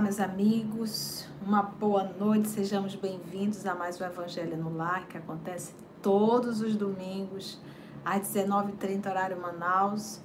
[0.00, 5.18] Olá, meus amigos, uma boa noite, sejamos bem-vindos a mais um Evangelho no Lar, que
[5.18, 7.60] acontece todos os domingos,
[8.02, 10.18] às 19h30, horário Manaus,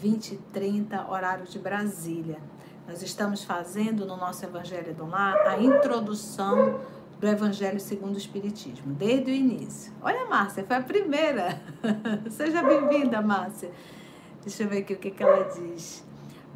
[0.00, 2.38] 20h30, horário de Brasília.
[2.86, 6.78] Nós estamos fazendo no nosso Evangelho no Lar a introdução
[7.18, 9.92] do Evangelho segundo o Espiritismo, desde o início.
[10.02, 11.60] Olha, Márcia, foi a primeira.
[12.30, 13.72] Seja bem-vinda, Márcia.
[14.40, 16.05] Deixa eu ver aqui o que, que ela diz.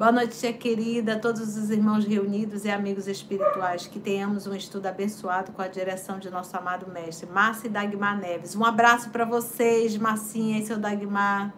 [0.01, 3.87] Boa noite, tia querida, todos os irmãos reunidos e amigos espirituais.
[3.87, 8.19] Que tenhamos um estudo abençoado com a direção de nosso amado mestre, Márcia e Dagmar
[8.19, 8.57] Neves.
[8.57, 11.53] Um abraço para vocês, Marcinha e seu Dagmar.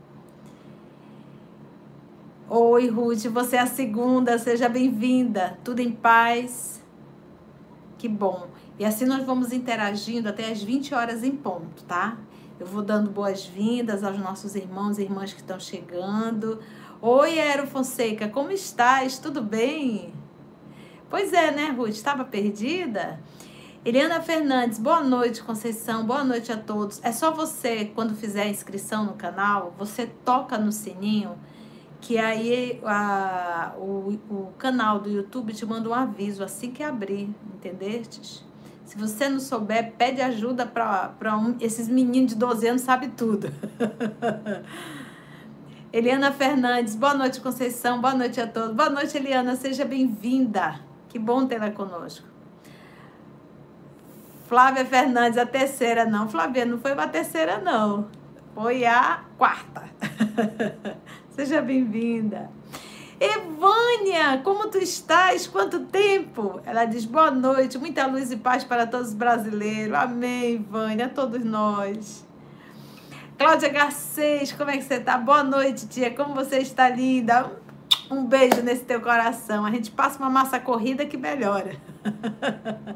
[2.48, 5.56] Oi, Ruth, você é a segunda, seja bem-vinda.
[5.62, 6.82] Tudo em paz?
[7.96, 8.48] Que bom.
[8.76, 12.18] E assim nós vamos interagindo até as 20 horas em ponto, tá?
[12.58, 16.60] Eu vou dando boas-vindas aos nossos irmãos e irmãs que estão chegando.
[17.04, 19.18] Oi, Ero Fonseca, como estás?
[19.18, 20.14] Tudo bem?
[21.10, 21.88] Pois é, né, Ruth?
[21.88, 23.18] Estava perdida?
[23.84, 27.00] Eliana Fernandes, boa noite, Conceição, boa noite a todos.
[27.02, 31.34] É só você, quando fizer a inscrição no canal, você toca no sininho,
[32.00, 37.34] que aí a, o, o canal do YouTube te manda um aviso assim que abrir,
[37.52, 38.44] entendestes?
[38.84, 43.48] Se você não souber, pede ajuda para um, esses meninos de 12 anos, sabe tudo.
[45.92, 48.74] Eliana Fernandes, boa noite, Conceição, boa noite a todos.
[48.74, 50.80] Boa noite, Eliana, seja bem-vinda.
[51.10, 52.26] Que bom tê-la conosco.
[54.48, 56.30] Flávia Fernandes, a terceira, não.
[56.30, 58.08] Flávia, não foi a terceira, não.
[58.54, 59.82] Foi a quarta.
[61.36, 62.50] seja bem-vinda.
[63.20, 65.46] Evânia, como tu estás?
[65.46, 66.58] Quanto tempo?
[66.64, 69.94] Ela diz boa noite, muita luz e paz para todos os brasileiros.
[69.94, 72.26] Amém, Evânia, a todos nós.
[73.42, 75.18] Cláudia Garcês, como é que você tá?
[75.18, 76.14] Boa noite, tia.
[76.14, 77.50] Como você está linda?
[78.08, 79.66] Um beijo nesse teu coração.
[79.66, 81.74] A gente passa uma massa corrida que melhora.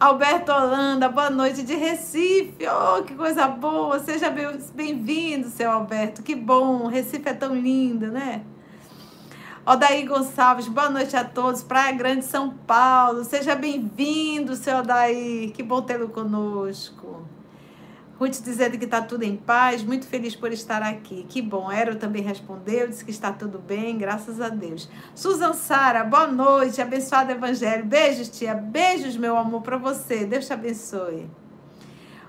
[0.00, 2.66] Alberto Holanda, boa noite de Recife.
[2.66, 3.98] Oh, que coisa boa.
[3.98, 4.32] Seja
[4.74, 6.22] bem-vindo, seu Alberto.
[6.22, 6.86] Que bom.
[6.86, 8.40] Recife é tão lindo, né?
[9.66, 11.62] Odaí Gonçalves, boa noite a todos.
[11.62, 13.24] Praia Grande, São Paulo.
[13.24, 15.52] Seja bem-vindo, seu Odaí.
[15.54, 17.37] Que bom tê-lo conosco.
[18.18, 21.24] Ruth dizendo que está tudo em paz, muito feliz por estar aqui.
[21.28, 21.70] Que bom.
[21.70, 24.88] Ero também respondeu, disse que está tudo bem, graças a Deus.
[25.14, 27.84] Susan Sara, boa noite, abençoado Evangelho.
[27.84, 28.54] Beijos, tia.
[28.54, 30.24] Beijos, meu amor, para você.
[30.24, 31.30] Deus te abençoe.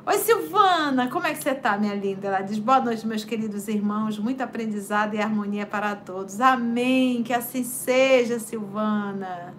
[0.06, 2.28] Oi, Silvana, como é que você está, minha linda?
[2.28, 4.20] Ela diz: boa noite, meus queridos irmãos.
[4.20, 6.40] Muito aprendizado e harmonia para todos.
[6.40, 7.24] Amém.
[7.24, 9.56] Que assim seja, Silvana.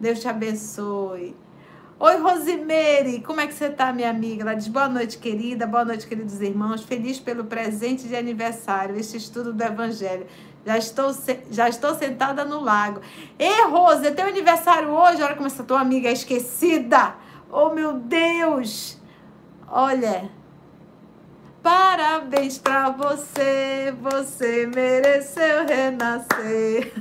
[0.00, 1.36] Deus te abençoe.
[2.04, 4.42] Oi, Rosemary, como é que você tá, minha amiga?
[4.42, 6.82] Ela diz boa noite, querida, boa noite, queridos irmãos.
[6.82, 10.26] Feliz pelo presente de aniversário, este estudo do Evangelho.
[10.66, 11.16] Já estou,
[11.48, 13.00] já estou sentada no lago.
[13.38, 15.22] Ei, Rose, é teu aniversário hoje?
[15.22, 17.14] Olha como essa tua amiga é esquecida.
[17.48, 19.00] Oh, meu Deus.
[19.68, 20.28] Olha,
[21.62, 26.92] Parabéns pra você, você mereceu renascer.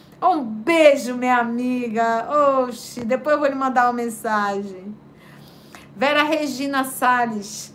[0.22, 2.28] Um beijo, minha amiga.
[2.62, 4.94] Oxi, depois eu vou lhe mandar uma mensagem.
[5.96, 7.74] Vera Regina Salles.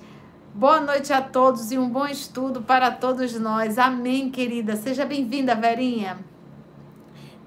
[0.53, 3.79] Boa noite a todos e um bom estudo para todos nós.
[3.79, 4.75] Amém, querida.
[4.75, 6.19] Seja bem-vinda, Verinha.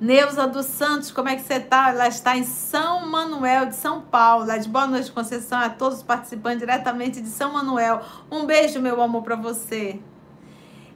[0.01, 1.91] Neuza dos Santos, como é que você está?
[1.91, 4.47] Ela está em São Manuel de São Paulo.
[4.47, 8.03] De boa noite, Conceição, a todos os participantes diretamente de São Manuel.
[8.31, 10.01] Um beijo, meu amor, para você.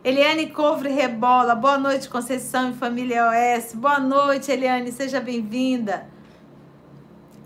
[0.05, 3.73] Eliane Covre Rebola, boa noite, Conceição e Família OS.
[3.73, 6.09] Boa noite, Eliane, seja bem-vinda.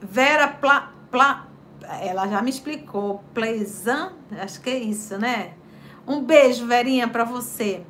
[0.00, 1.48] Vera Pla, Pla,
[2.00, 3.22] ela já me explicou.
[3.34, 5.52] Pleizan, acho que é isso, né?
[6.06, 7.82] Um beijo, Verinha, para você.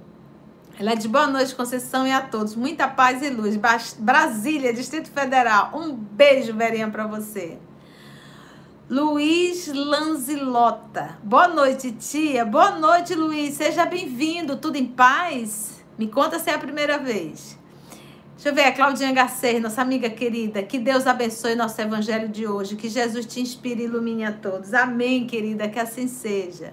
[0.77, 2.57] Ela diz boa noite, Conceição, e a todos.
[2.57, 3.57] Muita paz e luz.
[4.01, 5.71] Brasília, Distrito Federal.
[5.75, 7.57] Um beijo, Verinha, para você.
[8.89, 11.19] Luiz Lanzilota.
[11.21, 12.45] Boa noite, tia.
[12.45, 13.55] Boa noite, Luiz.
[13.55, 14.57] Seja bem-vindo.
[14.59, 15.85] Tudo em paz?
[15.99, 17.59] Me conta se é a primeira vez.
[18.35, 20.63] Deixa eu ver, a Claudinha Garcês, nossa amiga querida.
[20.63, 22.77] Que Deus abençoe nosso evangelho de hoje.
[22.77, 24.73] Que Jesus te inspire e ilumine a todos.
[24.73, 25.69] Amém, querida.
[25.69, 26.73] Que assim seja.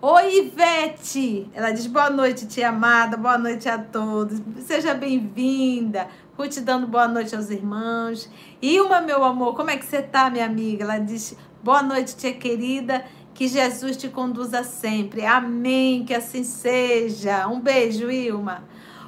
[0.00, 1.50] Oi, Ivete.
[1.52, 3.18] Ela diz boa noite, tia amada.
[3.18, 4.40] Boa noite a todos.
[4.60, 6.08] Seja bem-vinda.
[6.36, 8.28] Ruth dando boa noite aos irmãos.
[8.60, 10.82] Ilma, meu amor, como é que você tá, minha amiga?
[10.82, 13.04] Ela diz: Boa noite, tia querida.
[13.32, 15.24] Que Jesus te conduza sempre.
[15.24, 16.04] Amém.
[16.04, 17.46] Que assim seja.
[17.46, 18.64] Um beijo, Ilma.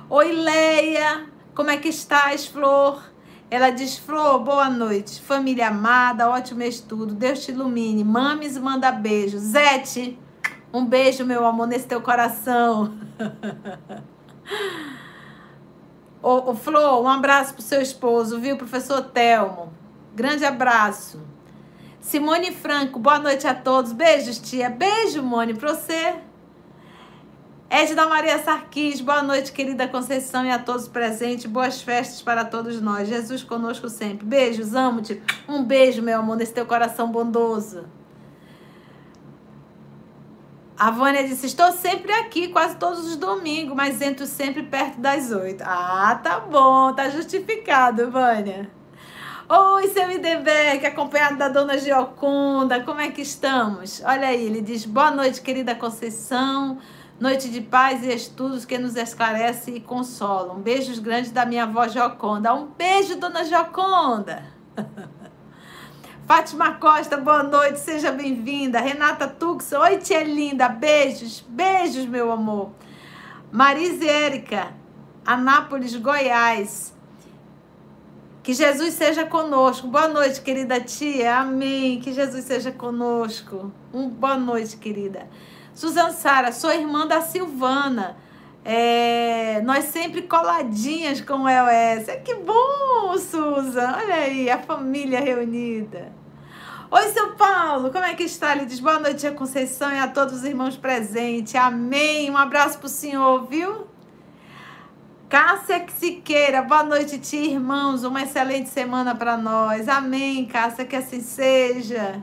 [0.09, 1.27] Oi, Leia.
[1.53, 3.03] Como é que estás, Flor?
[3.51, 5.21] Ela diz: Flor, boa noite.
[5.21, 7.13] Família amada, ótimo estudo.
[7.13, 8.05] Deus te ilumine.
[8.05, 9.37] Mames manda beijo.
[9.39, 10.17] Zete,
[10.73, 12.97] um beijo, meu amor, nesse teu coração.
[16.27, 18.57] Ô, ô Flor, um abraço pro seu esposo, viu?
[18.57, 19.73] Professor Telmo.
[20.13, 21.21] Grande abraço.
[22.01, 23.93] Simone Franco, boa noite a todos.
[23.93, 24.69] Beijos, tia.
[24.69, 26.17] Beijo, Mone, pra você.
[27.71, 31.47] Edna Maria Sarquis, boa noite, querida Conceição e a todos presentes.
[31.47, 33.07] Boas festas para todos nós.
[33.07, 34.27] Jesus conosco sempre.
[34.27, 35.23] Beijos, amo-te.
[35.49, 37.85] Um beijo, meu amor, nesse teu coração bondoso.
[40.79, 45.33] A Vânia disse: Estou sempre aqui, quase todos os domingos, mas entro sempre perto das
[45.33, 45.63] oito.
[45.65, 48.71] Ah, tá bom, tá justificado, Vânia.
[49.49, 54.03] Oi, seu Idebeck, acompanhado da dona Gioconda, como é que estamos?
[54.05, 56.79] Olha aí, ele diz: Boa noite, querida Conceição.
[57.19, 60.61] Noite de paz e estudos que nos esclarece e consolam.
[60.61, 62.53] Beijos grandes da minha avó Joconda.
[62.53, 64.45] Um beijo, dona Joconda.
[66.27, 68.81] Fátima Costa, boa noite, seja bem-vinda.
[68.81, 72.73] Renata Tux, oi, tia linda, beijos, beijos, meu amor.
[73.53, 74.73] Marise Érica,
[75.25, 76.93] Anápolis, Goiás.
[78.43, 79.87] Que Jesus seja conosco.
[79.87, 81.37] Boa noite, querida tia.
[81.39, 82.01] Amém.
[82.01, 83.71] Que Jesus seja conosco.
[83.95, 85.29] Um boa noite, querida.
[85.73, 88.17] Suzana Sara, sou irmã da Silvana.
[88.69, 92.07] É, nós sempre coladinhas com o EOS.
[92.25, 93.95] Que bom, Susan.
[93.97, 96.13] Olha aí, a família reunida.
[96.91, 98.57] Oi, seu Paulo, como é que está?
[98.57, 101.55] Ele diz boa noite a Conceição e a todos os irmãos presentes.
[101.55, 102.29] Amém.
[102.29, 103.87] Um abraço para o senhor, viu?
[105.29, 108.03] Cássia Siqueira, boa noite, tia, irmãos.
[108.03, 109.89] Uma excelente semana para nós.
[109.89, 112.21] Amém, Cássia, que assim seja.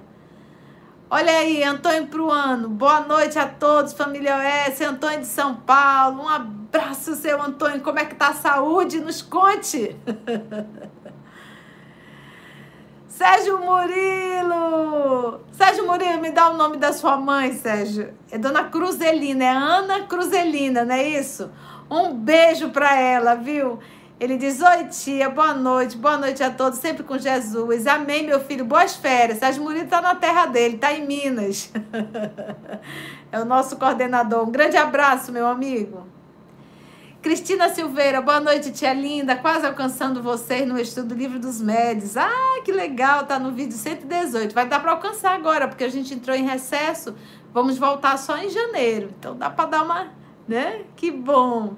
[1.15, 2.68] Olha aí, Antônio Pruano.
[2.68, 4.81] Boa noite a todos, família OS.
[4.81, 6.24] Antônio de São Paulo.
[6.24, 7.81] Um abraço, seu Antônio.
[7.81, 9.00] Como é que tá a saúde?
[9.00, 9.95] Nos conte.
[13.07, 15.42] Sérgio Murilo!
[15.51, 18.12] Sérgio Murilo, me dá o nome da sua mãe, Sérgio.
[18.31, 21.51] É Dona Cruzelina, é Ana Cruzelina, não é isso?
[21.92, 23.77] Um beijo para ela, viu?
[24.24, 27.86] Ele diz: Oi, tia, boa noite, boa noite a todos, sempre com Jesus.
[27.86, 29.40] Amém, meu filho, boas férias.
[29.40, 31.70] Sérgio Murilo está na terra dele, está em Minas.
[33.30, 34.48] é o nosso coordenador.
[34.48, 36.08] Um grande abraço, meu amigo.
[37.22, 39.36] Cristina Silveira, boa noite, tia linda.
[39.36, 42.16] Quase alcançando vocês no estudo do livro dos médios.
[42.16, 44.56] Ah, que legal, tá no vídeo 118.
[44.56, 47.14] Vai dar para alcançar agora, porque a gente entrou em recesso.
[47.54, 49.14] Vamos voltar só em janeiro.
[49.20, 50.14] Então dá para dar uma,
[50.48, 50.84] né?
[50.96, 51.74] Que bom.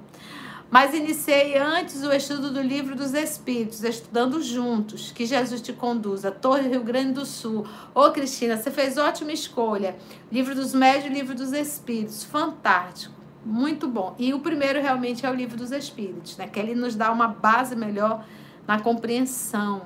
[0.76, 6.30] Mas iniciei antes o estudo do livro dos Espíritos, estudando juntos, que Jesus te conduza.
[6.30, 7.66] Torre Rio Grande do Sul.
[7.94, 9.96] Ô, Cristina, você fez ótima escolha.
[10.30, 12.24] Livro dos Médios, Livro dos Espíritos.
[12.24, 13.14] Fantástico.
[13.42, 14.14] Muito bom.
[14.18, 16.46] E o primeiro realmente é o Livro dos Espíritos, né?
[16.46, 18.26] Que ele nos dá uma base melhor
[18.66, 19.80] na compreensão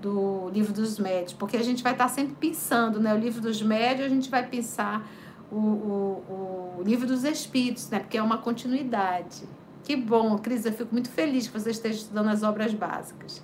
[0.00, 1.32] do Livro dos Médios.
[1.32, 3.12] Porque a gente vai estar sempre pensando, né?
[3.12, 5.04] O Livro dos Médios, a gente vai pensar
[5.50, 7.98] o, o, o Livro dos Espíritos, né?
[7.98, 9.48] Porque é uma continuidade.
[9.84, 13.42] Que bom, Cris, eu fico muito feliz que você esteja estudando as obras básicas.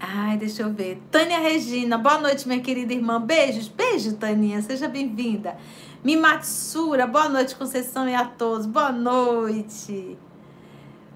[0.00, 1.00] Ai, deixa eu ver.
[1.10, 3.20] Tânia Regina, boa noite, minha querida irmã.
[3.20, 5.56] Beijos, beijo, Taninha, seja bem-vinda.
[6.02, 8.66] Mimatsura, boa noite, Conceição e a todos.
[8.66, 10.18] Boa noite.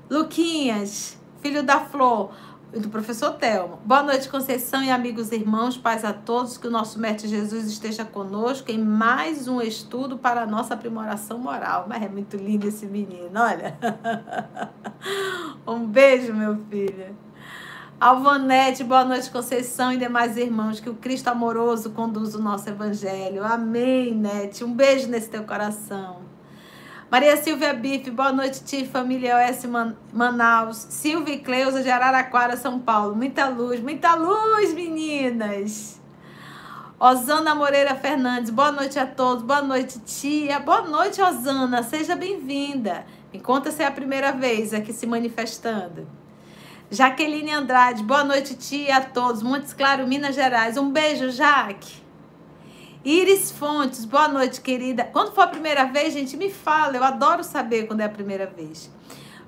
[0.09, 2.33] Luquinhas, filho da Flor
[2.73, 3.79] do professor Telmo.
[3.85, 8.05] Boa noite, Conceição e amigos irmãos, paz a todos, que o nosso Mestre Jesus esteja
[8.05, 11.87] conosco em mais um estudo para a nossa aprimoração moral.
[11.89, 13.79] Mas é muito lindo esse menino, olha.
[15.67, 17.17] um beijo, meu filho.
[17.99, 23.45] Alvanete, boa noite, Conceição e demais irmãos, que o Cristo amoroso conduza o nosso evangelho.
[23.45, 24.63] Amém, Nete.
[24.63, 26.19] Um beijo nesse teu coração.
[27.11, 29.65] Maria Silvia Bife, boa noite, tia família OS
[30.13, 30.77] Manaus.
[30.91, 33.17] Silvia e Cleusa de Araraquara, São Paulo.
[33.17, 35.99] Muita luz, muita luz, meninas.
[37.01, 39.43] Osana Moreira Fernandes, boa noite a todos.
[39.43, 40.61] Boa noite, tia.
[40.61, 41.83] Boa noite, Osana.
[41.83, 43.07] Seja bem-vinda.
[43.33, 46.07] Me conta se é a primeira vez aqui se manifestando.
[46.91, 49.43] Jaqueline Andrade, boa noite, tia, a todos.
[49.43, 50.77] Montes Claro, Minas Gerais.
[50.77, 52.07] Um beijo, Jaque.
[53.09, 55.03] Iris Fontes, boa noite, querida.
[55.03, 56.95] Quando for a primeira vez, gente, me fala.
[56.95, 58.91] Eu adoro saber quando é a primeira vez.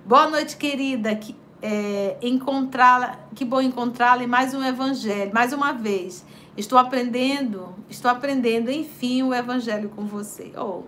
[0.03, 1.15] Boa noite, querida.
[1.15, 6.25] Que, é, encontrá-la, que bom encontrá-la em mais um evangelho, mais uma vez.
[6.57, 10.53] Estou aprendendo, estou aprendendo, enfim, o evangelho com você.
[10.57, 10.85] Oh,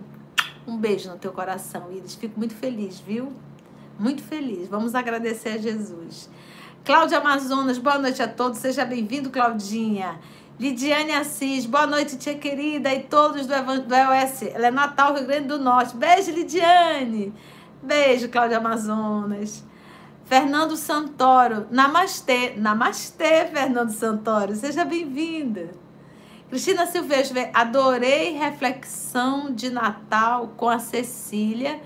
[0.65, 2.15] um beijo no teu coração, Iris.
[2.15, 3.31] Fico muito feliz, viu?
[3.99, 4.67] Muito feliz.
[4.67, 6.27] Vamos agradecer a Jesus.
[6.83, 8.57] Cláudia Amazonas, boa noite a todos.
[8.57, 10.19] Seja bem-vindo, Claudinha.
[10.59, 14.43] Lidiane Assis, boa noite, tia querida, e todos do, do EOS.
[14.53, 15.97] Ela é Natal, Rio Grande do Norte.
[15.97, 17.33] Beijo, Lidiane.
[17.81, 19.63] Beijo, Cláudia Amazonas.
[20.25, 22.53] Fernando Santoro, namastê.
[22.55, 24.55] Namastê, Fernando Santoro.
[24.55, 25.71] Seja bem-vinda.
[26.49, 31.81] Cristina Silvestre, adorei reflexão de Natal com a Cecília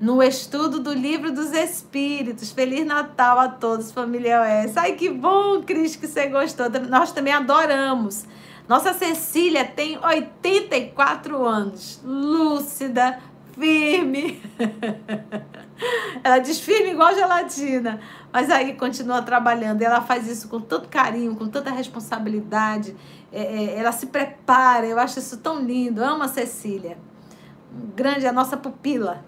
[0.00, 2.52] no estudo do Livro dos Espíritos.
[2.52, 4.76] Feliz Natal a todos, família OS.
[4.76, 6.68] Ai, que bom, Cris, que você gostou.
[6.88, 8.24] Nós também adoramos.
[8.68, 13.18] Nossa Cecília tem 84 anos, lúcida,
[13.52, 14.42] firme.
[16.22, 18.00] Ela diz firme igual gelatina,
[18.32, 19.80] mas aí continua trabalhando.
[19.80, 22.94] Ela faz isso com tanto carinho, com tanta responsabilidade.
[23.32, 24.86] É, é, ela se prepara.
[24.86, 26.02] Eu acho isso tão lindo.
[26.02, 26.98] Amo a Cecília.
[27.94, 29.24] Grande, a nossa pupila.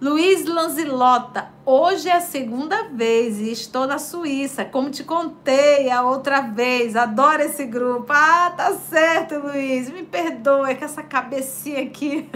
[0.00, 6.04] Luiz Lanzilota, hoje é a segunda vez e estou na Suíça, como te contei a
[6.04, 6.94] outra vez.
[6.94, 8.06] Adoro esse grupo.
[8.08, 9.90] Ah, tá certo, Luiz.
[9.90, 12.30] Me perdoa, que essa cabecinha aqui.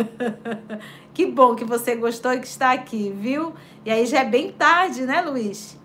[1.14, 3.54] que bom que você gostou e que está aqui, viu?
[3.84, 5.80] E aí já é bem tarde, né, Luiz?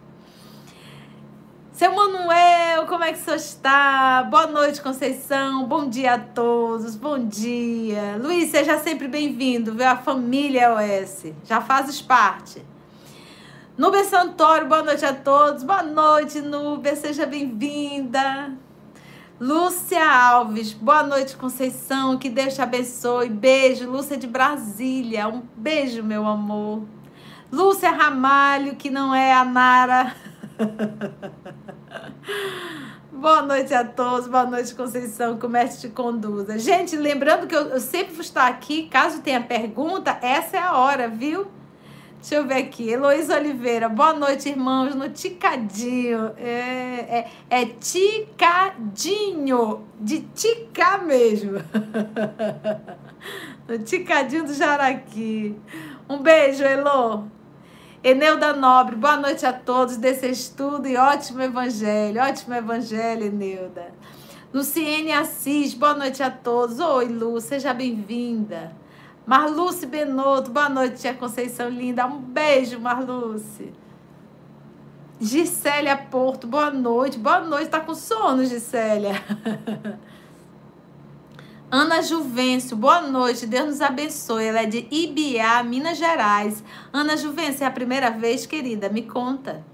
[1.77, 4.23] Seu Manuel, como é que você está?
[4.23, 5.63] Boa noite, Conceição.
[5.67, 6.95] Bom dia a todos.
[6.95, 8.17] Bom dia.
[8.19, 9.87] Luiz, seja sempre bem-vindo, viu?
[9.87, 11.27] A família OS.
[11.43, 12.65] Já fazes parte.
[13.77, 15.61] Nubia Santoro, boa noite a todos.
[15.61, 16.95] Boa noite, Nubia.
[16.95, 18.53] Seja bem-vinda.
[19.39, 22.17] Lúcia Alves, boa noite, Conceição.
[22.17, 23.29] Que Deus te abençoe.
[23.29, 25.27] Beijo, Lúcia de Brasília.
[25.27, 26.81] Um beijo, meu amor.
[27.51, 30.15] Lúcia Ramalho, que não é a Nara.
[33.11, 35.47] Boa noite a todos, boa noite, Conceição, que
[35.79, 36.59] te conduza.
[36.59, 40.77] Gente, lembrando que eu, eu, sempre vou estar aqui, caso tenha pergunta, essa é a
[40.77, 41.47] hora, viu?
[42.19, 46.33] Deixa eu ver aqui, Heloísa Oliveira, boa noite, irmãos, no Ticadinho.
[46.37, 51.61] É, é, é Ticadinho, de Tica mesmo.
[53.67, 55.55] no Ticadinho do Jaraqui.
[56.09, 57.36] Um beijo, Elo.
[58.03, 62.21] Eneuda Nobre, boa noite a todos desse estudo e ótimo evangelho.
[62.21, 63.91] Ótimo evangelho, Eneuda.
[64.53, 66.79] Luciene Assis, boa noite a todos.
[66.79, 68.71] Oi, Lu, seja bem-vinda.
[69.25, 72.05] Marluce Benotto, boa noite, tia Conceição linda.
[72.05, 73.73] Um beijo, Marluce.
[75.19, 77.17] Gisélia Porto, boa noite.
[77.17, 79.15] Boa noite, tá com sono, Gisélia.
[81.69, 84.45] Ana Juvencio, boa noite, Deus nos abençoe.
[84.45, 86.63] Ela é de Ibiá, Minas Gerais.
[86.93, 88.87] Ana Juvencio, é a primeira vez, querida?
[88.87, 89.65] Me conta.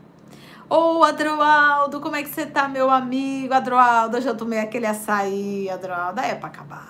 [0.67, 3.53] Ô, oh, Adroaldo, como é que você tá, meu amigo?
[3.53, 6.87] Adroaldo, eu tomei aquele açaí, Adroaldo, é pra acabar.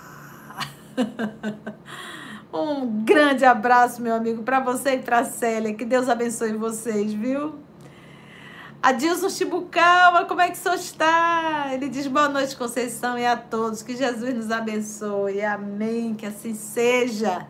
[2.54, 5.74] um grande abraço, meu amigo, para você e pra Célia.
[5.74, 7.63] Que Deus abençoe vocês, viu?
[8.84, 11.70] Adilson Chibucalma, como é que senhor está?
[11.72, 13.82] Ele diz boa noite, Conceição, e a todos.
[13.82, 15.42] Que Jesus nos abençoe.
[15.42, 16.14] Amém.
[16.14, 17.48] Que assim seja.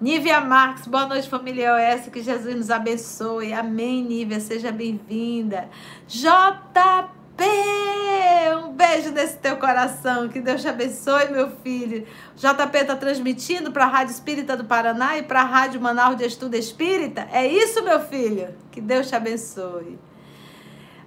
[0.00, 2.08] Nívia Marques, boa noite, família OS.
[2.08, 3.52] Que Jesus nos abençoe.
[3.52, 4.40] Amém, Nívia.
[4.40, 5.68] Seja bem-vinda.
[6.08, 7.10] JP,
[8.56, 10.28] um beijo nesse teu coração.
[10.28, 12.06] Que Deus te abençoe, meu filho.
[12.36, 16.24] JP está transmitindo para a Rádio Espírita do Paraná e para a Rádio Manaus de
[16.24, 17.28] Estudo Espírita.
[17.32, 18.54] É isso, meu filho?
[18.70, 19.98] Que Deus te abençoe.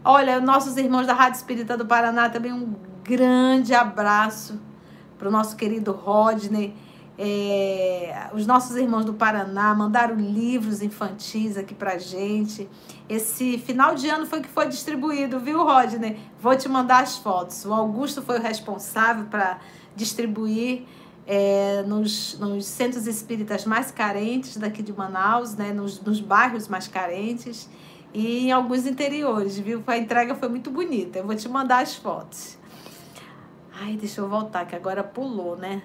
[0.04, 4.60] Olha, nossos irmãos da Rádio Espírita do Paraná também um grande abraço
[5.18, 6.76] para o nosso querido Rodney.
[7.18, 12.68] É, os nossos irmãos do Paraná mandaram livros infantis aqui pra gente.
[13.08, 16.20] Esse final de ano foi que foi distribuído, viu, Rodney?
[16.42, 17.66] Vou te mandar as fotos.
[17.66, 19.60] O Augusto foi o responsável para
[19.96, 20.86] distribuir
[21.28, 26.88] é, nos, nos, centros espíritas mais carentes daqui de Manaus, né, nos, nos, bairros mais
[26.88, 27.70] carentes
[28.14, 29.84] e em alguns interiores, viu?
[29.88, 31.20] A entrega foi muito bonita.
[31.20, 32.58] Eu vou te mandar as fotos.
[33.74, 35.82] Ai, deixa eu voltar, que agora pulou, né?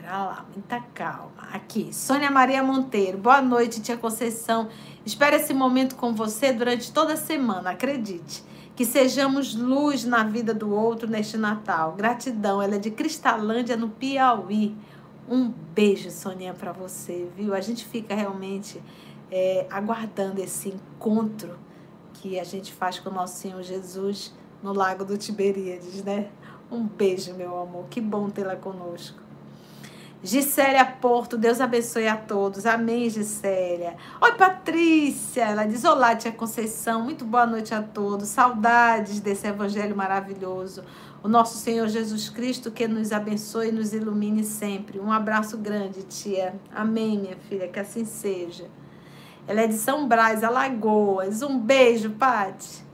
[0.00, 1.42] Pera lá, muita calma.
[1.52, 3.18] Aqui, Sônia Maria Monteiro.
[3.18, 4.68] Boa noite, tia Conceição.
[5.04, 8.42] Espero esse momento com você durante toda a semana, acredite.
[8.74, 11.92] Que sejamos luz na vida do outro neste Natal.
[11.92, 12.62] Gratidão.
[12.62, 14.74] Ela é de Cristalândia, no Piauí.
[15.28, 17.52] Um beijo, Soninha, para você, viu?
[17.52, 18.82] A gente fica realmente
[19.30, 21.58] é, aguardando esse encontro
[22.14, 26.30] que a gente faz com o nosso Senhor Jesus no Lago do Tiberíades, né?
[26.72, 27.84] Um beijo, meu amor.
[27.90, 29.19] Que bom tê-la conosco.
[30.22, 32.66] Gisélia Porto, Deus abençoe a todos.
[32.66, 33.96] Amém, Gisélia.
[34.20, 35.44] Oi, Patrícia.
[35.44, 37.02] Ela diz: Olá, tia Conceição.
[37.02, 38.28] Muito boa noite a todos.
[38.28, 40.84] Saudades desse evangelho maravilhoso.
[41.22, 45.00] O nosso Senhor Jesus Cristo que nos abençoe e nos ilumine sempre.
[45.00, 46.54] Um abraço grande, tia.
[46.74, 47.66] Amém, minha filha.
[47.68, 48.66] Que assim seja.
[49.48, 51.40] Ela é de São Brás, Alagoas.
[51.40, 52.90] Um beijo, Pati.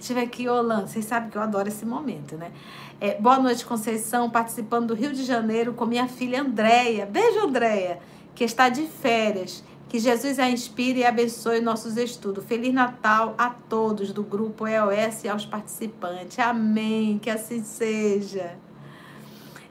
[0.00, 0.86] Ver aqui, Holanda.
[0.86, 2.52] Vocês sabem que eu adoro esse momento, né?
[2.98, 7.04] É, boa noite, Conceição, participando do Rio de Janeiro com minha filha Andréia.
[7.04, 7.98] Beijo, Andréia,
[8.34, 9.62] que está de férias.
[9.86, 12.44] Que Jesus a inspire e abençoe nossos estudos.
[12.46, 16.38] Feliz Natal a todos do grupo EOS e aos participantes.
[16.38, 17.18] Amém.
[17.18, 18.56] Que assim seja.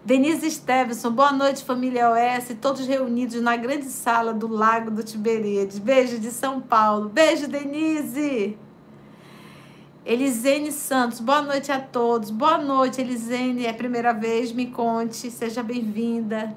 [0.05, 5.79] Denise Stevenson, boa noite, família OS, todos reunidos na grande sala do Lago do Tiberíades.
[5.79, 7.09] Beijo de São Paulo.
[7.09, 8.55] Beijo, Denise.
[10.05, 12.29] Elisene Santos, boa noite a todos.
[12.29, 13.65] Boa noite, Elisene.
[13.65, 15.31] É a primeira vez, me conte.
[15.31, 16.55] Seja bem-vinda.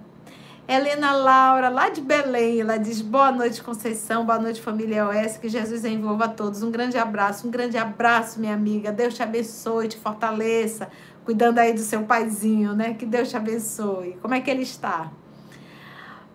[0.69, 5.49] Helena Laura, lá de Belém, ela diz: Boa noite, Conceição, boa noite, família OS, que
[5.49, 6.63] Jesus envolva a todos.
[6.63, 8.93] Um grande abraço, um grande abraço, minha amiga.
[8.93, 10.91] Deus te abençoe, te fortaleça,
[11.25, 12.93] cuidando aí do seu paizinho, né?
[12.93, 14.19] Que Deus te abençoe.
[14.21, 15.11] Como é que ele está?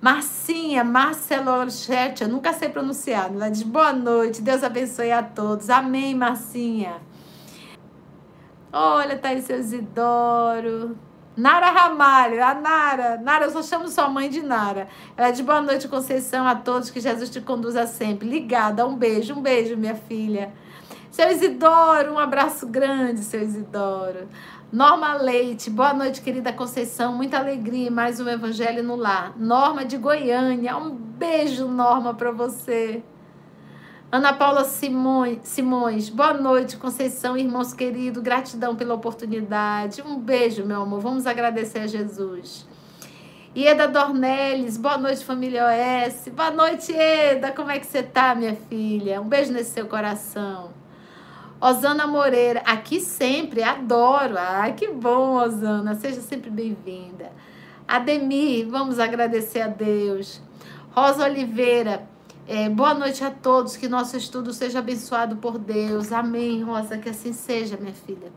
[0.03, 3.31] Marcinha, Marcelorchete, eu nunca sei pronunciar.
[3.33, 5.69] Ela diz: Boa noite, Deus abençoe a todos.
[5.69, 6.95] Amém, Marcinha.
[8.73, 10.97] Olha, tá aí seu Isidoro.
[11.37, 13.17] Nara Ramalho, a Nara.
[13.23, 14.89] Nara, eu só chamo sua mãe de Nara.
[15.15, 18.27] Ela de boa noite, Conceição, a todos, que Jesus te conduza sempre.
[18.27, 20.51] Ligada, um beijo, um beijo, minha filha.
[21.13, 24.27] Seu Isidoro, um abraço grande, seu Isidoro.
[24.71, 27.13] Norma Leite, boa noite, querida Conceição.
[27.13, 29.31] Muita alegria mais um Evangelho no Lar.
[29.37, 33.03] Norma de Goiânia, um beijo, Norma, para você.
[34.11, 40.01] Ana Paula Simões, boa noite, Conceição, irmãos queridos, gratidão pela oportunidade.
[40.01, 42.67] Um beijo, meu amor, vamos agradecer a Jesus.
[43.55, 46.29] Ieda Dornelles, boa noite, família OS.
[46.29, 49.21] Boa noite, Eda, como é que você tá, minha filha?
[49.21, 50.81] Um beijo nesse seu coração.
[51.63, 54.35] Osana Moreira, aqui sempre, adoro.
[54.37, 57.31] Ai, que bom, Osana, seja sempre bem-vinda.
[57.87, 60.41] Ademir, vamos agradecer a Deus.
[60.91, 62.05] Rosa Oliveira,
[62.45, 66.11] é, boa noite a todos, que nosso estudo seja abençoado por Deus.
[66.11, 68.29] Amém, Rosa, que assim seja, minha filha.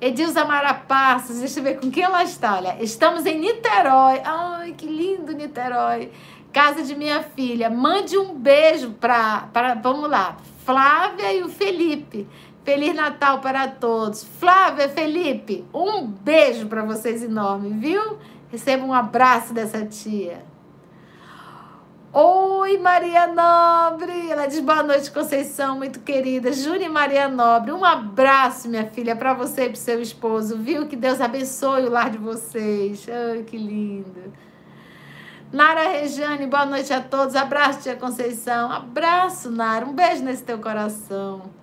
[0.00, 2.58] Edilza Mara Passos, deixa eu ver com quem ela está.
[2.58, 4.20] Olha, estamos em Niterói.
[4.24, 6.12] Ai, que lindo Niterói.
[6.52, 7.68] Casa de minha filha.
[7.68, 9.48] Mande um beijo para
[9.82, 12.28] vamos lá, Flávia e o Felipe.
[12.64, 14.22] Feliz Natal para todos.
[14.22, 18.18] Flávia, Felipe, um beijo para vocês enorme, viu?
[18.50, 20.44] Receba um abraço dessa tia.
[22.12, 24.30] Oi, Maria Nobre.
[24.30, 26.52] Ela diz boa noite, Conceição, muito querida.
[26.52, 30.86] Júlia Maria Nobre, um abraço, minha filha, para você e para seu esposo, viu?
[30.86, 33.08] Que Deus abençoe o lar de vocês.
[33.08, 34.32] Ai, que lindo.
[35.50, 37.34] Nara Rejane, boa noite a todos.
[37.34, 38.70] Abraço, tia Conceição.
[38.70, 39.84] Abraço, Nara.
[39.84, 41.61] Um beijo nesse teu coração.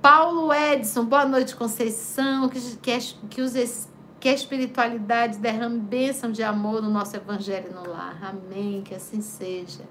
[0.00, 2.48] Paulo Edson, boa noite, Conceição.
[2.48, 3.88] Que, que, que os
[4.20, 8.16] que a espiritualidade derrame bênção de amor no nosso evangelho no lar.
[8.22, 8.82] Amém.
[8.82, 9.82] Que assim seja.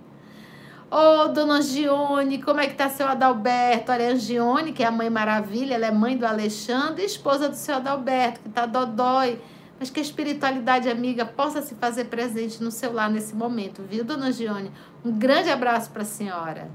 [0.89, 3.91] Ô, oh, dona Angione, como é que tá seu Adalberto?
[3.91, 7.55] Olha, a Angione, que é a mãe maravilha, ela é mãe do Alexandre esposa do
[7.55, 9.41] seu Adalberto, que tá dodói.
[9.77, 14.05] Mas que a espiritualidade amiga possa se fazer presente no seu lar nesse momento, viu,
[14.05, 14.71] dona Angione?
[15.03, 16.71] Um grande abraço para a senhora.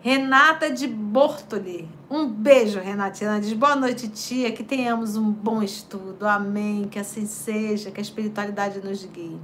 [0.00, 1.88] Renata de Bortoli.
[2.08, 3.40] Um beijo, Renatina.
[3.40, 4.52] Diz boa noite, tia.
[4.52, 6.26] Que tenhamos um bom estudo.
[6.26, 6.86] Amém.
[6.88, 7.90] Que assim seja.
[7.90, 9.40] Que a espiritualidade nos guie.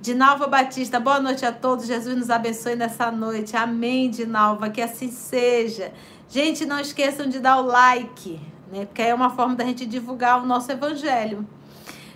[0.00, 1.86] Dinalva Batista, boa noite a todos.
[1.86, 3.56] Jesus nos abençoe nessa noite.
[3.56, 4.70] Amém, Dinalva.
[4.70, 5.92] Que assim seja.
[6.30, 8.40] Gente, não esqueçam de dar o like,
[8.72, 8.86] né?
[8.86, 11.46] Porque é uma forma da gente divulgar o nosso evangelho.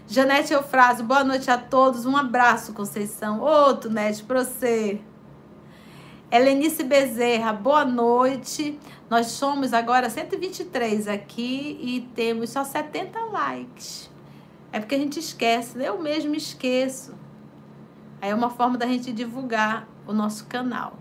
[0.07, 2.07] Janete Eufrásio, boa noite a todos.
[2.07, 3.41] Um abraço, Conceição.
[3.41, 5.01] Outro, Nete, para você.
[6.31, 8.79] Helenice Bezerra, boa noite.
[9.09, 14.11] Nós somos agora 123 aqui e temos só 70 likes.
[14.71, 15.89] É porque a gente esquece, né?
[15.89, 17.15] eu mesmo esqueço.
[18.21, 20.99] Aí é uma forma da gente divulgar o nosso canal.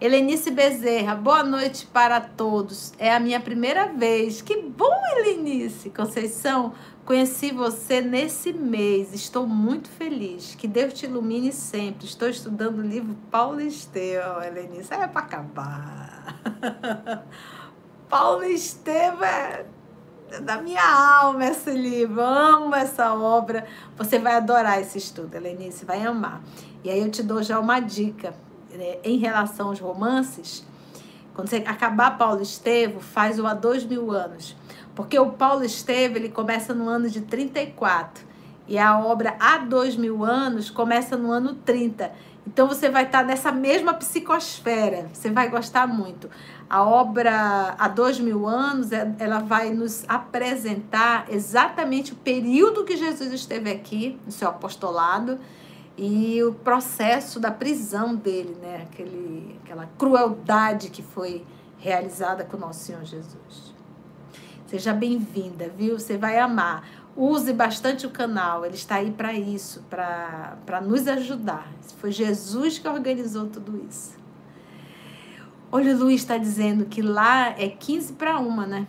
[0.00, 2.92] Helenice Bezerra, boa noite para todos.
[2.96, 4.40] É a minha primeira vez.
[4.40, 5.90] Que bom, Helenice.
[5.90, 6.74] Conceição,
[7.08, 10.54] Conheci você nesse mês, estou muito feliz.
[10.54, 12.04] Que Deus te ilumine sempre.
[12.04, 14.92] Estou estudando o livro Paulo Estevão, Helenice.
[14.92, 16.38] É para acabar.
[18.10, 19.64] Paulo Estevão é
[20.42, 22.20] da minha alma esse livro.
[22.20, 23.66] Amo essa obra.
[23.96, 26.42] Você vai adorar esse estudo, Helenice, vai amar.
[26.84, 28.34] E aí eu te dou já uma dica
[28.70, 30.62] né, em relação aos romances.
[31.32, 34.54] Quando você acabar Paulo Estevão, faz o há dois mil anos
[34.98, 38.26] porque o Paulo Esteve, ele começa no ano de 34
[38.66, 42.10] e a obra há dois mil anos começa no ano 30.
[42.44, 46.28] Então você vai estar nessa mesma psicosfera, você vai gostar muito.
[46.68, 52.96] A obra há dois mil anos, é, ela vai nos apresentar exatamente o período que
[52.96, 55.38] Jesus esteve aqui, no seu apostolado,
[55.96, 58.88] e o processo da prisão dele, né?
[58.90, 61.46] Aquele, aquela crueldade que foi
[61.78, 63.67] realizada com o nosso Senhor Jesus.
[64.68, 65.98] Seja bem-vinda, viu?
[65.98, 66.86] Você vai amar.
[67.16, 71.66] Use bastante o canal, ele está aí para isso, para nos ajudar.
[71.96, 74.18] Foi Jesus que organizou tudo isso.
[75.72, 78.86] Olha, o Luiz está dizendo que lá é 15 para uma, né?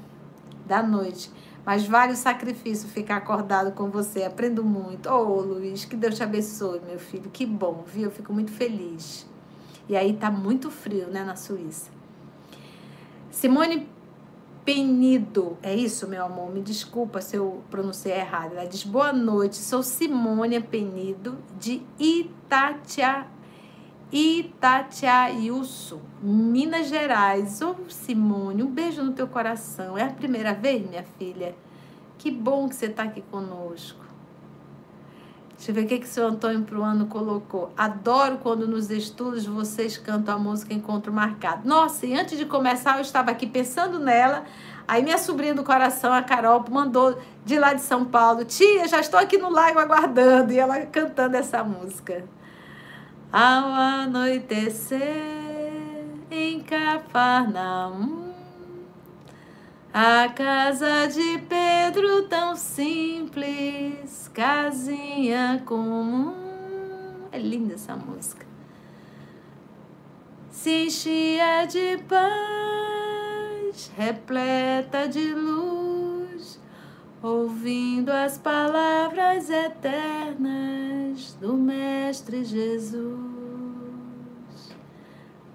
[0.67, 1.31] Da noite.
[1.65, 4.23] Mas vale o sacrifício ficar acordado com você.
[4.23, 5.09] Aprendo muito.
[5.09, 7.29] Ô, oh, Luiz, que Deus te abençoe, meu filho.
[7.31, 8.03] Que bom, viu?
[8.03, 9.25] Eu fico muito feliz.
[9.87, 11.89] E aí tá muito frio, né, na Suíça.
[13.31, 13.87] Simone
[14.71, 16.53] Penido, é isso, meu amor?
[16.53, 18.51] Me desculpa se eu pronunciei errado.
[18.51, 23.25] Ela diz: Boa noite, sou Simônia Penido, de Itatia,
[24.11, 27.63] Itatiaiuçu, Minas Gerais.
[27.63, 29.97] Ô, oh, Simone, um beijo no teu coração.
[29.97, 31.55] É a primeira vez, minha filha?
[32.19, 33.98] Que bom que você está aqui conosco.
[35.59, 37.73] Deixa eu ver o que, que o seu Antônio Pruano colocou.
[37.75, 41.67] Adoro quando nos estudos vocês cantam a música Encontro Marcado.
[41.67, 44.45] Nossa, e antes de começar, eu estava aqui pensando nela.
[44.87, 48.45] Aí minha sobrinha do coração, a Carol, mandou de lá de São Paulo.
[48.45, 50.53] Tia, já estou aqui no lago aguardando.
[50.53, 52.23] E ela cantando essa música.
[53.29, 55.03] Ao anoitecer
[56.31, 58.28] em Cafarnaum
[59.93, 66.33] a casa de Pedro tão simples, casinha comum.
[67.31, 68.45] É linda essa música.
[70.51, 76.59] Se enchia de paz, repleta de luz,
[77.21, 83.17] ouvindo as palavras eternas do Mestre Jesus.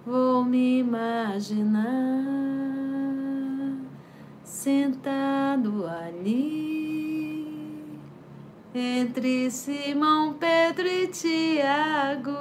[0.05, 1.85] Vou me imaginar
[4.65, 7.45] sentado ali
[8.75, 12.35] entre Simão, Pedro e Tiago,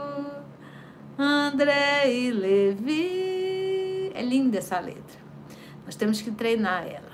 [1.19, 4.09] André e Levi.
[4.13, 5.19] É linda essa letra.
[5.83, 7.11] Nós temos que treinar ela.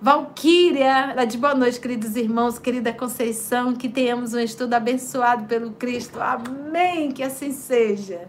[0.00, 5.72] Valquíria, ela de boa noite, queridos irmãos, querida Conceição, que tenhamos um estudo abençoado pelo
[5.72, 6.20] Cristo.
[6.20, 8.28] Amém, que assim seja.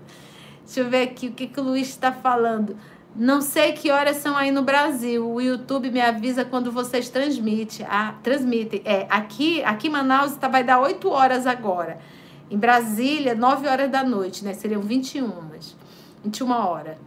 [0.65, 2.75] Deixa eu ver aqui o que, que o Luiz está falando.
[3.13, 5.29] Não sei que horas são aí no Brasil.
[5.29, 7.85] O YouTube me avisa quando vocês transmitem.
[7.89, 8.81] Ah, transmitem.
[8.85, 11.99] É, aqui, aqui em Manaus tá, vai dar 8 horas agora.
[12.49, 14.53] Em Brasília, 9 horas da noite, né?
[14.53, 15.29] Seriam 21,
[16.23, 16.97] 21 horas.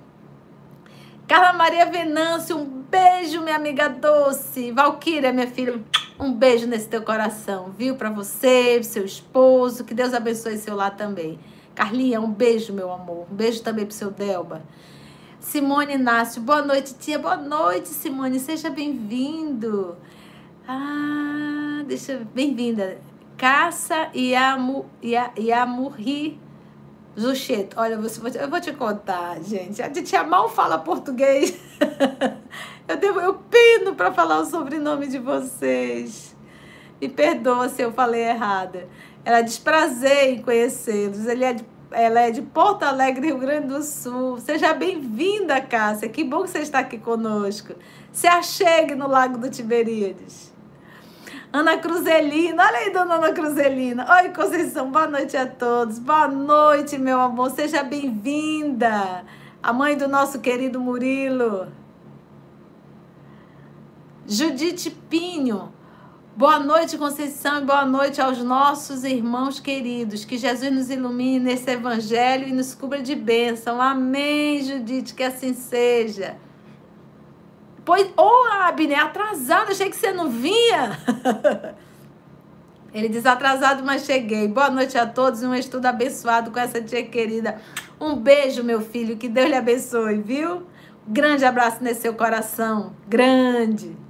[1.26, 4.70] Carla Maria Venâncio, um beijo, minha amiga doce.
[4.72, 5.82] Valquíria, minha filha,
[6.20, 7.96] um beijo nesse teu coração, viu?
[7.96, 9.84] Para você, seu esposo.
[9.84, 11.38] Que Deus abençoe seu lar também.
[11.74, 13.26] Carlinha, um beijo, meu amor.
[13.30, 14.62] Um beijo também pro seu Delba.
[15.44, 17.18] Simone Inácio, boa noite, tia.
[17.18, 18.40] Boa noite, Simone.
[18.40, 19.94] Seja bem-vindo.
[20.66, 22.98] Ah, deixa bem-vinda.
[23.37, 24.87] Caça Yamu,
[25.38, 26.40] Yamurri
[27.16, 27.78] Zucheto.
[27.78, 28.00] Olha,
[28.40, 29.83] eu vou te contar, gente.
[29.83, 31.54] A tia mal fala português.
[32.87, 36.37] Eu, devo, eu pino para falar o sobrenome de vocês.
[37.00, 38.87] Me perdoa se eu falei errada.
[39.24, 41.24] Ela diz prazer em conhecê-los.
[41.24, 44.38] Ele é de ela é de Porto Alegre, Rio Grande do Sul.
[44.40, 46.09] Seja bem-vinda, Cássia.
[46.09, 47.74] Que bom que você está aqui conosco.
[48.12, 50.52] Se achegue no Lago do Tiberíades.
[51.52, 54.04] Ana Cruzelina, olha aí, dona Ana Cruzelina.
[54.12, 56.00] Oi, Conceição, boa noite a todos.
[56.00, 57.50] Boa noite, meu amor.
[57.52, 59.24] Seja bem-vinda.
[59.62, 61.68] A mãe do nosso querido Murilo.
[64.26, 65.72] Judite Pinho.
[66.37, 70.25] Boa noite, Conceição, e boa noite aos nossos irmãos queridos.
[70.25, 73.81] Que Jesus nos ilumine nesse evangelho e nos cubra de bênção.
[73.81, 76.37] Amém, Judite, que assim seja.
[77.85, 80.99] Pois, ô oh, Abner, atrasado, achei que você não vinha.
[82.92, 84.49] Ele diz atrasado, mas cheguei.
[84.49, 87.61] Boa noite a todos, um estudo abençoado com essa tia querida.
[88.01, 90.66] Um beijo, meu filho, que Deus lhe abençoe, viu?
[91.07, 94.03] Grande abraço nesse seu coração, grande.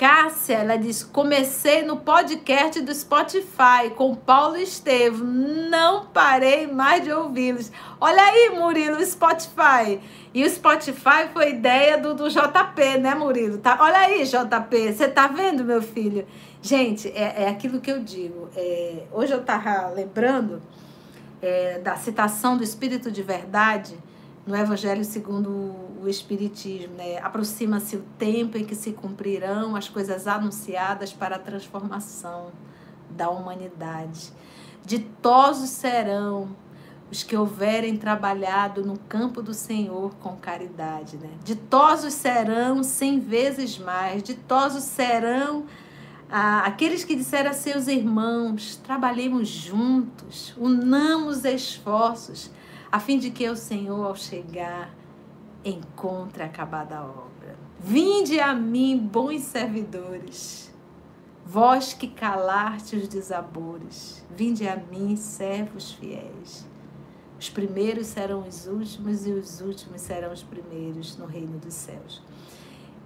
[0.00, 5.26] Cássia, ela diz: comecei no podcast do Spotify com Paulo Estevam.
[5.26, 7.70] Não parei mais de ouvi-los.
[8.00, 10.00] Olha aí, Murilo, Spotify.
[10.32, 13.58] E o Spotify foi ideia do, do JP, né, Murilo?
[13.58, 13.76] Tá?
[13.78, 14.90] Olha aí, JP.
[14.94, 16.26] Você tá vendo, meu filho?
[16.62, 18.48] Gente, é, é aquilo que eu digo.
[18.56, 20.62] É, hoje eu tava lembrando
[21.42, 23.98] é, da citação do Espírito de Verdade
[24.46, 26.94] no Evangelho segundo o Espiritismo.
[26.94, 27.18] Né?
[27.18, 32.50] Aproxima-se o tempo em que se cumprirão as coisas anunciadas para a transformação
[33.10, 34.32] da humanidade.
[34.84, 36.56] Ditosos serão
[37.10, 41.16] os que houverem trabalhado no campo do Senhor com caridade.
[41.16, 41.30] Né?
[41.44, 45.64] Ditosos serão cem vezes mais, ditosos serão
[46.30, 52.50] ah, aqueles que disseram a seus irmãos: trabalhemos juntos, unamos esforços
[52.90, 54.90] a fim de que o Senhor, ao chegar,
[55.64, 57.56] encontre acabada a obra.
[57.78, 60.72] Vinde a mim, bons servidores,
[61.44, 66.68] vós que calaste os desabores, vinde a mim, servos fiéis.
[67.38, 72.22] Os primeiros serão os últimos e os últimos serão os primeiros no reino dos céus.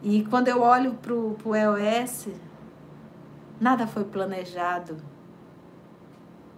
[0.03, 2.29] E quando eu olho para o EOS,
[3.61, 4.97] nada foi planejado,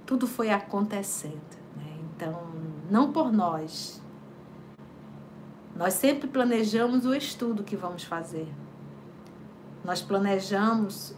[0.07, 1.57] tudo foi acontecendo.
[1.77, 1.99] Né?
[2.15, 2.47] Então,
[2.91, 4.03] não por nós.
[5.77, 8.49] Nós sempre planejamos o estudo que vamos fazer.
[9.85, 11.15] Nós planejamos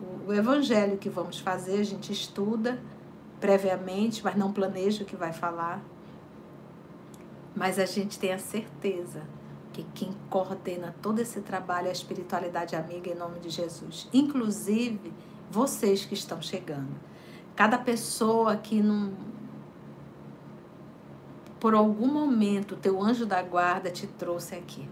[0.00, 2.80] o, o, evangelho que vamos fazer, a gente estuda
[3.40, 5.82] previamente, mas não planeja o que vai falar.
[7.54, 9.22] Mas a gente tem a certeza
[9.72, 14.08] que quem coordena todo esse trabalho é a espiritualidade amiga em nome de Jesus.
[14.12, 15.12] Inclusive,
[15.50, 16.94] vocês que estão chegando.
[17.56, 19.12] Cada pessoa que não.
[21.58, 24.88] Por algum momento, teu anjo da guarda te trouxe aqui.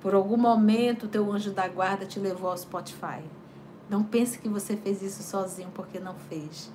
[0.00, 3.22] Por algum momento, teu anjo da guarda te levou ao Spotify.
[3.88, 6.70] Não pense que você fez isso sozinho, porque não fez.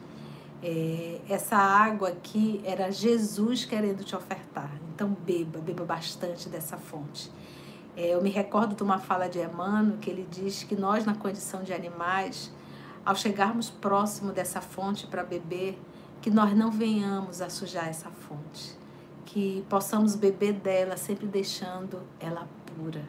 [0.64, 4.72] É, essa água aqui era Jesus querendo te ofertar.
[4.94, 7.32] Então beba, beba bastante dessa fonte.
[7.98, 11.16] É, eu me recordo de uma fala de Emmanuel que ele diz que nós, na
[11.16, 12.52] condição de animais,
[13.04, 15.78] ao chegarmos próximo dessa fonte para beber,
[16.22, 18.78] que nós não venhamos a sujar essa fonte,
[19.32, 23.02] que possamos beber dela sempre deixando ela pura.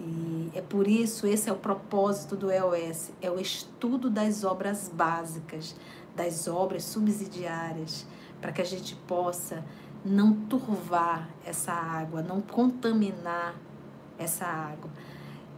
[0.00, 4.90] E é por isso, esse é o propósito do EOS, é o estudo das obras
[4.92, 5.76] básicas,
[6.16, 8.06] das obras subsidiárias,
[8.40, 9.62] para que a gente possa
[10.02, 13.54] não turvar essa água, não contaminar
[14.18, 14.90] essa água.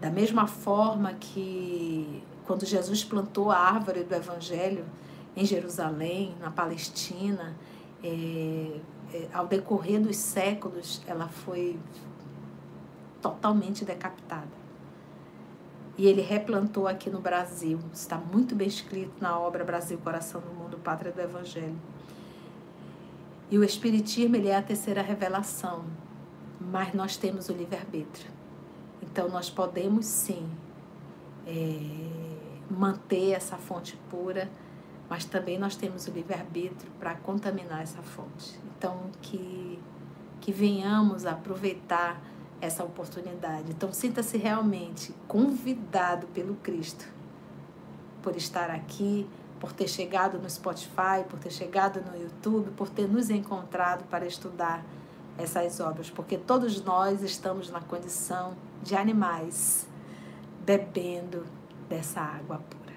[0.01, 4.85] Da mesma forma que quando Jesus plantou a árvore do Evangelho
[5.37, 7.55] em Jerusalém, na Palestina,
[8.03, 8.81] é,
[9.33, 11.79] ao decorrer dos séculos, ela foi
[13.21, 14.65] totalmente decapitada.
[15.97, 17.79] E ele replantou aqui no Brasil.
[17.93, 21.79] Está muito bem escrito na obra Brasil, Coração do Mundo, Pátria do Evangelho.
[23.51, 25.85] E o Espiritismo ele é a terceira revelação,
[26.61, 28.31] mas nós temos o livre-arbítrio.
[29.01, 30.49] Então nós podemos sim
[31.47, 32.35] é,
[32.69, 34.51] manter essa fonte pura,
[35.09, 38.59] mas também nós temos o livre-arbítrio para contaminar essa fonte.
[38.85, 39.79] Então que,
[40.43, 42.21] que venhamos aproveitar
[42.61, 43.71] essa oportunidade.
[43.71, 47.07] Então, sinta-se realmente convidado pelo Cristo
[48.23, 49.27] por estar aqui,
[49.59, 54.27] por ter chegado no Spotify, por ter chegado no YouTube, por ter nos encontrado para
[54.27, 54.85] estudar
[55.39, 59.89] essas obras, porque todos nós estamos na condição de animais
[60.63, 61.47] bebendo
[61.89, 62.93] dessa água pura.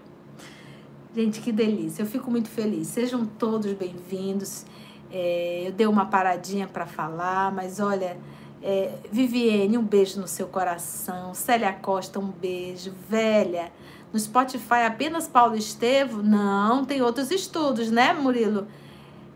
[1.15, 2.04] Gente, que delícia!
[2.04, 2.88] Eu fico muito feliz.
[2.88, 4.65] Sejam todos bem-vindos.
[5.12, 8.17] É, eu dei uma paradinha para falar, mas olha
[8.62, 11.34] é, Viviane, um beijo no seu coração.
[11.34, 12.93] Célia Costa, um beijo.
[13.10, 13.72] Velha,
[14.12, 16.24] no Spotify apenas Paulo Estevo?
[16.24, 18.67] Não, tem outros estudos, né, Murilo?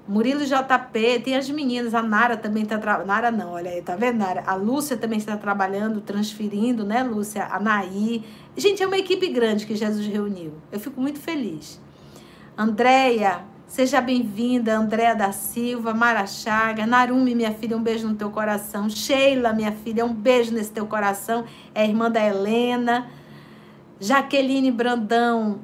[0.08, 3.08] Murilo JP, tem as meninas, a Nara também está trabalhando.
[3.08, 4.44] Nara não, olha aí, tá vendo, Nara?
[4.46, 7.46] A Lúcia também está trabalhando, transferindo, né, Lúcia?
[7.46, 8.26] A Naí.
[8.58, 10.54] Gente, é uma equipe grande que Jesus reuniu.
[10.72, 11.80] Eu fico muito feliz.
[12.58, 18.30] Andréia, Seja bem-vinda, Andréa da Silva, Mara Chaga, Narumi, minha filha, um beijo no teu
[18.30, 18.90] coração.
[18.90, 21.46] Sheila, minha filha, um beijo nesse teu coração.
[21.74, 23.10] É irmã da Helena.
[23.98, 25.62] Jaqueline Brandão,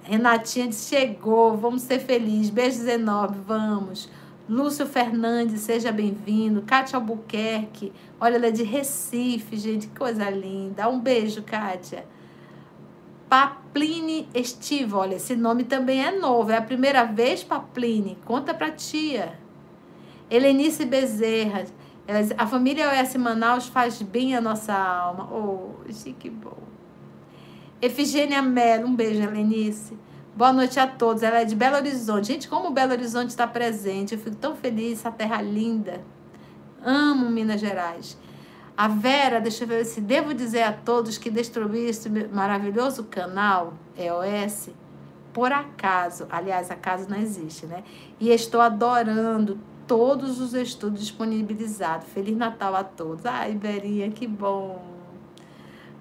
[0.02, 2.50] Renatinha chegou, vamos ser felizes.
[2.50, 4.11] Beijos enormes, vamos.
[4.48, 6.62] Lúcio Fernandes, seja bem-vindo.
[6.62, 10.88] Kátia Albuquerque, olha, ela é de Recife, gente, que coisa linda.
[10.88, 12.05] Um beijo, Kátia.
[13.33, 18.71] Papline Estiva, olha, esse nome também é novo, é a primeira vez, Papline, conta pra
[18.71, 19.38] tia.
[20.31, 21.64] Helenice Bezerra,
[22.37, 25.31] a família OS Manaus faz bem a nossa alma.
[25.33, 25.77] Oh,
[26.18, 26.59] que bom.
[27.81, 29.97] Efigênia Mello, um beijo, Helenice.
[30.37, 31.23] Boa noite a todos.
[31.23, 32.27] Ela é de Belo Horizonte.
[32.27, 36.05] Gente, como Belo Horizonte está presente, eu fico tão feliz, essa terra linda.
[36.85, 38.14] Amo Minas Gerais.
[38.76, 43.74] A Vera, deixa eu ver se devo dizer a todos que destruí esse maravilhoso canal
[43.96, 44.70] EOS
[45.32, 47.82] por acaso, aliás, acaso não existe, né?
[48.20, 52.06] E estou adorando todos os estudos disponibilizados.
[52.08, 53.24] Feliz Natal a todos.
[53.24, 54.82] Ai, Berinha, que bom.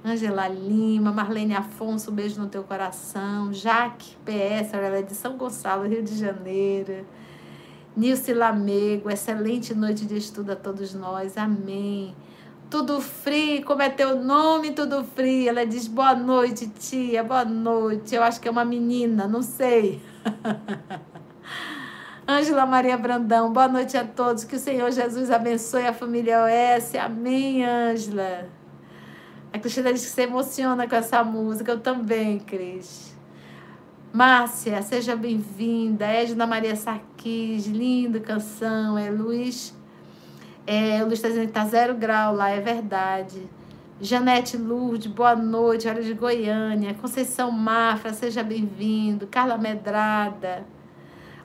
[0.04, 3.54] Angela Lima, Marlene Afonso, um beijo no teu coração.
[3.54, 7.06] Jaque PS, ela é de São Gonçalo, Rio de Janeiro.
[7.96, 11.38] Nilce Lamego, excelente noite de estudo a todos nós.
[11.38, 12.16] Amém.
[12.72, 15.50] Tudo Frio, como é teu nome, Tudo Frio?
[15.50, 18.16] Ela diz boa noite, tia, boa noite.
[18.16, 20.02] Eu acho que é uma menina, não sei.
[22.26, 24.46] Ângela Maria Brandão, boa noite a todos.
[24.46, 26.96] Que o Senhor Jesus abençoe a família OS.
[26.96, 28.48] Amém, Ângela.
[29.52, 31.74] A Cristina diz que se emociona com essa música.
[31.74, 33.14] Eu também, Cris.
[34.14, 36.06] Márcia, seja bem-vinda.
[36.06, 38.98] Edna Maria Sarquis, linda canção.
[38.98, 39.76] É Luiz
[40.68, 43.42] é, o Luiz está dizendo que está zero grau lá, é verdade.
[44.00, 46.94] Janete Lourdes, boa noite, hora de Goiânia.
[46.96, 49.28] Conceição Mafra, seja bem-vindo.
[49.28, 50.66] Carla Medrada.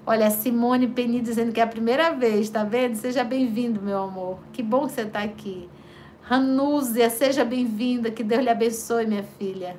[0.07, 2.95] Olha, Simone Peni dizendo que é a primeira vez, tá vendo?
[2.95, 4.39] Seja bem-vindo, meu amor.
[4.53, 5.69] Que bom que você está aqui.
[6.23, 8.11] Ranúzia, seja bem-vinda.
[8.11, 9.77] Que Deus lhe abençoe, minha filha.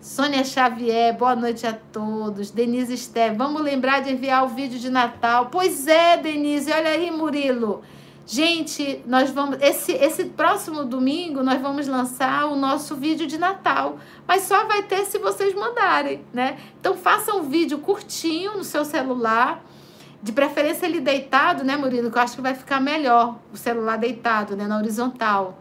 [0.00, 2.50] Sônia Xavier, boa noite a todos.
[2.50, 5.50] Denise Esther, vamos lembrar de enviar o vídeo de Natal.
[5.52, 7.82] Pois é, Denise, olha aí, Murilo.
[8.26, 9.58] Gente, nós vamos.
[9.60, 13.98] Esse, esse próximo domingo nós vamos lançar o nosso vídeo de Natal.
[14.26, 16.56] Mas só vai ter se vocês mandarem, né?
[16.80, 19.62] Então faça um vídeo curtinho no seu celular.
[20.22, 22.10] De preferência ele deitado, né, Murilo?
[22.10, 24.66] Que eu acho que vai ficar melhor o celular deitado, né?
[24.66, 25.58] Na horizontal.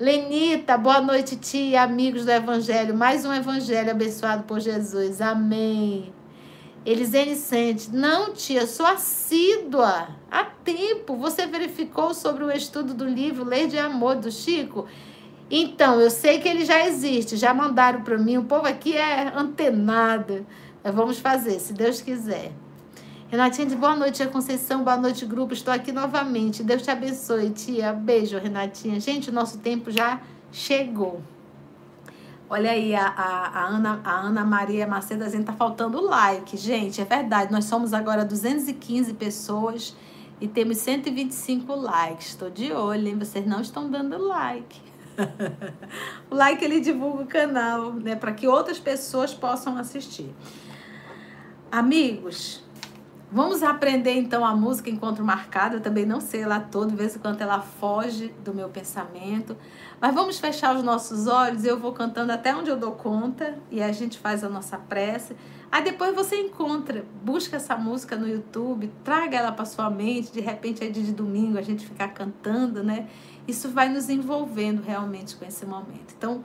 [0.00, 2.96] Lenita, boa noite, tia, amigos do Evangelho.
[2.96, 5.20] Mais um Evangelho abençoado por Jesus.
[5.20, 6.12] Amém.
[6.84, 10.08] Elisene Sente, não, tia, sou assídua.
[10.30, 11.16] Há tempo.
[11.16, 14.86] Você verificou sobre o estudo do livro Lei de Amor do Chico?
[15.50, 18.36] Então, eu sei que ele já existe, já mandaram para mim.
[18.36, 20.46] O povo aqui é antenado.
[20.82, 22.52] Vamos fazer, se Deus quiser.
[23.28, 24.84] Renatinha boa noite, Conceição.
[24.84, 25.54] Boa noite, grupo.
[25.54, 26.62] Estou aqui novamente.
[26.62, 27.94] Deus te abençoe, tia.
[27.94, 29.00] Beijo, Renatinha.
[29.00, 30.20] Gente, o nosso tempo já
[30.52, 31.22] chegou.
[32.48, 36.56] Olha aí, a, a, a, Ana, a Ana Maria Macedo dizendo tá faltando like.
[36.56, 37.50] Gente, é verdade.
[37.50, 39.96] Nós somos agora 215 pessoas
[40.40, 42.28] e temos 125 likes.
[42.28, 43.18] Estou de olho, hein?
[43.18, 44.78] Vocês não estão dando like.
[46.30, 48.14] o like ele divulga o canal, né?
[48.14, 50.34] Para que outras pessoas possam assistir.
[51.72, 52.62] Amigos,
[53.32, 55.76] vamos aprender então a música Encontro Marcado.
[55.76, 59.56] Eu também não sei ela toda, de vez em quando ela foge do meu pensamento.
[60.04, 63.82] Mas vamos fechar os nossos olhos, eu vou cantando até onde eu dou conta e
[63.82, 65.34] a gente faz a nossa prece.
[65.72, 70.40] Aí depois você encontra, busca essa música no YouTube, traga ela para sua mente, de
[70.40, 73.08] repente é dia de domingo a gente ficar cantando, né?
[73.48, 76.12] Isso vai nos envolvendo realmente com esse momento.
[76.14, 76.44] Então,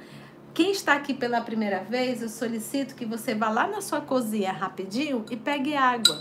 [0.54, 4.54] quem está aqui pela primeira vez, eu solicito que você vá lá na sua cozinha
[4.54, 6.17] rapidinho e pegue água.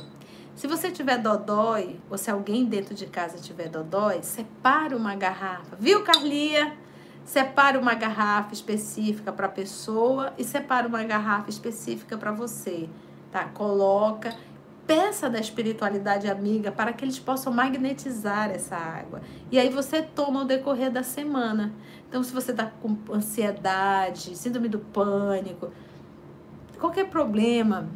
[0.57, 5.77] Se você tiver dodói, ou se alguém dentro de casa tiver dodói, separe uma garrafa.
[5.79, 6.88] Viu, Carlia?
[7.29, 12.89] Separa uma garrafa específica para a pessoa e separa uma garrafa específica para você,
[13.31, 13.45] tá?
[13.45, 14.35] Coloca,
[14.87, 19.21] peça da espiritualidade amiga para que eles possam magnetizar essa água.
[19.53, 21.75] E aí você toma ao decorrer da semana.
[22.09, 25.71] Então, se você está com ansiedade, síndrome do pânico,
[26.81, 27.91] qualquer problema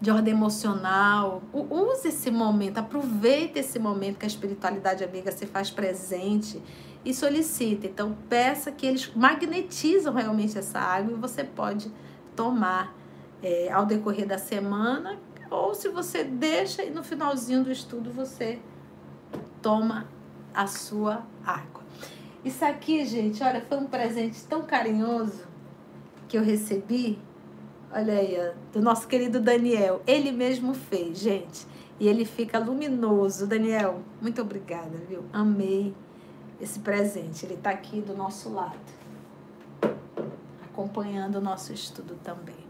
[0.00, 5.72] de ordem emocional, use esse momento, aproveite esse momento que a espiritualidade amiga se faz
[5.72, 6.62] presente
[7.04, 7.86] e solicita.
[7.86, 11.92] Então, peça que eles magnetizam realmente essa água e você pode
[12.34, 12.94] tomar
[13.42, 15.18] é, ao decorrer da semana,
[15.50, 18.58] ou se você deixa e no finalzinho do estudo você
[19.60, 20.08] toma
[20.52, 21.82] a sua água.
[22.44, 25.46] Isso aqui, gente, olha, foi um presente tão carinhoso
[26.26, 27.18] que eu recebi.
[27.92, 28.36] Olha aí,
[28.72, 30.02] do nosso querido Daniel.
[30.06, 31.66] Ele mesmo fez, gente.
[32.00, 33.46] E ele fica luminoso.
[33.46, 35.24] Daniel, muito obrigada, viu?
[35.32, 35.94] Amei
[36.64, 37.46] esse presente.
[37.46, 38.78] Ele está aqui do nosso lado.
[40.64, 42.66] acompanhando o nosso estudo também.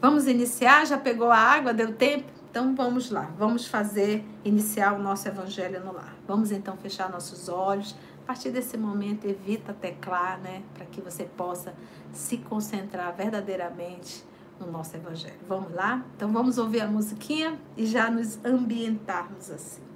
[0.00, 0.86] Vamos iniciar?
[0.86, 1.74] Já pegou a água?
[1.74, 2.30] Deu tempo?
[2.50, 6.16] Então vamos lá, vamos fazer, iniciar o nosso Evangelho no lar.
[6.26, 7.96] Vamos então fechar nossos olhos.
[8.22, 10.62] A partir desse momento, evita teclar, né?
[10.72, 11.74] Para que você possa
[12.12, 14.24] se concentrar verdadeiramente
[14.60, 15.38] no nosso Evangelho.
[15.48, 16.04] Vamos lá?
[16.16, 19.87] Então vamos ouvir a musiquinha e já nos ambientarmos assim.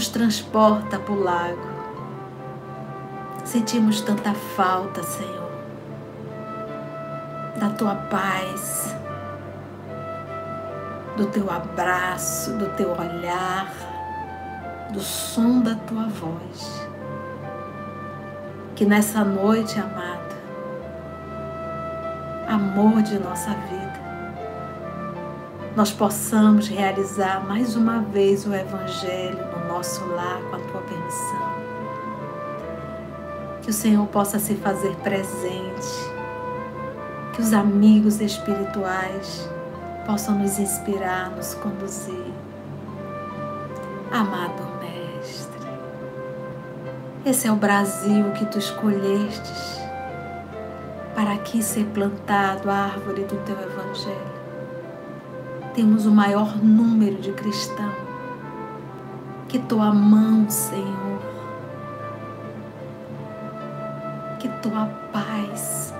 [0.00, 1.68] Nos transporta para o lago
[3.44, 5.50] Sentimos tanta falta, Senhor,
[7.58, 8.94] da tua paz,
[11.16, 13.72] do teu abraço, do teu olhar,
[14.92, 16.88] do som da tua voz.
[18.76, 20.36] Que nessa noite, amado,
[22.46, 24.00] amor de nossa vida,
[25.74, 31.70] nós possamos realizar mais uma vez o Evangelho nosso lar com a tua permissão
[33.62, 36.10] que o Senhor possa se fazer presente,
[37.32, 39.48] que os amigos espirituais
[40.06, 42.32] possam nos inspirar, nos conduzir.
[44.10, 45.68] Amado Mestre,
[47.24, 49.78] esse é o Brasil que tu escolhestes
[51.14, 54.40] para aqui ser plantado a árvore do teu Evangelho.
[55.74, 57.99] Temos o maior número de cristãos.
[59.50, 61.18] Que tua mão, Senhor,
[64.38, 65.92] que tua paz,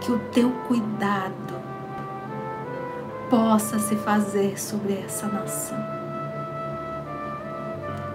[0.00, 1.54] que o teu cuidado
[3.28, 5.76] possa se fazer sobre essa nação.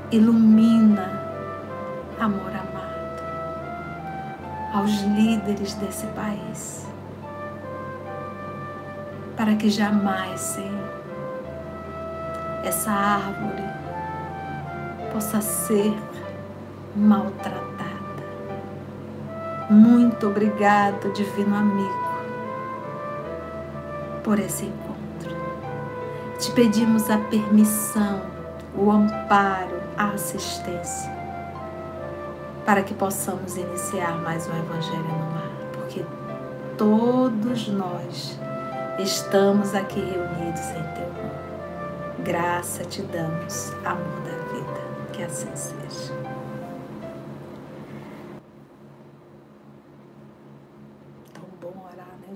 [0.10, 1.22] Ilumina,
[2.20, 3.22] amor amado,
[4.74, 6.88] aos líderes desse país,
[9.36, 10.87] para que jamais, Senhor,
[12.68, 13.64] essa árvore
[15.12, 15.94] possa ser
[16.96, 17.68] maltratada
[19.70, 22.08] muito obrigado, Divino Amigo,
[24.24, 25.36] por esse encontro.
[26.40, 28.22] Te pedimos a permissão,
[28.78, 31.12] o amparo, a assistência,
[32.66, 36.06] para que possamos iniciar mais um Evangelho no Mar, porque
[36.78, 38.40] todos nós
[39.00, 41.47] estamos aqui reunidos em Teu nome.
[42.28, 46.14] Graça te damos, amor da vida, que assim seja.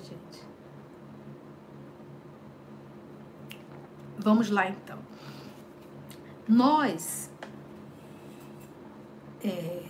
[0.01, 0.43] gente?
[4.17, 4.97] Vamos lá então.
[6.47, 7.29] Nós,
[9.43, 9.83] é,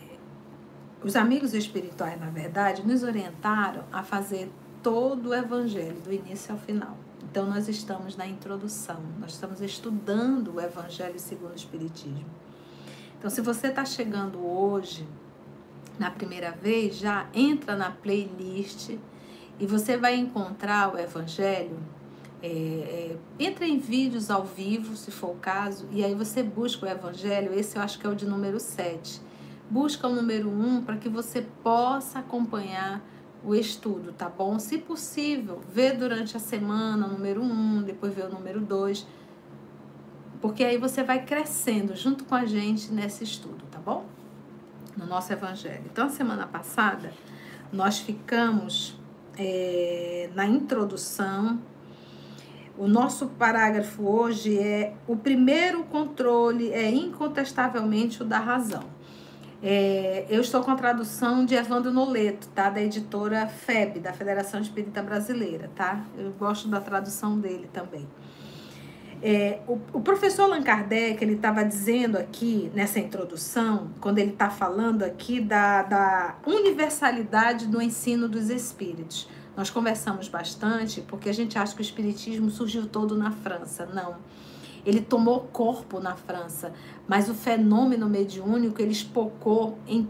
[1.03, 6.59] os amigos espirituais, na verdade, nos orientaram a fazer todo o evangelho, do início ao
[6.59, 6.97] final.
[7.31, 12.25] Então, nós estamos na introdução, nós estamos estudando o evangelho segundo o Espiritismo.
[13.17, 15.07] Então, se você está chegando hoje,
[15.97, 18.97] na primeira vez, já entra na playlist
[19.57, 21.79] e você vai encontrar o Evangelho
[22.43, 26.87] É, é, entra em vídeos ao vivo, se for o caso, e aí você busca
[26.87, 27.53] o Evangelho.
[27.53, 29.21] Esse eu acho que é o de número 7.
[29.69, 32.99] Busca o número 1 para que você possa acompanhar
[33.43, 34.59] o estudo, tá bom?
[34.59, 39.05] Se possível, vê durante a semana o número 1, depois vê o número 2,
[40.39, 44.05] porque aí você vai crescendo junto com a gente nesse estudo, tá bom?
[44.95, 45.83] No nosso Evangelho.
[45.85, 47.13] Então, semana passada,
[47.71, 48.99] nós ficamos
[49.37, 51.59] é, na introdução.
[52.77, 58.83] O nosso parágrafo hoje é: o primeiro controle é incontestavelmente o da razão.
[59.63, 62.69] É, eu estou com a tradução de Evandro Noleto, tá?
[62.69, 66.03] Da editora FEB, da Federação Espírita Brasileira, tá?
[66.17, 68.07] Eu gosto da tradução dele também.
[69.23, 74.49] É, o, o, professor Allan Kardec, ele estava dizendo aqui, nessa introdução, quando ele está
[74.49, 79.29] falando aqui da, da universalidade do ensino dos espíritos.
[79.55, 83.85] Nós conversamos bastante, porque a gente acha que o espiritismo surgiu todo na França.
[83.85, 84.15] Não.
[84.85, 86.73] Ele tomou corpo na França,
[87.07, 90.07] mas o fenômeno mediúnico ele espocou em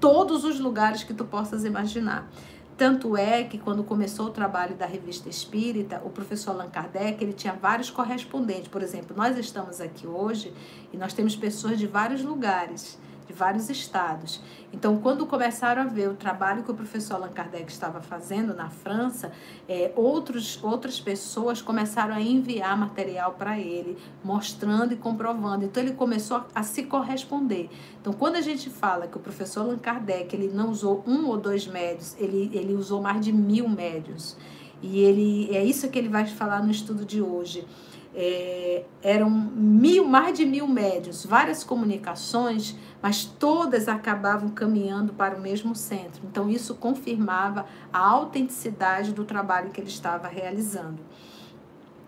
[0.00, 2.30] todos os lugares que tu possas imaginar.
[2.76, 7.32] Tanto é que quando começou o trabalho da revista Espírita, o professor Allan Kardec, ele
[7.32, 8.68] tinha vários correspondentes.
[8.68, 10.54] Por exemplo, nós estamos aqui hoje
[10.92, 12.96] e nós temos pessoas de vários lugares
[13.28, 14.40] de vários estados.
[14.72, 18.70] Então, quando começaram a ver o trabalho que o professor Allan Kardec estava fazendo na
[18.70, 19.30] França,
[19.68, 25.64] é, outros, outras pessoas começaram a enviar material para ele, mostrando e comprovando.
[25.66, 27.68] Então, ele começou a, a, se corresponder.
[28.00, 31.36] Então, quando a gente fala que o professor Allan Kardec ele não usou um ou
[31.36, 34.36] dois médios, ele, ele usou mais de mil médios.
[34.80, 37.66] E ele é isso que ele vai falar no estudo de hoje.
[38.14, 45.40] É, eram mil, mais de mil médios, várias comunicações mas todas acabavam caminhando para o
[45.40, 46.22] mesmo centro.
[46.24, 50.98] Então, isso confirmava a autenticidade do trabalho que ele estava realizando.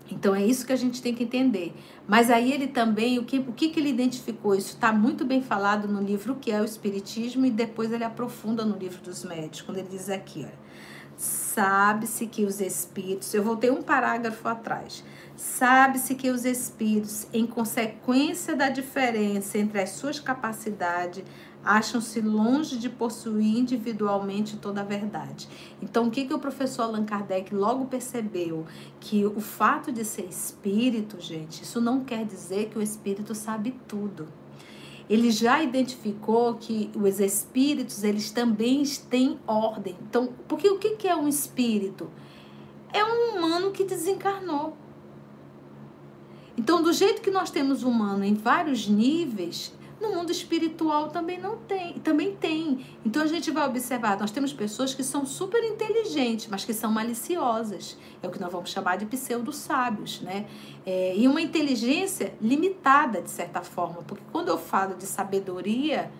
[0.09, 1.73] Então, é isso que a gente tem que entender.
[2.05, 4.53] Mas aí ele também, o que, o que, que ele identificou?
[4.53, 8.65] Isso está muito bem falado no livro que é o Espiritismo, e depois ele aprofunda
[8.65, 10.59] no livro dos médios, quando ele diz aqui, olha,
[11.15, 15.01] sabe-se que os espíritos, eu voltei um parágrafo atrás,
[15.41, 21.23] Sabe-se que os espíritos, em consequência da diferença entre as suas capacidades,
[21.65, 25.49] acham-se longe de possuir individualmente toda a verdade.
[25.81, 28.67] Então, o que, que o professor Allan Kardec logo percebeu?
[28.99, 33.75] Que o fato de ser espírito, gente, isso não quer dizer que o espírito sabe
[33.87, 34.27] tudo.
[35.09, 39.97] Ele já identificou que os espíritos, eles também têm ordem.
[40.03, 42.11] Então, porque o que, que é um espírito?
[42.93, 44.77] É um humano que desencarnou.
[46.61, 51.57] Então, do jeito que nós temos humano em vários níveis, no mundo espiritual também não
[51.57, 52.85] tem, também tem.
[53.03, 56.91] Então a gente vai observar, nós temos pessoas que são super inteligentes, mas que são
[56.91, 57.97] maliciosas.
[58.21, 60.45] É o que nós vamos chamar de pseudo-sábios, né?
[60.85, 66.11] É, e uma inteligência limitada, de certa forma, porque quando eu falo de sabedoria,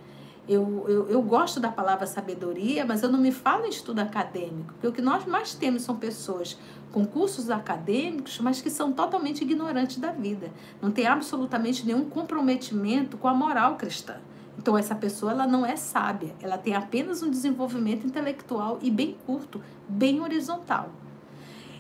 [0.50, 4.74] eu, eu, eu gosto da palavra sabedoria, mas eu não me falo em estudo acadêmico,
[4.74, 6.58] porque o que nós mais temos são pessoas
[6.92, 10.52] com cursos acadêmicos, mas que são totalmente ignorantes da vida.
[10.82, 14.18] Não tem absolutamente nenhum comprometimento com a moral cristã.
[14.58, 19.16] Então essa pessoa ela não é sábia, ela tem apenas um desenvolvimento intelectual e bem
[19.26, 20.92] curto, bem horizontal.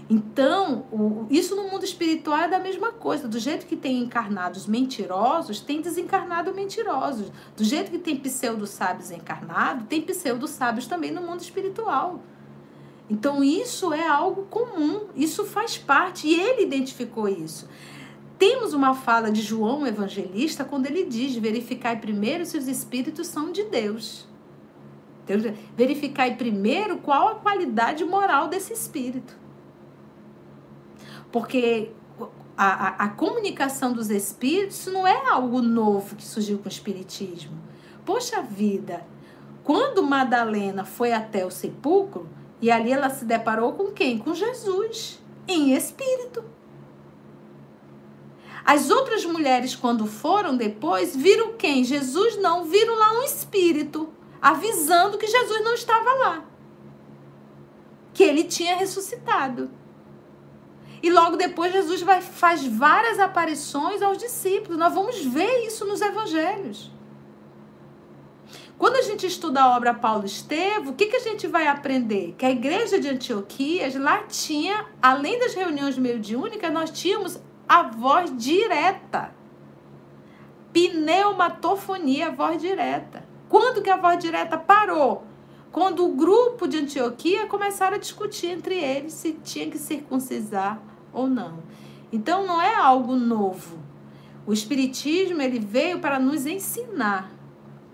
[0.09, 3.29] Então, o, isso no mundo espiritual é da mesma coisa.
[3.29, 7.31] Do jeito que tem encarnados mentirosos, tem desencarnado mentirosos.
[7.55, 12.19] Do jeito que tem pseudo-sábios encarnados, tem pseudo-sábios também no mundo espiritual.
[13.11, 17.67] Então isso é algo comum, isso faz parte e ele identificou isso.
[18.39, 23.51] Temos uma fala de João Evangelista quando ele diz: verificai primeiro se os espíritos são
[23.51, 24.29] de Deus.
[25.75, 29.35] Verificai primeiro qual a qualidade moral desse espírito.
[31.33, 31.91] Porque
[32.55, 37.57] a, a, a, comunicação dos espíritos não é algo novo que surgiu com o espiritismo.
[38.05, 39.05] Poxa vida,
[39.65, 42.27] quando Madalena foi até o sepulcro,
[42.61, 44.19] e ali ela se deparou com quem?
[44.19, 46.43] Com Jesus, em espírito.
[48.63, 51.83] As outras mulheres, quando foram depois, viram quem?
[51.83, 54.09] Jesus não, viram lá um espírito,
[54.39, 56.45] avisando que Jesus não estava lá.
[58.13, 59.71] Que ele tinha ressuscitado.
[61.01, 64.77] E logo depois Jesus vai, faz várias aparições aos discípulos.
[64.77, 66.91] Nós vamos ver isso nos evangelhos.
[68.81, 72.33] Quando a gente estuda a obra Paulo Estevo, o que, que a gente vai aprender?
[72.35, 78.35] Que a igreja de Antioquia, lá tinha, além das reuniões mediúnicas, nós tínhamos a voz
[78.35, 79.35] direta.
[80.73, 83.23] Pneumatofonia, voz direta.
[83.47, 85.27] Quando que a voz direta parou?
[85.71, 90.81] Quando o grupo de Antioquia começaram a discutir entre eles se tinha que circuncisar
[91.13, 91.59] ou não.
[92.11, 93.77] Então não é algo novo.
[94.43, 97.40] O espiritismo ele veio para nos ensinar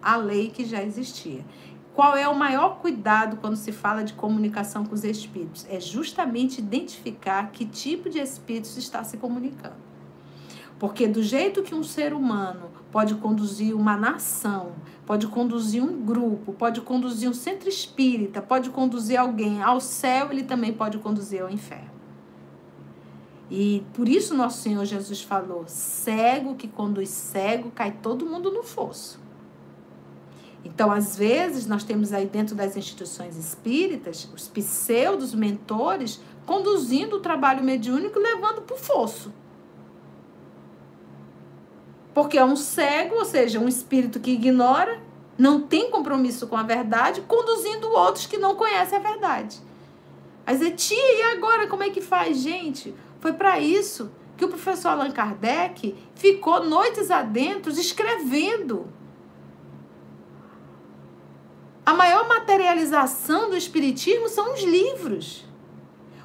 [0.07, 1.43] a lei que já existia.
[1.93, 5.65] Qual é o maior cuidado quando se fala de comunicação com os espíritos?
[5.69, 9.75] É justamente identificar que tipo de espíritos está se comunicando.
[10.79, 14.73] Porque do jeito que um ser humano pode conduzir uma nação,
[15.05, 20.43] pode conduzir um grupo, pode conduzir um centro espírita, pode conduzir alguém ao céu, ele
[20.43, 21.97] também pode conduzir ao inferno.
[23.51, 28.63] E por isso nosso Senhor Jesus falou: cego que conduz cego, cai todo mundo no
[28.63, 29.26] fosso.
[30.63, 37.19] Então, às vezes, nós temos aí dentro das instituições espíritas os pseudos mentores conduzindo o
[37.19, 39.33] trabalho mediúnico e levando para o fosso.
[42.13, 44.99] Porque é um cego, ou seja, um espírito que ignora,
[45.37, 49.59] não tem compromisso com a verdade, conduzindo outros que não conhecem a verdade.
[50.45, 52.95] Mas é tia, e agora como é que faz, gente?
[53.19, 58.87] Foi para isso que o professor Allan Kardec ficou noites adentro escrevendo.
[61.87, 65.45] A maior materialização do espiritismo são os livros.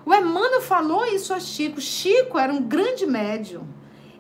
[0.05, 1.81] O Emmanuel falou isso a Chico.
[1.81, 3.63] Chico era um grande médium.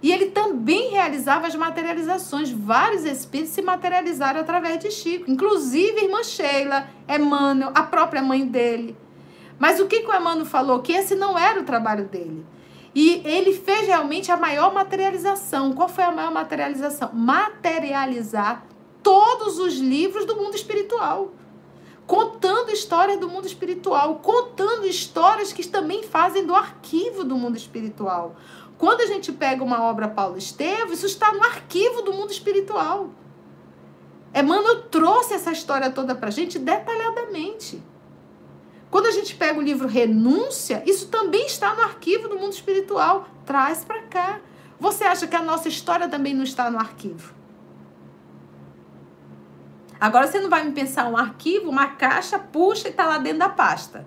[0.01, 2.49] E ele também realizava as materializações.
[2.49, 8.47] Vários espíritos se materializaram através de Chico, inclusive a irmã Sheila, Emmanuel, a própria mãe
[8.47, 8.97] dele.
[9.59, 10.79] Mas o que, que o Emmanuel falou?
[10.79, 12.47] Que esse não era o trabalho dele.
[12.95, 15.73] E ele fez realmente a maior materialização.
[15.73, 17.11] Qual foi a maior materialização?
[17.13, 18.63] Materializar
[19.03, 21.33] todos os livros do mundo espiritual.
[22.07, 28.37] Contando histórias do mundo espiritual, contando histórias que também fazem do arquivo do mundo espiritual.
[28.77, 33.11] Quando a gente pega uma obra Paulo Estevam, isso está no arquivo do mundo espiritual.
[34.35, 37.83] Emmanuel trouxe essa história toda para a gente detalhadamente.
[38.91, 43.27] Quando a gente pega o livro Renúncia, isso também está no arquivo do mundo espiritual.
[43.47, 44.41] Traz para cá.
[44.79, 47.33] Você acha que a nossa história também não está no arquivo?
[50.03, 53.39] Agora você não vai me pensar um arquivo, uma caixa, puxa e está lá dentro
[53.39, 54.05] da pasta.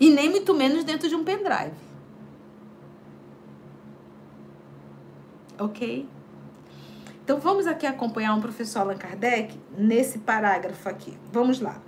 [0.00, 1.84] E nem muito menos dentro de um pendrive.
[5.58, 6.08] ok?
[7.22, 11.16] Então vamos aqui acompanhar um professor Allan Kardec nesse parágrafo aqui.
[11.32, 11.80] Vamos lá.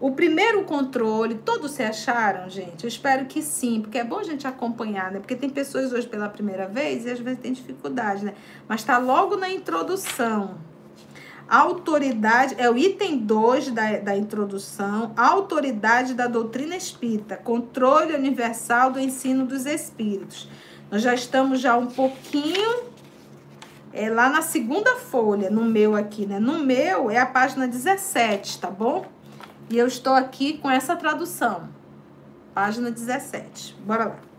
[0.00, 2.84] O primeiro controle, todos se acharam, gente?
[2.84, 5.18] Eu espero que sim, porque é bom a gente acompanhar, né?
[5.18, 8.34] Porque tem pessoas hoje pela primeira vez e às vezes tem dificuldade, né?
[8.68, 10.56] Mas tá logo na introdução.
[11.48, 18.98] Autoridade, é o item 2 da, da introdução, autoridade da doutrina espírita, controle universal do
[18.98, 20.48] ensino dos espíritos.
[20.90, 22.94] Nós já estamos já um pouquinho
[23.94, 26.40] é lá na segunda folha, no meu aqui, né?
[26.40, 29.06] No meu é a página 17, tá bom?
[29.70, 31.68] E eu estou aqui com essa tradução.
[32.52, 33.76] Página 17.
[33.86, 34.33] Bora lá.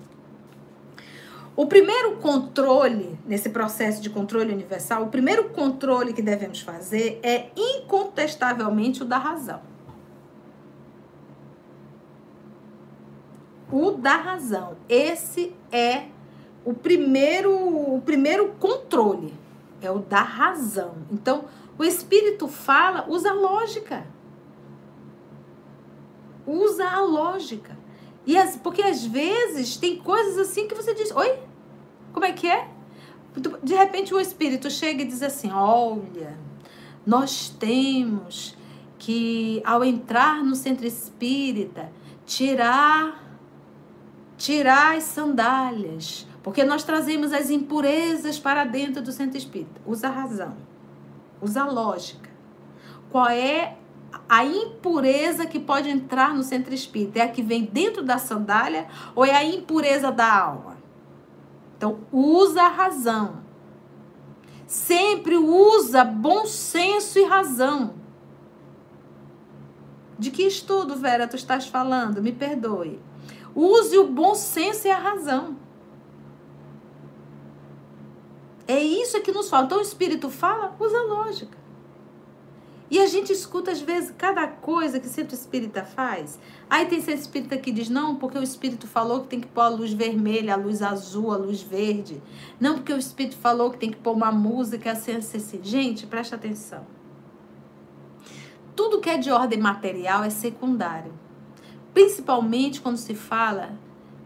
[1.56, 7.50] O primeiro controle, nesse processo de controle universal, o primeiro controle que devemos fazer é
[7.56, 9.62] incontestavelmente o da razão.
[13.72, 14.76] O da razão.
[14.90, 16.08] Esse é
[16.66, 17.52] o primeiro,
[17.96, 19.34] o primeiro controle
[19.82, 20.96] é o da razão.
[21.10, 21.46] Então,
[21.78, 24.06] o espírito fala, usa a lógica.
[26.46, 27.78] Usa a lógica.
[28.26, 31.45] E as, porque às vezes tem coisas assim que você diz: Oi?
[32.16, 32.70] Como é que é?
[33.62, 36.40] De repente o espírito chega e diz assim: Olha,
[37.06, 38.56] nós temos
[38.98, 41.92] que, ao entrar no centro espírita,
[42.26, 43.22] tirar,
[44.38, 49.82] tirar as sandálias, porque nós trazemos as impurezas para dentro do centro espírita.
[49.86, 50.56] Usa a razão.
[51.42, 52.30] Usa a lógica.
[53.12, 53.76] Qual é
[54.30, 57.20] a impureza que pode entrar no centro espírita?
[57.20, 60.75] É a que vem dentro da sandália ou é a impureza da alma?
[61.86, 63.44] Então, usa a razão.
[64.66, 67.94] Sempre usa bom senso e razão.
[70.18, 72.24] De que estudo, Vera, tu estás falando?
[72.24, 73.00] Me perdoe.
[73.54, 75.58] Use o bom senso e a razão.
[78.68, 79.66] É isso que nos fala.
[79.66, 81.65] Então o Espírito fala, usa lógica.
[82.90, 86.40] E a gente escuta, às vezes, cada coisa que o centro espírita faz.
[86.70, 89.62] Aí tem centro espírita que diz, não, porque o espírito falou que tem que pôr
[89.62, 92.22] a luz vermelha, a luz azul, a luz verde.
[92.60, 95.60] Não, porque o espírito falou que tem que pôr uma música assim, assim, assim.
[95.64, 96.86] Gente, presta atenção.
[98.76, 101.14] Tudo que é de ordem material é secundário.
[101.94, 103.74] Principalmente quando se fala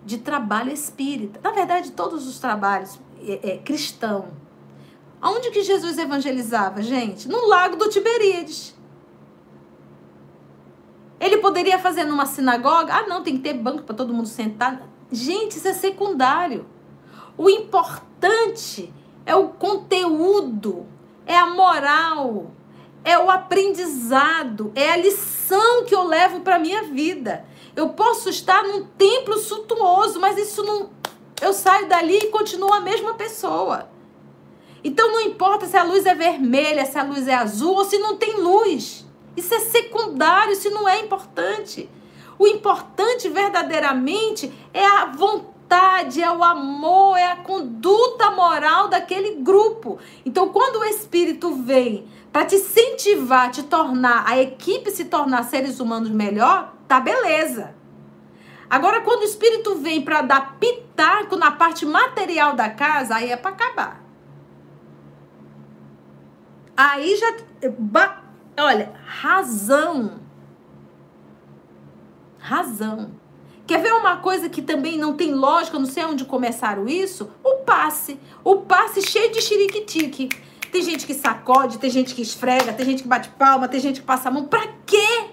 [0.06, 1.40] de trabalho espírita.
[1.42, 4.30] Na verdade, todos os trabalhos é, é, cristão.
[5.22, 7.28] Aonde que Jesus evangelizava, gente?
[7.28, 8.76] No lago do Tiberíades.
[11.20, 12.94] Ele poderia fazer numa sinagoga?
[12.94, 14.82] Ah, não, tem que ter banco para todo mundo sentar.
[15.12, 16.66] Gente, isso é secundário.
[17.38, 18.94] O importante
[19.26, 20.86] é o conteúdo,
[21.26, 22.52] é a moral,
[23.04, 27.46] é o aprendizado, é a lição que eu levo para minha vida.
[27.76, 30.90] Eu posso estar num templo suntuoso, mas isso não.
[31.42, 33.90] Eu saio dali e continuo a mesma pessoa.
[34.84, 37.98] Então não importa se a luz é vermelha, se a luz é azul ou se
[37.98, 39.06] não tem luz.
[39.36, 41.90] Isso é secundário, isso não é importante.
[42.38, 50.00] O importante verdadeiramente é a vontade, é o amor, é a conduta moral daquele grupo.
[50.26, 55.80] Então, quando o Espírito vem para te incentivar, te tornar, a equipe se tornar seres
[55.80, 57.76] humanos melhor, tá beleza.
[58.70, 63.36] Agora, quando o Espírito vem para dar pitaco na parte material da casa, aí é
[63.36, 64.09] para acabar.
[66.80, 67.36] Aí já.
[68.58, 70.22] Olha, razão.
[72.38, 73.12] Razão.
[73.68, 77.30] Quer ver uma coisa que também não tem lógica, não sei onde começaram isso?
[77.44, 78.18] O passe.
[78.46, 80.30] O passe cheio de xiriquitique.
[80.72, 84.00] Tem gente que sacode, tem gente que esfrega, tem gente que bate palma, tem gente
[84.00, 84.46] que passa a mão.
[84.46, 85.32] Pra quê?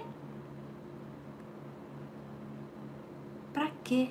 [3.53, 4.09] Pra quê?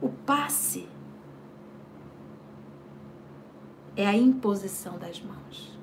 [0.00, 0.88] O passe
[3.98, 5.76] é a imposição das mãos.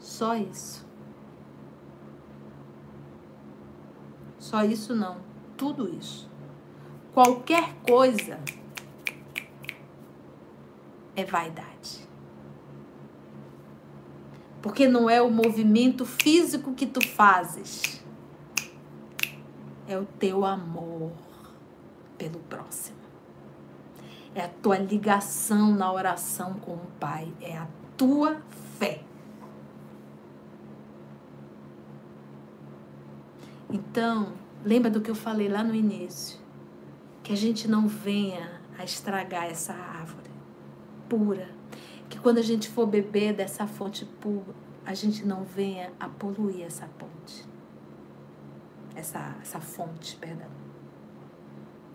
[0.00, 0.84] Só isso.
[4.36, 5.18] Só isso não.
[5.56, 6.28] Tudo isso.
[7.14, 8.40] Qualquer coisa
[11.14, 12.04] é vaidade.
[14.60, 18.04] Porque não é o movimento físico que tu fazes,
[19.86, 21.12] é o teu amor
[22.18, 23.05] pelo próximo
[24.36, 27.66] é a tua ligação na oração com o Pai, é a
[27.96, 28.36] tua
[28.78, 29.00] fé.
[33.70, 36.38] Então, lembra do que eu falei lá no início?
[37.22, 40.30] Que a gente não venha a estragar essa árvore
[41.08, 41.48] pura.
[42.10, 46.66] Que quando a gente for beber dessa fonte pura, a gente não venha a poluir
[46.66, 47.42] essa ponte.
[48.94, 50.50] Essa, essa fonte, perdão.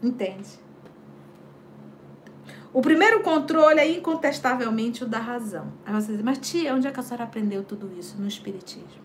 [0.01, 0.59] Entende?
[2.73, 5.73] O primeiro controle é incontestavelmente o da razão.
[5.85, 8.15] Aí você diz, mas tia, onde é que a senhora aprendeu tudo isso?
[8.17, 9.01] No Espiritismo.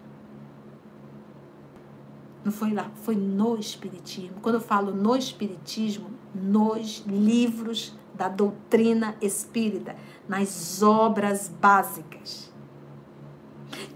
[2.44, 4.36] Não foi lá, foi no Espiritismo.
[4.40, 9.96] Quando eu falo no Espiritismo, nos livros da doutrina espírita,
[10.28, 12.52] nas obras básicas.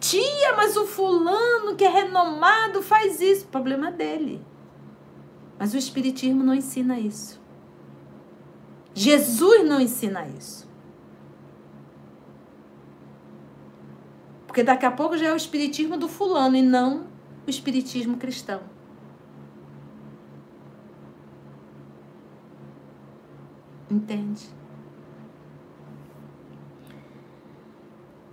[0.00, 3.46] Tia, mas o fulano que é renomado faz isso.
[3.46, 4.44] Problema dele.
[5.58, 7.39] Mas o Espiritismo não ensina isso.
[9.00, 10.68] Jesus não ensina isso.
[14.46, 17.06] Porque daqui a pouco já é o espiritismo do fulano e não
[17.46, 18.60] o espiritismo cristão.
[23.90, 24.46] Entende?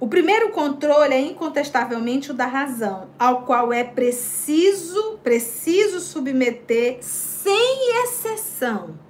[0.01, 8.03] O primeiro controle é incontestavelmente o da razão, ao qual é preciso, preciso submeter sem
[8.03, 9.06] exceção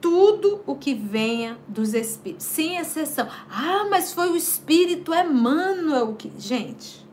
[0.00, 3.28] tudo o que venha dos espíritos, sem exceção.
[3.50, 6.32] Ah, mas foi o espírito Emmanuel que.
[6.38, 7.08] Gente.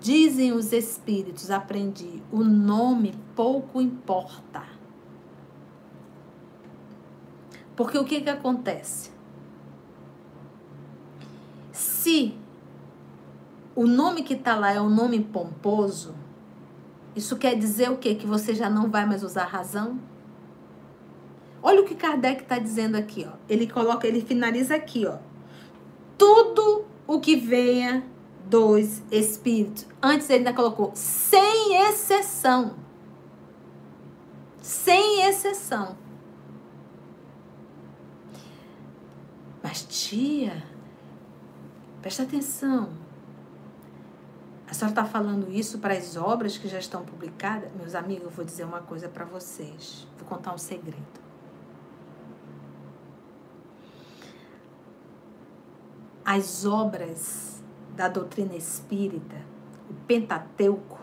[0.00, 4.62] Dizem os espíritos, aprendi, o nome pouco importa.
[7.74, 9.10] Porque o que, que acontece?
[11.72, 12.36] Se
[13.74, 16.14] o nome que está lá é um nome pomposo,
[17.16, 18.14] isso quer dizer o quê?
[18.14, 19.98] Que você já não vai mais usar razão?
[21.62, 23.36] Olha o que Kardec está dizendo aqui, ó.
[23.48, 25.16] Ele coloca, ele finaliza aqui, ó.
[26.18, 28.04] Tudo o que venha
[28.44, 29.86] dos espíritos.
[30.02, 32.76] Antes ele ainda colocou sem exceção.
[34.60, 35.96] Sem exceção.
[39.62, 40.62] Mas tia,
[42.02, 43.05] presta atenção.
[44.68, 47.70] A senhora está falando isso para as obras que já estão publicadas?
[47.74, 50.06] Meus amigos, eu vou dizer uma coisa para vocês.
[50.18, 51.26] Vou contar um segredo.
[56.24, 57.62] As obras
[57.94, 59.36] da doutrina espírita,
[59.88, 60.98] o Pentateuco,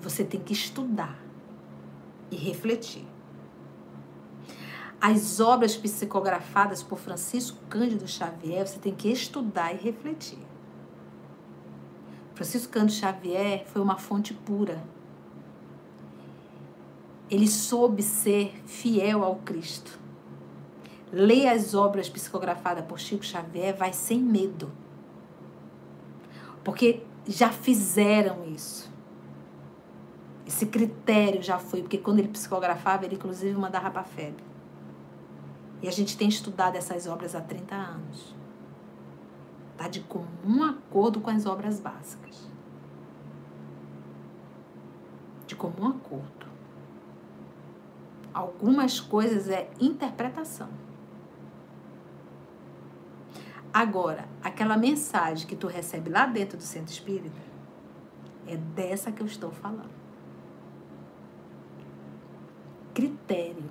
[0.00, 1.16] você tem que estudar
[2.30, 3.06] e refletir.
[5.00, 10.49] As obras psicografadas por Francisco Cândido Xavier, você tem que estudar e refletir.
[12.40, 14.82] Francisco Cândido Xavier foi uma fonte pura.
[17.30, 19.98] Ele soube ser fiel ao Cristo.
[21.12, 24.72] Leia as obras psicografadas por Chico Xavier, vai sem medo.
[26.64, 28.90] Porque já fizeram isso.
[30.46, 34.32] Esse critério já foi, porque quando ele psicografava, ele inclusive mandava para a.
[35.82, 38.39] E a gente tem estudado essas obras há 30 anos.
[39.80, 42.46] Está de comum acordo com as obras básicas.
[45.46, 46.46] De comum acordo.
[48.34, 50.68] Algumas coisas é interpretação.
[53.72, 57.40] Agora, aquela mensagem que tu recebe lá dentro do centro espírita,
[58.46, 59.94] é dessa que eu estou falando.
[62.92, 63.64] Critério.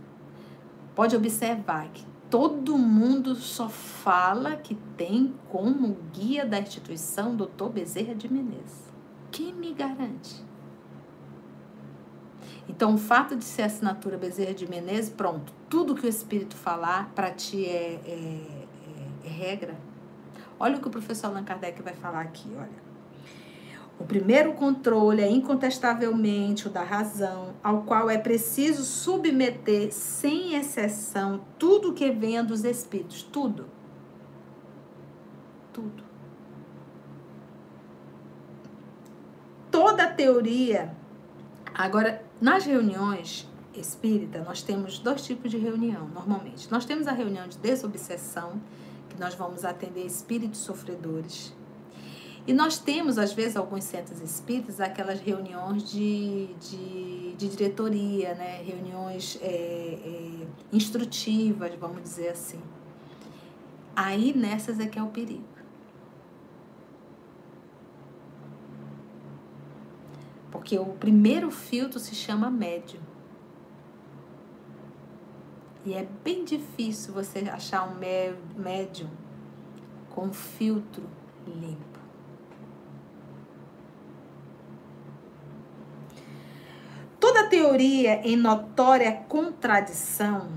[0.95, 7.69] Pode observar que todo mundo só fala que tem como guia da instituição Dr.
[7.73, 8.87] Bezerra de Menezes.
[9.31, 10.43] Quem me garante?
[12.67, 17.11] Então, o fato de ser assinatura Bezerra de Menezes, pronto, tudo que o Espírito falar
[17.15, 18.63] para ti é, é,
[19.25, 19.75] é, é regra.
[20.59, 22.88] Olha o que o professor Allan Kardec vai falar aqui, olha.
[23.99, 31.41] O primeiro controle é incontestavelmente o da razão, ao qual é preciso submeter sem exceção
[31.59, 33.65] tudo que venha dos espíritos, tudo.
[35.73, 36.01] Tudo.
[39.69, 40.95] Toda teoria.
[41.73, 46.71] Agora, nas reuniões espírita, nós temos dois tipos de reunião, normalmente.
[46.71, 48.61] Nós temos a reunião de desobsessão,
[49.09, 51.53] que nós vamos atender espíritos sofredores
[52.47, 58.61] e nós temos, às vezes, alguns centros espíritas, aquelas reuniões de, de, de diretoria, né?
[58.63, 62.59] reuniões é, é, instrutivas, vamos dizer assim.
[63.95, 65.43] Aí nessas é que é o perigo.
[70.49, 73.01] Porque o primeiro filtro se chama médium.
[75.85, 77.95] E é bem difícil você achar um
[78.59, 79.09] médium
[80.09, 81.03] com filtro
[81.47, 81.99] limpo.
[87.19, 90.49] Toda teoria em notória contradição,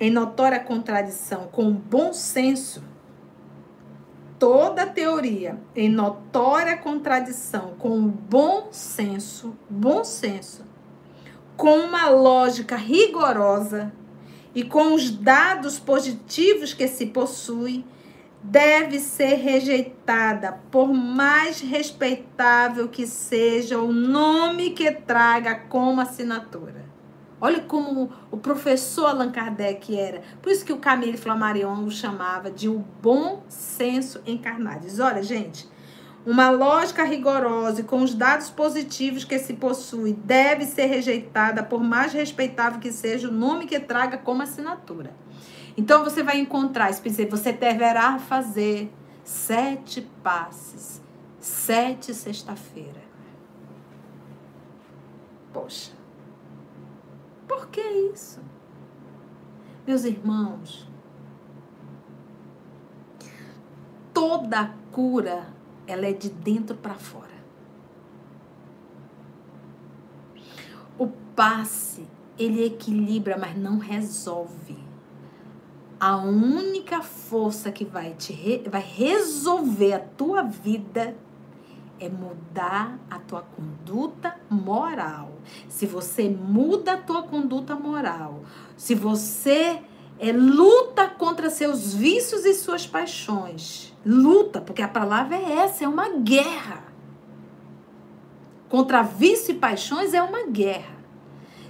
[0.00, 2.82] em notória contradição com o bom senso,
[4.38, 10.64] toda teoria em notória contradição com o bom senso, bom senso,
[11.56, 13.92] com uma lógica rigorosa
[14.54, 17.84] e com os dados positivos que se possui,
[18.42, 26.82] deve ser rejeitada, por mais respeitável que seja o nome que traga como assinatura.
[27.40, 30.22] Olha como o professor Allan Kardec era.
[30.40, 34.86] Por isso que o Camille Flammarion o chamava de o bom senso encarnado.
[34.86, 35.68] Diz, olha, gente,
[36.24, 41.82] uma lógica rigorosa e com os dados positivos que se possui deve ser rejeitada, por
[41.82, 45.12] mais respeitável que seja o nome que traga como assinatura.
[45.76, 48.92] Então você vai encontrar, você deverá fazer
[49.24, 51.00] sete passes,
[51.38, 53.00] sete sexta-feira.
[55.52, 55.92] Poxa,
[57.48, 58.40] por que isso?
[59.86, 60.88] Meus irmãos,
[64.12, 65.46] toda cura
[65.86, 67.32] ela é de dentro para fora.
[70.98, 72.06] O passe,
[72.38, 74.81] ele equilibra, mas não resolve
[76.02, 81.16] a única força que vai te re, vai resolver a tua vida
[82.00, 85.30] é mudar a tua conduta moral.
[85.68, 88.40] Se você muda a tua conduta moral,
[88.76, 89.80] se você
[90.18, 95.88] é, luta contra seus vícios e suas paixões, luta, porque a palavra é essa, é
[95.88, 96.82] uma guerra.
[98.68, 100.96] Contra vício e paixões é uma guerra.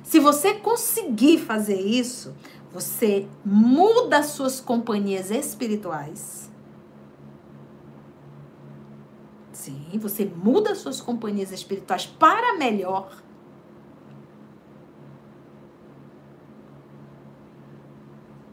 [0.03, 2.35] Se você conseguir fazer isso,
[2.73, 6.51] você muda suas companhias espirituais.
[9.53, 13.23] Sim, você muda suas companhias espirituais para melhor.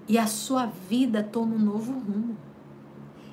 [0.08, 2.36] E a sua vida toma um novo rumo.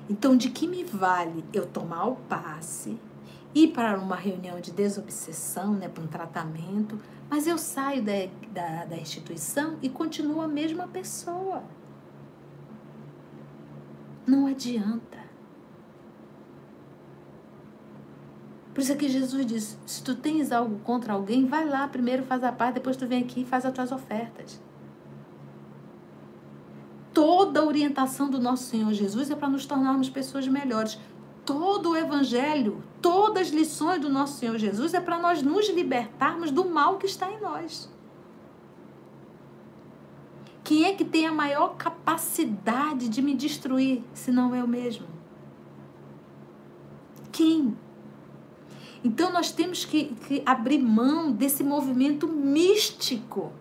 [0.09, 2.97] Então, de que me vale eu tomar o passe,
[3.53, 6.97] ir para uma reunião de desobsessão, né, para um tratamento,
[7.29, 8.13] mas eu saio da,
[8.51, 11.63] da, da instituição e continuo a mesma pessoa.
[14.25, 15.17] Não adianta.
[18.73, 22.23] Por isso é que Jesus diz: se tu tens algo contra alguém, vai lá primeiro,
[22.23, 24.61] faz a paz, depois tu vem aqui e faz as tuas ofertas.
[27.13, 30.99] Toda a orientação do nosso Senhor Jesus é para nos tornarmos pessoas melhores
[31.47, 36.51] todo o Evangelho, todas as lições do nosso Senhor Jesus é para nós nos libertarmos
[36.51, 37.89] do mal que está em nós.
[40.61, 45.07] Quem é que tem a maior capacidade de me destruir, se não eu mesmo?
[47.31, 47.77] Quem?
[49.01, 53.53] Então nós temos que, que abrir mão desse movimento místico.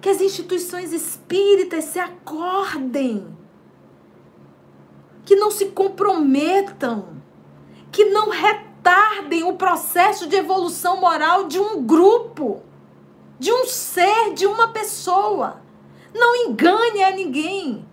[0.00, 3.35] Que as instituições espíritas se acordem.
[5.26, 7.08] Que não se comprometam.
[7.92, 12.62] Que não retardem o processo de evolução moral de um grupo,
[13.38, 15.60] de um ser, de uma pessoa.
[16.14, 17.86] Não engane a ninguém.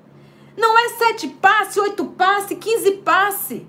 [0.55, 3.67] Não é sete passe, oito passe, quinze passe.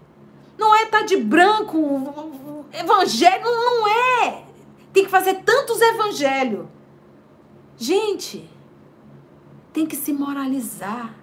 [0.56, 4.44] Não é estar tá de branco, evangelho, não é.
[4.92, 6.66] Tem que fazer tantos evangelhos.
[7.76, 8.48] Gente,
[9.72, 11.14] tem que se moralizar.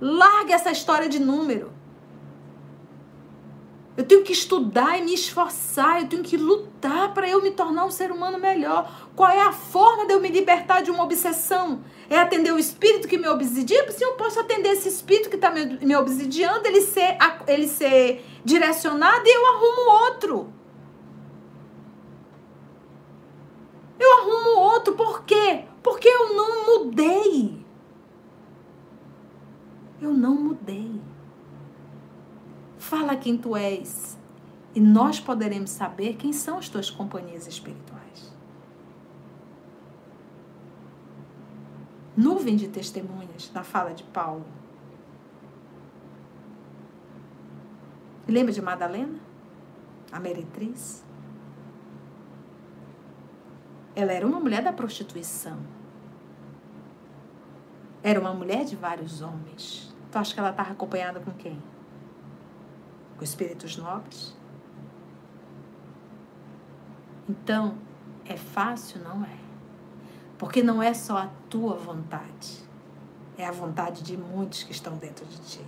[0.00, 1.72] Larga essa história de número.
[3.96, 7.84] Eu tenho que estudar e me esforçar, eu tenho que lutar para eu me tornar
[7.84, 9.08] um ser humano melhor.
[9.14, 11.80] Qual é a forma de eu me libertar de uma obsessão?
[12.10, 13.88] É atender o espírito que me obsidia?
[13.92, 17.16] Se eu posso atender esse espírito que está me, me obsidiando, ele ser,
[17.46, 20.52] ele ser direcionado e eu arrumo outro.
[23.96, 25.66] Eu arrumo outro, por quê?
[25.84, 27.64] Porque eu não mudei.
[30.02, 31.00] Eu não mudei.
[32.84, 34.14] Fala quem tu és.
[34.74, 38.30] E nós poderemos saber quem são as tuas companhias espirituais.
[42.14, 44.44] Nuvem de testemunhas na fala de Paulo.
[48.28, 49.18] Lembra de Madalena?
[50.12, 51.02] A meretriz?
[53.96, 55.58] Ela era uma mulher da prostituição.
[58.02, 59.96] Era uma mulher de vários homens.
[60.12, 61.58] Tu acha que ela estava acompanhada com quem?
[63.16, 64.34] Com espíritos nobres?
[67.28, 67.76] Então,
[68.24, 69.00] é fácil?
[69.02, 69.36] Não é.
[70.38, 72.58] Porque não é só a tua vontade,
[73.38, 75.60] é a vontade de muitos que estão dentro de ti.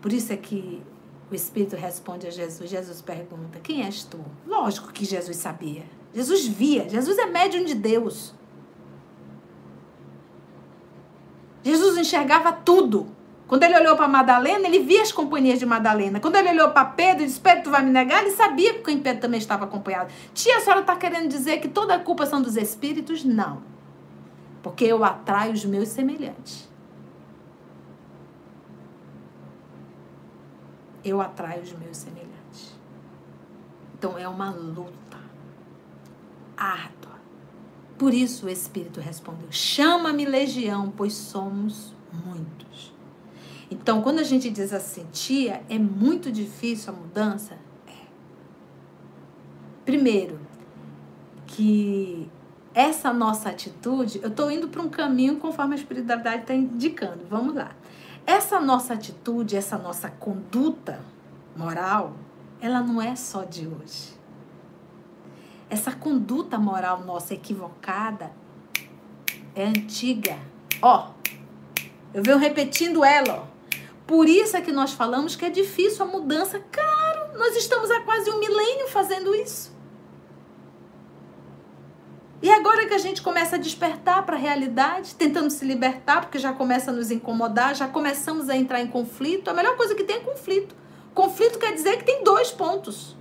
[0.00, 0.82] Por isso é que
[1.30, 2.68] o Espírito responde a Jesus.
[2.68, 4.18] Jesus pergunta: Quem és tu?
[4.46, 5.84] Lógico que Jesus sabia.
[6.12, 6.88] Jesus via.
[6.88, 8.34] Jesus é médium de Deus.
[11.62, 13.06] Jesus enxergava tudo.
[13.52, 16.18] Quando ele olhou para Madalena, ele via as companhias de Madalena.
[16.20, 18.22] Quando ele olhou para Pedro e disse: Pedro, tu vai me negar?
[18.22, 20.10] Ele sabia que o Pedro também estava acompanhado.
[20.32, 23.22] Tia, a senhora está querendo dizer que toda a culpa são dos espíritos?
[23.24, 23.62] Não.
[24.62, 26.66] Porque eu atraio os meus semelhantes.
[31.04, 32.74] Eu atraio os meus semelhantes.
[33.98, 35.18] Então é uma luta
[36.56, 37.20] árdua.
[37.98, 42.71] Por isso o Espírito respondeu: Chama-me legião, pois somos muitos.
[43.72, 47.54] Então, quando a gente diz assim, tia, é muito difícil a mudança?
[47.86, 48.06] É.
[49.84, 50.38] Primeiro,
[51.46, 52.30] que
[52.74, 57.24] essa nossa atitude, eu estou indo para um caminho conforme a espiritualidade está indicando.
[57.30, 57.72] Vamos lá.
[58.26, 61.00] Essa nossa atitude, essa nossa conduta
[61.56, 62.12] moral,
[62.60, 64.12] ela não é só de hoje.
[65.70, 68.30] Essa conduta moral nossa equivocada
[69.54, 70.38] é antiga.
[70.82, 71.08] Ó,
[72.12, 73.51] eu venho repetindo ela, ó.
[74.06, 76.60] Por isso é que nós falamos que é difícil a mudança.
[76.70, 79.72] Claro, nós estamos há quase um milênio fazendo isso.
[82.42, 86.38] E agora que a gente começa a despertar para a realidade, tentando se libertar, porque
[86.38, 90.02] já começa a nos incomodar, já começamos a entrar em conflito, a melhor coisa que
[90.02, 90.74] tem é conflito.
[91.14, 93.16] Conflito quer dizer que tem dois pontos.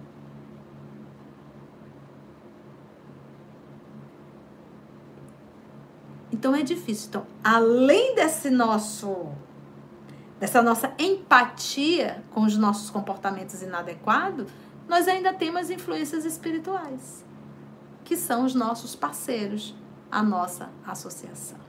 [6.32, 7.10] Então é difícil.
[7.10, 9.28] Então, além desse nosso
[10.42, 14.52] dessa nossa empatia com os nossos comportamentos inadequados,
[14.89, 17.24] nós ainda temos influências espirituais,
[18.04, 19.76] que são os nossos parceiros,
[20.10, 21.60] a nossa associação.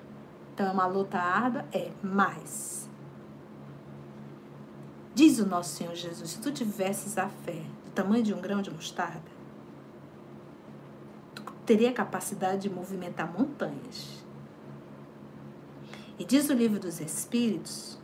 [0.55, 1.67] Então é uma luta árdua?
[1.71, 2.89] É, mas.
[5.15, 8.63] Diz o nosso Senhor Jesus: se tu tivesses a fé do tamanho de um grão
[8.63, 9.31] de mostarda,
[11.35, 14.25] tu teria capacidade de movimentar montanhas.
[16.19, 18.01] E diz o livro dos Espíritos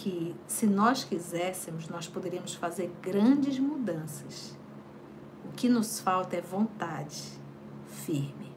[0.00, 4.56] que, se nós quiséssemos, nós poderíamos fazer grandes mudanças.
[5.44, 7.22] O que nos falta é vontade
[7.86, 8.50] firme.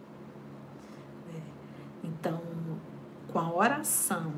[1.36, 1.41] É.
[2.08, 2.41] Então,
[3.28, 4.32] com a oração,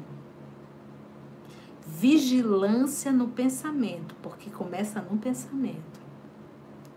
[1.86, 6.02] vigilância no pensamento, porque começa no pensamento.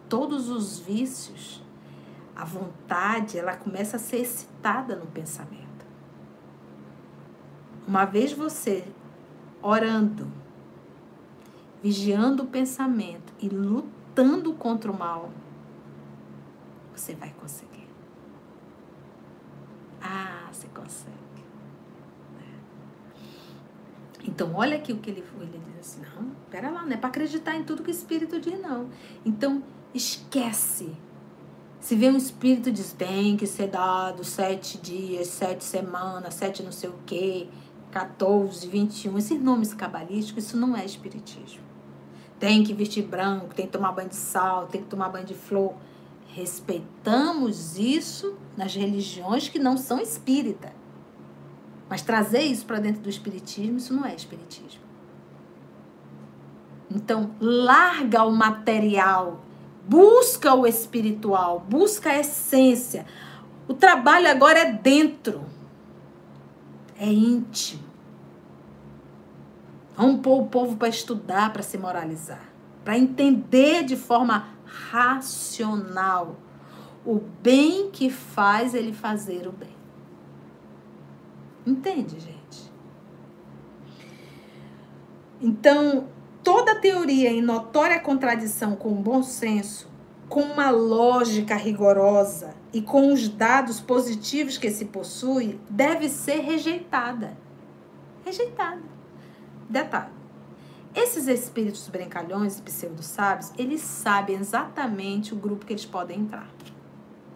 [0.08, 1.62] Todos os vícios,
[2.34, 5.68] a vontade, ela começa a ser excitada no pensamento.
[7.86, 8.86] Uma vez você
[9.62, 10.26] orando,
[11.82, 15.30] vigiando o pensamento e lutando contra o mal,
[16.94, 17.88] você vai conseguir.
[20.00, 21.16] Ah, você consegue.
[24.24, 27.08] Então, olha aqui o que ele, ele diz assim: não, pera lá, não é para
[27.08, 28.88] acreditar em tudo que o Espírito diz, não.
[29.24, 29.62] Então,
[29.94, 30.92] Esquece.
[31.80, 36.72] Se vê um espírito diz tem que ser dado sete dias, sete semanas, sete não
[36.72, 37.48] sei o quê,
[37.90, 41.62] 14, 21, esses nomes cabalísticos, isso não é espiritismo.
[42.38, 45.34] Tem que vestir branco, tem que tomar banho de sal, tem que tomar banho de
[45.34, 45.74] flor.
[46.28, 50.72] Respeitamos isso nas religiões que não são espírita.
[51.88, 54.82] Mas trazer isso para dentro do espiritismo, isso não é espiritismo.
[56.90, 59.40] Então, larga o material,
[59.86, 63.06] busca o espiritual, busca a essência.
[63.66, 65.44] O trabalho agora é dentro,
[66.98, 67.88] é íntimo.
[69.96, 72.52] Vamos pôr o povo para estudar, para se moralizar,
[72.84, 76.36] para entender de forma racional
[77.04, 79.76] o bem que faz ele fazer o bem.
[81.66, 82.72] Entende, gente?
[85.40, 86.08] Então,
[86.42, 89.87] toda teoria em notória contradição com o bom senso,
[90.28, 97.36] com uma lógica rigorosa e com os dados positivos que se possui, deve ser rejeitada.
[98.24, 98.82] Rejeitada.
[99.68, 100.12] Detalhe.
[100.94, 106.48] Esses espíritos brincalhões e pseudo-sábios, eles sabem exatamente o grupo que eles podem entrar.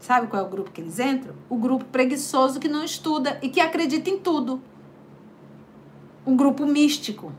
[0.00, 1.34] Sabe qual é o grupo que eles entram?
[1.48, 4.60] O grupo preguiçoso que não estuda e que acredita em tudo.
[6.26, 7.32] Um grupo místico.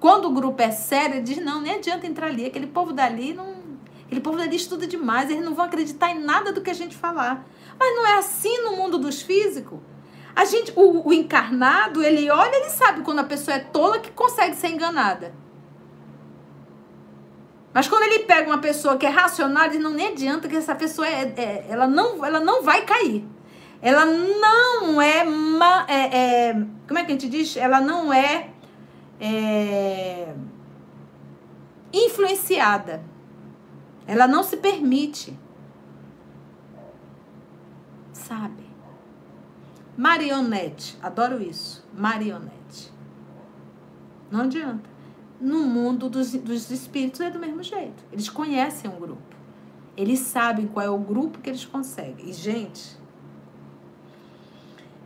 [0.00, 2.46] Quando o grupo é sério, ele diz: não, nem adianta entrar ali.
[2.46, 3.60] Aquele povo dali não.
[4.06, 6.96] Aquele povo dali estuda demais, eles não vão acreditar em nada do que a gente
[6.96, 7.46] falar.
[7.78, 9.78] Mas não é assim no mundo dos físicos.
[10.34, 14.10] A gente, o, o encarnado, ele olha, ele sabe quando a pessoa é tola que
[14.10, 15.32] consegue ser enganada.
[17.72, 20.74] Mas quando ele pega uma pessoa que é racional, ele não nem adianta que essa
[20.74, 23.24] pessoa é, é, ela, não, ela não vai cair.
[23.80, 25.24] Ela não é,
[25.88, 26.52] é, é,
[26.86, 27.56] Como é que a gente diz?
[27.56, 28.49] Ela não é,
[29.20, 30.34] é
[31.92, 33.04] influenciada.
[34.06, 35.38] Ela não se permite.
[38.12, 38.64] Sabe?
[39.96, 40.98] Marionete.
[41.02, 41.86] Adoro isso.
[41.92, 42.92] Marionete.
[44.30, 44.90] Não adianta
[45.40, 48.04] no mundo dos, dos espíritos é do mesmo jeito.
[48.12, 49.22] Eles conhecem um grupo.
[49.96, 52.28] Eles sabem qual é o grupo que eles conseguem.
[52.28, 52.96] E, gente,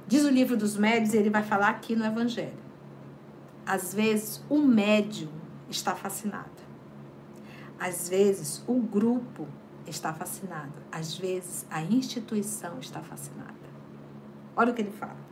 [0.06, 2.63] diz o livro dos médios, ele vai falar aqui no Evangelho.
[3.66, 5.30] Às vezes, o médium
[5.68, 6.50] está fascinado.
[7.78, 9.46] Às vezes, o grupo
[9.86, 10.72] está fascinado.
[10.90, 13.52] Às vezes, a instituição está fascinada.
[14.56, 15.24] Olha o que ele fala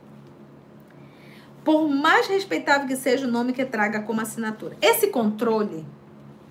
[1.63, 4.75] por mais respeitável que seja o nome que traga como assinatura.
[4.81, 5.85] Esse controle,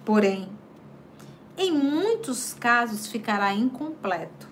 [0.05, 0.49] porém,
[1.57, 4.49] em muitos casos ficará incompleto.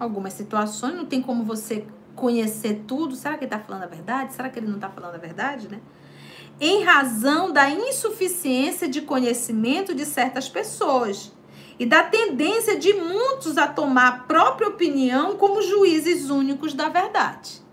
[0.00, 3.14] Algumas situações não tem como você conhecer tudo.
[3.14, 4.32] Será que ele está falando a verdade?
[4.32, 5.80] Será que ele não está falando a verdade, né?
[6.60, 11.32] Em razão da insuficiência de conhecimento de certas pessoas
[11.78, 17.66] e da tendência de muitos a tomar a própria opinião como juízes únicos da verdade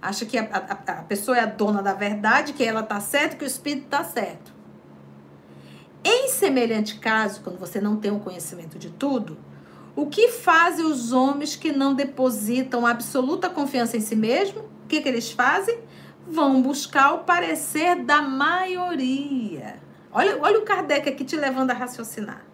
[0.00, 3.36] acha que a, a, a pessoa é a dona da verdade, que ela está certa,
[3.36, 4.52] que o espírito está certo.
[6.04, 9.36] Em semelhante caso, quando você não tem o um conhecimento de tudo,
[9.96, 14.60] o que fazem os homens que não depositam absoluta confiança em si mesmo?
[14.60, 15.78] O que, que eles fazem?
[16.30, 19.76] Vão buscar o parecer da maioria.
[20.12, 22.44] Olha, olha o Kardec aqui te levando a raciocinar.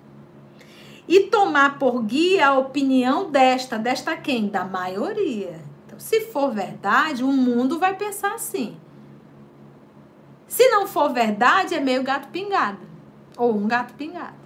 [1.07, 4.49] E tomar por guia a opinião desta, desta quem?
[4.49, 5.61] Da maioria.
[5.87, 8.77] Então, se for verdade, o mundo vai pensar assim.
[10.47, 12.87] Se não for verdade, é meio gato pingado.
[13.37, 14.44] Ou um gato pingado.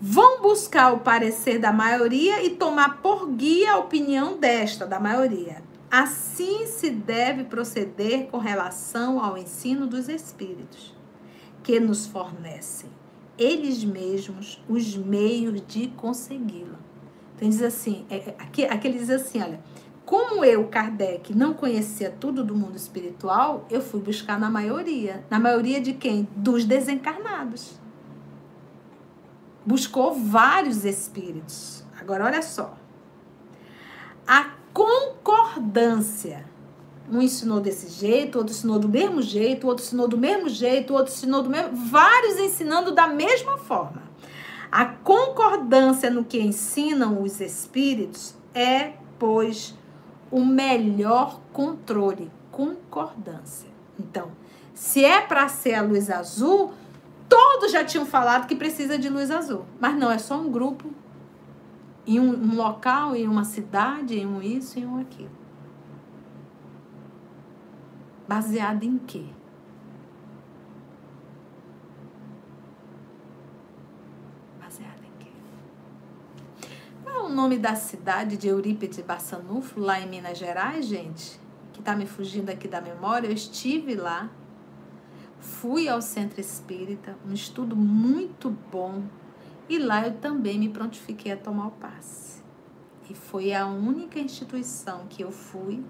[0.00, 5.62] Vão buscar o parecer da maioria e tomar por guia a opinião desta, da maioria.
[5.90, 10.96] Assim se deve proceder com relação ao ensino dos espíritos,
[11.62, 12.88] que nos fornecem
[13.40, 16.78] eles mesmos os meios de consegui-la.
[17.34, 19.58] Então diz assim, é, é, aqui, aqui ele diz assim, olha,
[20.04, 25.24] como eu, Kardec, não conhecia tudo do mundo espiritual, eu fui buscar na maioria.
[25.30, 26.28] Na maioria de quem?
[26.36, 27.79] Dos desencarnados.
[29.64, 31.84] Buscou vários espíritos.
[32.00, 32.76] Agora, olha só.
[34.26, 36.48] A concordância
[37.10, 41.12] um ensinou desse jeito, outro ensinou do mesmo jeito, outro ensinou do mesmo jeito, outro
[41.12, 41.74] ensinou do mesmo.
[41.74, 44.02] Vários ensinando da mesma forma.
[44.70, 49.74] A concordância no que ensinam os espíritos é, pois,
[50.30, 52.30] o melhor controle.
[52.52, 53.68] Concordância.
[53.98, 54.30] Então,
[54.72, 56.72] se é para ser a luz azul,
[57.30, 59.64] todos já tinham falado que precisa de luz azul.
[59.80, 60.92] Mas não, é só um grupo,
[62.06, 65.30] em um, um local, em uma cidade, em um isso, em um aquilo.
[68.26, 69.26] Baseado em quê?
[74.60, 75.30] Baseado em quê?
[77.04, 81.40] Qual é o nome da cidade de Eurípides Bassanufo, lá em Minas Gerais, gente?
[81.72, 83.28] Que tá me fugindo aqui da memória.
[83.28, 84.30] Eu estive lá.
[85.40, 89.02] Fui ao centro espírita, um estudo muito bom.
[89.68, 92.42] E lá eu também me prontifiquei a tomar o passe.
[93.08, 95.82] E foi a única instituição que eu fui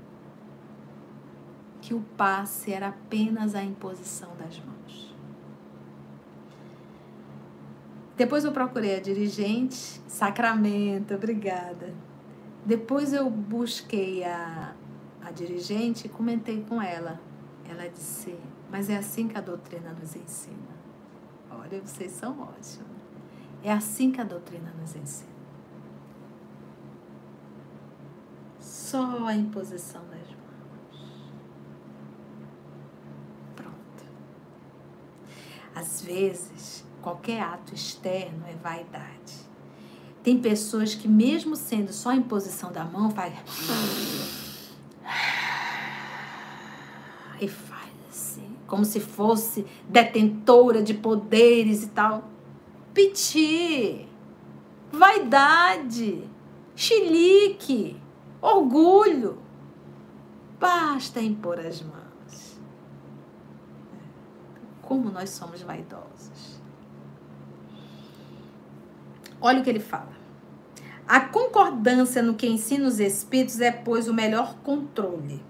[1.81, 5.15] que o passe era apenas a imposição das mãos.
[8.17, 11.95] Depois eu procurei a dirigente, Sacramento, obrigada.
[12.65, 14.75] Depois eu busquei a,
[15.23, 17.19] a dirigente e comentei com ela.
[17.69, 18.37] Ela disse,
[18.71, 20.57] mas é assim que a doutrina nos ensina.
[21.51, 22.87] Olha, vocês são ótimos.
[23.63, 25.31] É assim que a doutrina nos ensina.
[28.59, 30.21] Só a imposição das
[35.81, 39.49] Às vezes, qualquer ato externo é vaidade.
[40.23, 43.33] Tem pessoas que, mesmo sendo só em posição da mão, faz.
[47.41, 47.49] E
[48.71, 52.25] como se fosse detentora de poderes e tal.
[52.95, 54.09] Piti,
[54.91, 56.25] vaidade,
[56.75, 58.01] chilique,
[58.41, 59.39] orgulho.
[60.59, 62.01] Basta impor as mãos
[64.91, 66.61] como nós somos vaidosos.
[69.41, 70.11] Olha o que ele fala.
[71.07, 75.41] A concordância no que ensina os espíritos é, pois, o melhor controle.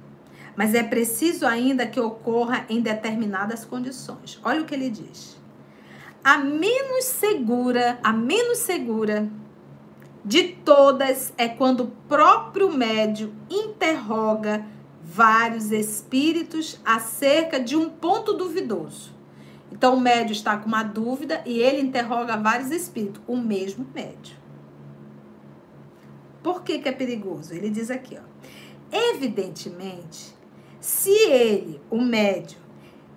[0.57, 4.39] Mas é preciso ainda que ocorra em determinadas condições.
[4.45, 5.39] Olha o que ele diz.
[6.23, 9.31] A menos segura, a menos segura
[10.25, 14.67] de todas é quando o próprio médio interroga
[15.03, 19.15] vários espíritos acerca de um ponto duvidoso.
[19.73, 24.37] Então o médio está com uma dúvida e ele interroga vários espíritos, o mesmo médio.
[26.43, 27.55] Por que, que é perigoso?
[27.55, 28.31] Ele diz aqui, ó.
[28.93, 30.35] Evidentemente,
[30.81, 32.59] se ele, o médio,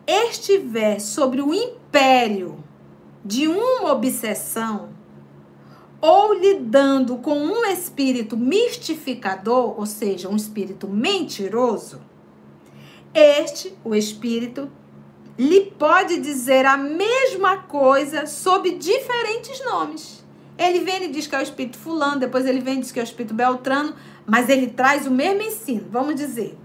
[0.06, 2.64] estiver sobre o império
[3.24, 4.90] de uma obsessão
[6.02, 12.02] ou lidando com um espírito mistificador, ou seja, um espírito mentiroso,
[13.14, 14.70] este, o espírito,
[15.38, 20.24] lhe pode dizer a mesma coisa sob diferentes nomes.
[20.58, 23.00] Ele vem e diz que é o espírito fulano, depois ele vem e diz que
[23.00, 23.96] é o espírito beltrano,
[24.26, 25.88] mas ele traz o mesmo ensino.
[25.90, 26.58] Vamos dizer,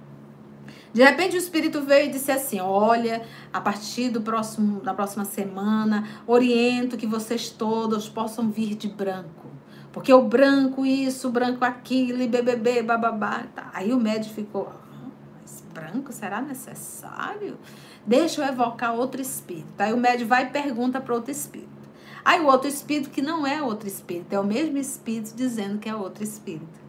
[0.93, 5.25] de repente o Espírito veio e disse assim: Olha, a partir do próximo, da próxima
[5.25, 9.49] semana, oriento que vocês todos possam vir de branco.
[9.93, 13.45] Porque o branco isso, o branco aquilo, e BBB, bababá.
[13.55, 13.71] Tá.
[13.73, 15.09] Aí o médico ficou: ah,
[15.41, 17.59] Mas branco será necessário?
[18.07, 19.79] Deixa eu evocar outro espírito.
[19.79, 21.69] Aí o médium vai e pergunta para outro espírito.
[22.25, 25.89] Aí o outro espírito, que não é outro espírito, é o mesmo espírito dizendo que
[25.89, 26.88] é outro espírito.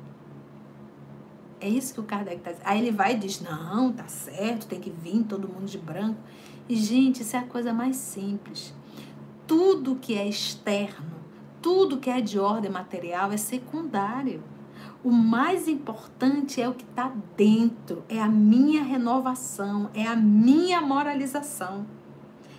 [1.61, 2.68] É isso que o Kardec está dizendo.
[2.68, 6.19] Aí ele vai e diz: não, tá certo, tem que vir todo mundo de branco.
[6.68, 8.73] E, gente, isso é a coisa mais simples.
[9.48, 11.18] Tudo que é externo,
[11.61, 14.44] tudo que é de ordem material é secundário.
[15.03, 20.81] O mais importante é o que está dentro, é a minha renovação, é a minha
[20.81, 21.86] moralização,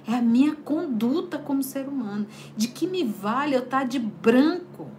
[0.09, 2.27] é a minha conduta como ser humano.
[2.56, 4.90] De que me vale eu estar tá de branco?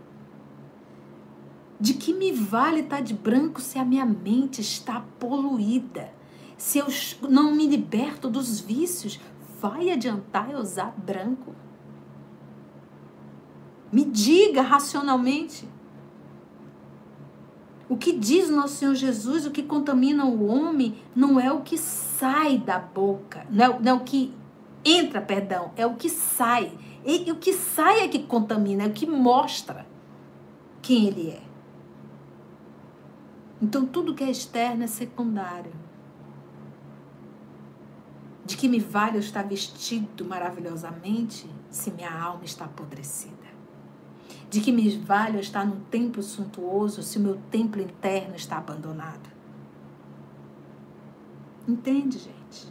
[1.81, 6.13] De que me vale estar tá de branco se a minha mente está poluída?
[6.55, 6.85] Se eu
[7.27, 9.19] não me liberto dos vícios,
[9.59, 11.55] vai adiantar eu usar branco?
[13.91, 15.67] Me diga racionalmente.
[17.89, 21.79] O que diz nosso Senhor Jesus, o que contamina o homem, não é o que
[21.79, 24.31] sai da boca, não é, não é o que
[24.85, 26.77] entra, perdão, é o que sai.
[27.03, 29.83] E, e o que sai é que contamina, é o que mostra
[30.79, 31.50] quem ele é.
[33.61, 35.71] Então tudo que é externo é secundário.
[38.43, 43.35] De que me vale eu estar vestido maravilhosamente se minha alma está apodrecida?
[44.49, 48.57] De que me vale eu estar num templo suntuoso se o meu templo interno está
[48.57, 49.29] abandonado?
[51.67, 52.67] Entende, gente?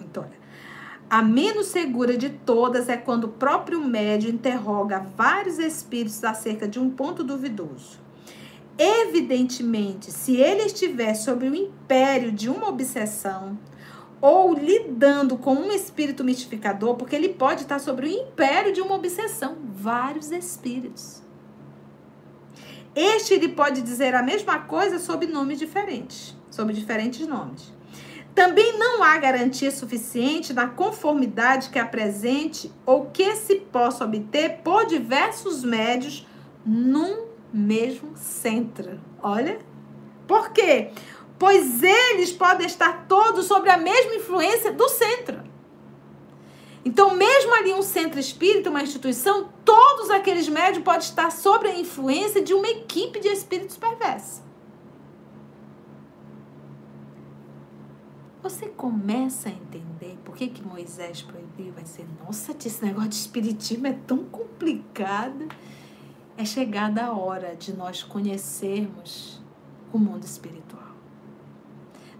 [0.00, 0.38] Então, olha,
[1.10, 6.78] a menos segura de todas é quando o próprio médio interroga vários espíritos acerca de
[6.78, 7.98] um ponto duvidoso.
[8.78, 13.58] Evidentemente, se ele estiver sob o império de uma obsessão,
[14.20, 18.94] ou lidando com um espírito mistificador, porque ele pode estar sobre o império de uma
[18.94, 21.22] obsessão, vários espíritos.
[22.94, 27.72] Este ele pode dizer a mesma coisa sob nomes diferentes, sob diferentes nomes.
[28.34, 34.86] Também não há garantia suficiente na conformidade que apresente ou que se possa obter por
[34.86, 36.26] diversos médios
[36.64, 39.00] num mesmo centro.
[39.22, 39.58] Olha,
[40.26, 40.90] por quê?
[41.38, 45.42] Pois eles podem estar todos sobre a mesma influência do centro.
[46.84, 51.78] Então, mesmo ali um centro espírita, uma instituição, todos aqueles médios podem estar sob a
[51.78, 54.40] influência de uma equipe de espíritos perversos.
[58.42, 63.16] Você começa a entender por que, que Moisés proibiu, vai ser, nossa, esse negócio de
[63.16, 65.46] espiritismo é tão complicado.
[66.38, 69.42] É chegada a hora de nós conhecermos
[69.92, 70.88] o mundo espiritual.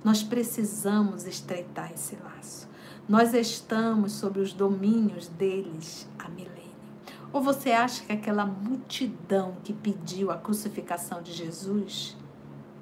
[0.05, 2.68] Nós precisamos estreitar esse laço.
[3.09, 6.51] Nós estamos sobre os domínios deles há milênio.
[7.32, 12.14] Ou você acha que aquela multidão que pediu a crucificação de Jesus,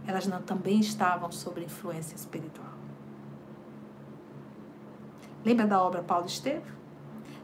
[0.07, 2.78] elas não também estavam sob influência espiritual?
[5.49, 6.77] Lembra da obra Paulo Estevam?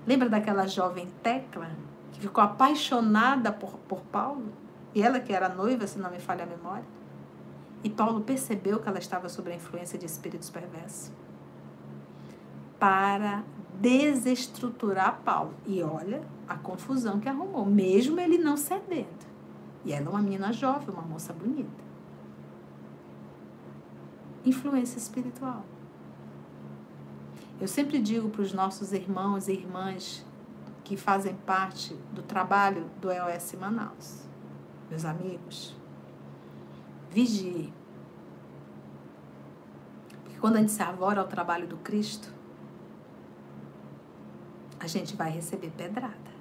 [0.07, 1.71] Lembra daquela jovem Tecla
[2.13, 4.53] que ficou apaixonada por, por Paulo?
[4.95, 6.85] E ela que era noiva, se não me falha a memória.
[7.83, 11.11] E Paulo percebeu que ela estava sob a influência de espíritos perversos
[12.79, 13.43] para
[13.81, 15.55] desestruturar Paulo.
[15.65, 19.25] E olha a confusão que arrumou, mesmo ele não cedendo.
[19.83, 21.83] E ela é uma menina jovem, uma moça bonita.
[24.45, 25.65] Influência espiritual.
[27.65, 30.23] Eu sempre digo para os nossos irmãos e irmãs
[30.85, 34.29] que fazem parte do trabalho do EOS Manaus,
[34.91, 35.75] meus amigos,
[37.11, 37.73] vigie.
[40.25, 42.31] Porque quando a gente se avora ao trabalho do Cristo,
[44.79, 46.35] a gente vai receber pedrada.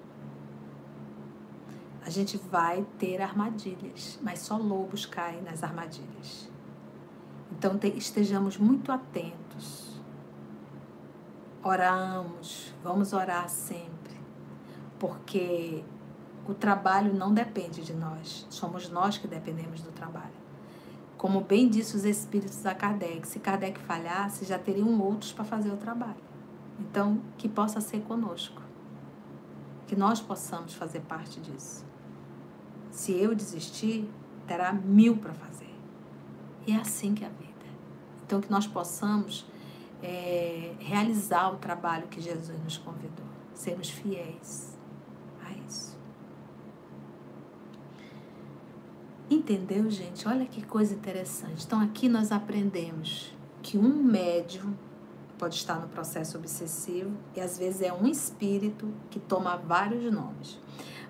[2.05, 6.51] A gente vai ter armadilhas, mas só lobos caem nas armadilhas.
[7.49, 9.43] Então te, estejamos muito atentos.
[11.64, 14.14] Oramos, vamos orar sempre,
[14.99, 15.81] porque
[16.45, 20.44] o trabalho não depende de nós, somos nós que dependemos do trabalho.
[21.18, 25.72] Como bem disse os espíritos a Kardec, se Kardec falhasse, já teriam outros para fazer
[25.72, 26.22] o trabalho.
[26.77, 28.61] Então, que possa ser conosco.
[29.88, 31.85] Que nós possamos fazer parte disso.
[32.91, 34.11] Se eu desistir,
[34.45, 35.73] terá mil para fazer.
[36.68, 37.53] E é assim que é a vida.
[38.26, 39.45] Então, que nós possamos
[40.03, 43.25] é, realizar o trabalho que Jesus nos convidou.
[43.53, 44.77] Sermos fiéis
[45.43, 45.97] a isso.
[49.30, 50.27] Entendeu, gente?
[50.27, 51.65] Olha que coisa interessante.
[51.65, 54.73] Então, aqui nós aprendemos que um médium
[55.38, 60.59] pode estar no processo obsessivo e às vezes é um espírito que toma vários nomes.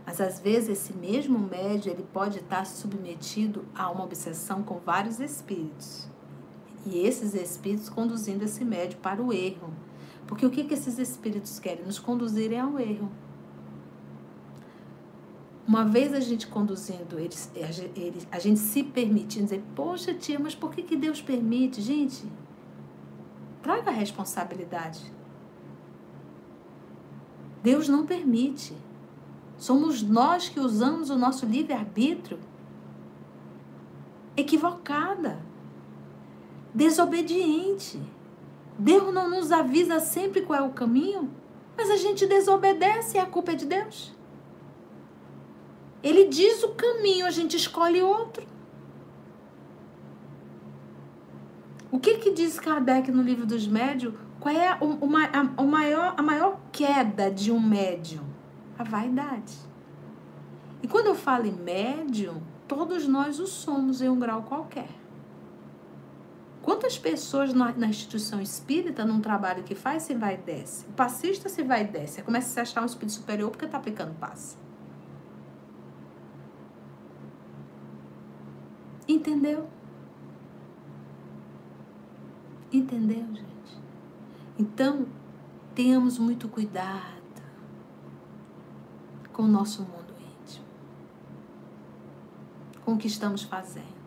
[0.05, 5.19] Mas às vezes esse mesmo médio ele pode estar submetido a uma obsessão com vários
[5.19, 6.07] espíritos.
[6.85, 9.73] E esses espíritos conduzindo esse médio para o erro.
[10.27, 11.85] Porque o que, que esses espíritos querem?
[11.85, 13.09] Nos conduzirem ao erro.
[15.65, 17.49] Uma vez a gente conduzindo, eles,
[17.95, 21.81] eles, a gente se permitindo dizer, poxa tia, mas por que, que Deus permite?
[21.81, 22.25] Gente,
[23.63, 24.99] Traga a responsabilidade.
[27.63, 28.75] Deus não permite.
[29.57, 32.37] Somos nós que usamos o nosso livre-arbítrio
[34.35, 35.39] equivocada,
[36.73, 38.01] desobediente.
[38.77, 41.29] Deus não nos avisa sempre qual é o caminho,
[41.77, 44.13] mas a gente desobedece e a culpa é de Deus.
[46.01, 48.45] Ele diz o caminho, a gente escolhe outro.
[51.91, 54.13] O que, que diz Kardec no livro dos médios?
[54.39, 58.23] Qual é o, o, a, o maior, a maior queda de um médium?
[58.77, 59.55] A vaidade.
[60.81, 64.89] E quando eu falo em médium, todos nós o somos em um grau qualquer.
[66.63, 70.85] Quantas pessoas na, na, instituição espírita, num trabalho que faz, se vai e desce?
[70.85, 72.23] O passista se vai e desce.
[72.23, 74.55] Começa a se achar um espírito superior porque está aplicando passe.
[79.05, 79.67] Entendeu?
[82.71, 83.77] Entendeu, gente?
[84.57, 85.05] Então,
[85.75, 87.11] tenhamos muito cuidado
[89.33, 90.65] com o nosso mundo íntimo,
[92.85, 94.02] com o que estamos fazendo.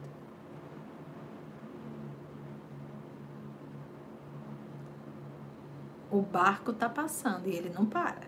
[6.10, 8.22] O barco está passando e ele não para.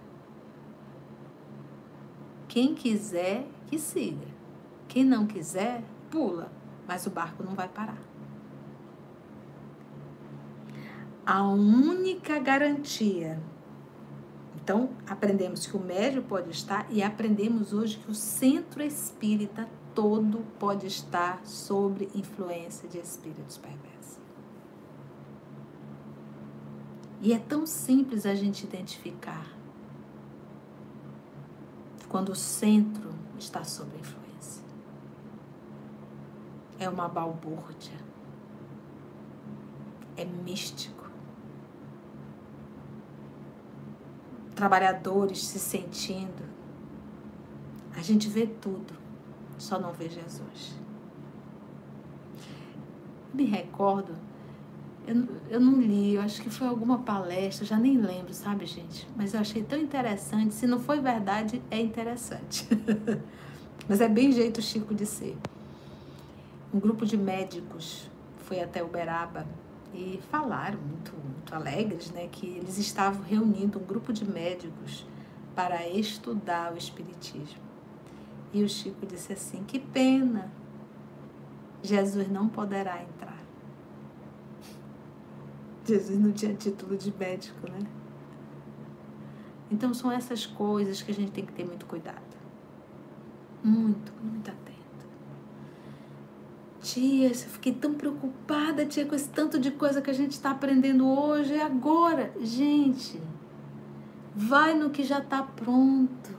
[2.49, 4.27] Quem quiser, que siga.
[4.89, 6.51] Quem não quiser, pula,
[6.87, 8.09] mas o barco não vai parar.
[11.29, 13.39] a única garantia.
[14.57, 20.39] Então, aprendemos que o médio pode estar e aprendemos hoje que o centro espírita todo
[20.59, 23.98] pode estar sob influência de espíritos perversos.
[27.21, 29.47] E é tão simples a gente identificar
[32.09, 34.65] quando o centro está sob influência.
[36.79, 37.99] É uma balbúrdia.
[40.17, 41.11] É místico.
[44.55, 46.49] Trabalhadores se sentindo.
[47.95, 48.95] A gente vê tudo,
[49.59, 50.75] só não vê Jesus.
[53.35, 54.28] Me recordo
[55.09, 59.09] eu, eu não li, eu acho que foi alguma palestra, já nem lembro, sabe, gente?
[59.17, 60.55] Mas eu achei tão interessante.
[60.55, 62.69] Se não foi verdade, é interessante.
[63.89, 65.35] Mas é bem jeito Chico de ser.
[66.75, 68.11] Um grupo de médicos
[68.45, 69.47] foi até Uberaba
[69.95, 75.07] e falaram muito, muito alegres, né, que eles estavam reunindo um grupo de médicos
[75.55, 77.63] para estudar o espiritismo.
[78.53, 80.53] E o Chico disse assim: "Que pena.
[81.83, 83.38] Jesus não poderá entrar
[85.89, 87.79] Jesus não tinha título de médico, né?
[89.71, 92.37] Então são essas coisas que a gente tem que ter muito cuidado.
[93.65, 94.77] Muito, muito atento.
[96.83, 100.51] Tia, eu fiquei tão preocupada, tia, com esse tanto de coisa que a gente está
[100.51, 101.55] aprendendo hoje.
[101.55, 102.33] É agora.
[102.39, 103.19] Gente,
[104.35, 106.37] vai no que já está pronto.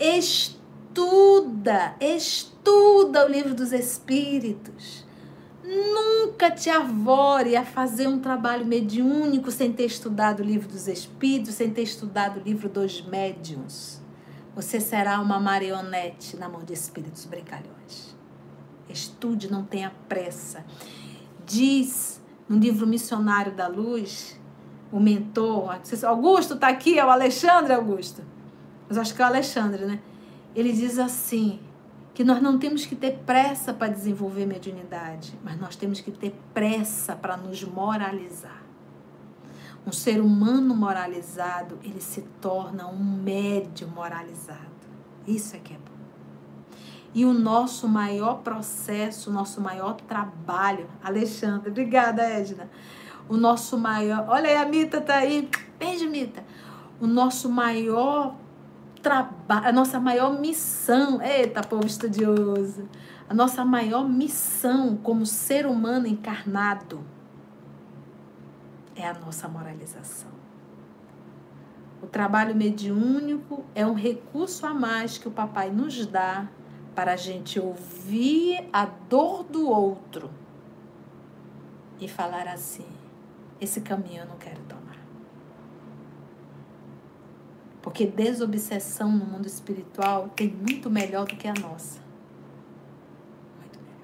[0.00, 5.03] Estuda, estuda o livro dos Espíritos
[5.66, 11.54] Nunca te arvore a fazer um trabalho mediúnico sem ter estudado o livro dos Espíritos,
[11.54, 14.02] sem ter estudado o livro dos Médiuns.
[14.54, 18.14] Você será uma marionete na mão de espíritos brincalhões.
[18.90, 20.64] Estude, não tenha pressa.
[21.46, 24.38] Diz no livro Missionário da Luz,
[24.92, 28.22] o mentor, Augusto está aqui, é o Alexandre Augusto.
[28.86, 29.98] Mas acho que é o Alexandre, né?
[30.54, 31.58] Ele diz assim:
[32.14, 36.32] que nós não temos que ter pressa para desenvolver mediunidade, mas nós temos que ter
[36.54, 38.62] pressa para nos moralizar.
[39.84, 44.60] Um ser humano moralizado, ele se torna um médio moralizado.
[45.26, 45.94] Isso é que é bom.
[47.12, 52.70] E o nosso maior processo, o nosso maior trabalho, Alexandre, obrigada, Edna.
[53.28, 55.48] O nosso maior, olha aí, a Mita tá aí.
[55.78, 56.44] Beijo, Mita.
[57.00, 58.36] O nosso maior
[59.04, 62.88] trabalho, a nossa maior missão, eita povo estudioso,
[63.28, 67.04] a nossa maior missão como ser humano encarnado
[68.96, 70.30] é a nossa moralização.
[72.02, 76.48] O trabalho mediúnico é um recurso a mais que o papai nos dá
[76.94, 80.30] para a gente ouvir a dor do outro
[82.00, 82.86] e falar assim:
[83.60, 84.83] esse caminho eu não quero tomar.
[87.84, 92.00] Porque desobsessão no mundo espiritual tem muito melhor do que a nossa.
[93.60, 94.00] Muito melhor.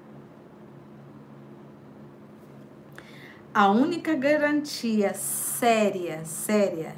[3.51, 6.95] A única garantia séria, séria,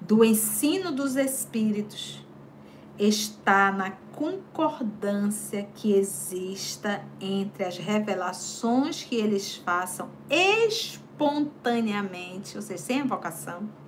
[0.00, 2.26] do ensino dos espíritos
[2.98, 12.98] está na concordância que exista entre as revelações que eles façam espontaneamente, ou seja, sem
[12.98, 13.85] invocação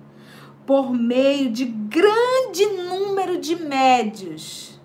[0.69, 4.79] por meio de grande número de médios,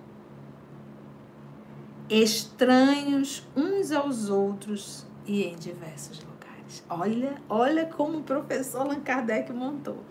[2.09, 6.82] estranhos uns aos outros e em diversos lugares.
[6.89, 10.02] Olha, olha como o professor Allan Kardec montou.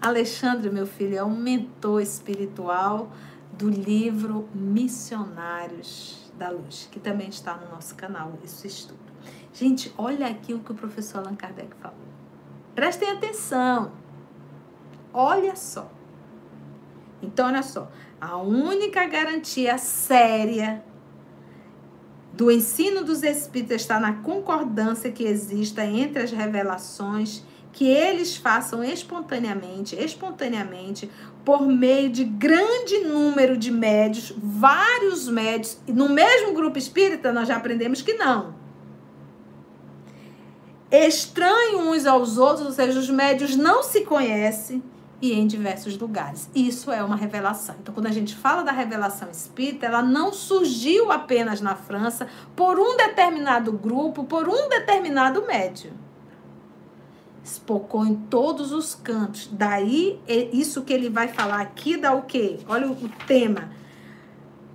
[0.00, 3.10] Alexandre, meu filho, é um mentor espiritual
[3.52, 9.00] do livro Missionários da Luz, que também está no nosso canal, isso estudo.
[9.52, 11.98] Gente, olha aqui o que o professor Allan Kardec falou.
[12.76, 14.05] Prestem atenção.
[15.18, 15.90] Olha só.
[17.22, 17.90] Então, olha só.
[18.20, 20.84] A única garantia séria
[22.34, 28.84] do ensino dos Espíritos está na concordância que exista entre as revelações que eles façam
[28.84, 31.10] espontaneamente, espontaneamente,
[31.46, 37.48] por meio de grande número de médios, vários médios, e no mesmo grupo espírita nós
[37.48, 38.54] já aprendemos que não.
[40.90, 44.82] Estranhos uns aos outros, ou seja, os médios não se conhecem,
[45.20, 46.50] e em diversos lugares.
[46.54, 47.74] Isso é uma revelação.
[47.80, 52.78] Então, quando a gente fala da revelação espírita, ela não surgiu apenas na França por
[52.78, 55.92] um determinado grupo, por um determinado médio.
[57.42, 59.48] Espocou em todos os cantos.
[59.50, 62.58] Daí, é isso que ele vai falar aqui dá o quê?
[62.68, 63.70] Olha o tema.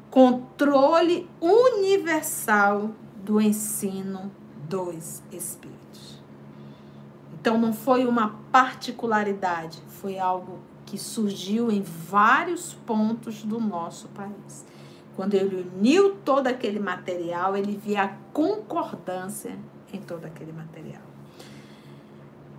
[0.10, 2.92] Controle universal
[3.24, 4.32] do ensino
[4.68, 6.22] dos espíritos.
[7.34, 14.66] Então, não foi uma particularidade, foi algo que surgiu em vários pontos do nosso país.
[15.16, 19.58] Quando ele uniu todo aquele material, ele via a concordância
[19.94, 21.04] em todo aquele material.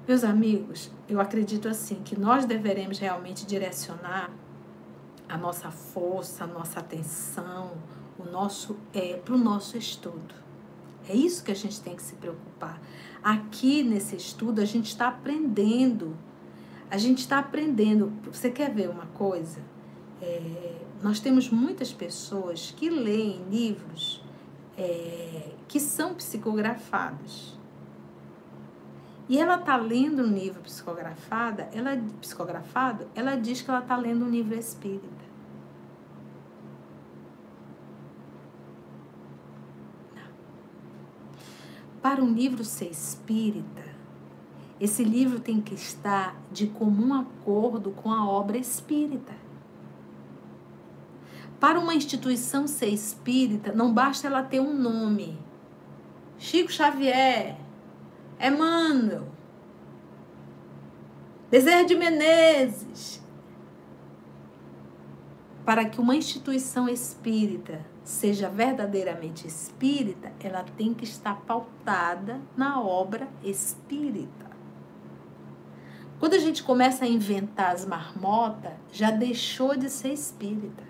[0.07, 4.31] Meus amigos, eu acredito assim que nós deveremos realmente direcionar
[5.29, 7.73] a nossa força, a nossa atenção,
[8.19, 10.35] o nosso é para o nosso estudo.
[11.09, 12.81] É isso que a gente tem que se preocupar.
[13.23, 16.17] Aqui nesse estudo a gente está aprendendo.
[16.93, 18.13] A gente está aprendendo.
[18.31, 19.61] Você quer ver uma coisa?
[20.21, 24.23] É, nós temos muitas pessoas que leem livros
[24.77, 27.59] é, que são psicografados.
[29.27, 34.27] E ela está lendo um livro psicografada, ela psicografado, ela diz que ela está lendo
[34.27, 35.25] um livro espírita.
[42.03, 43.82] Para um livro ser espírita,
[44.83, 49.33] esse livro tem que estar de comum acordo com a obra espírita.
[51.61, 55.39] Para uma instituição ser espírita, não basta ela ter um nome.
[56.37, 57.57] Chico Xavier,
[58.41, 59.29] Emmanuel,
[61.49, 63.23] Bezerra de Menezes.
[65.65, 73.29] Para que uma instituição espírita seja verdadeiramente espírita, ela tem que estar pautada na obra
[73.45, 74.52] espírita.
[76.23, 80.85] Quando a gente começa a inventar as marmotas, já deixou de ser espírita.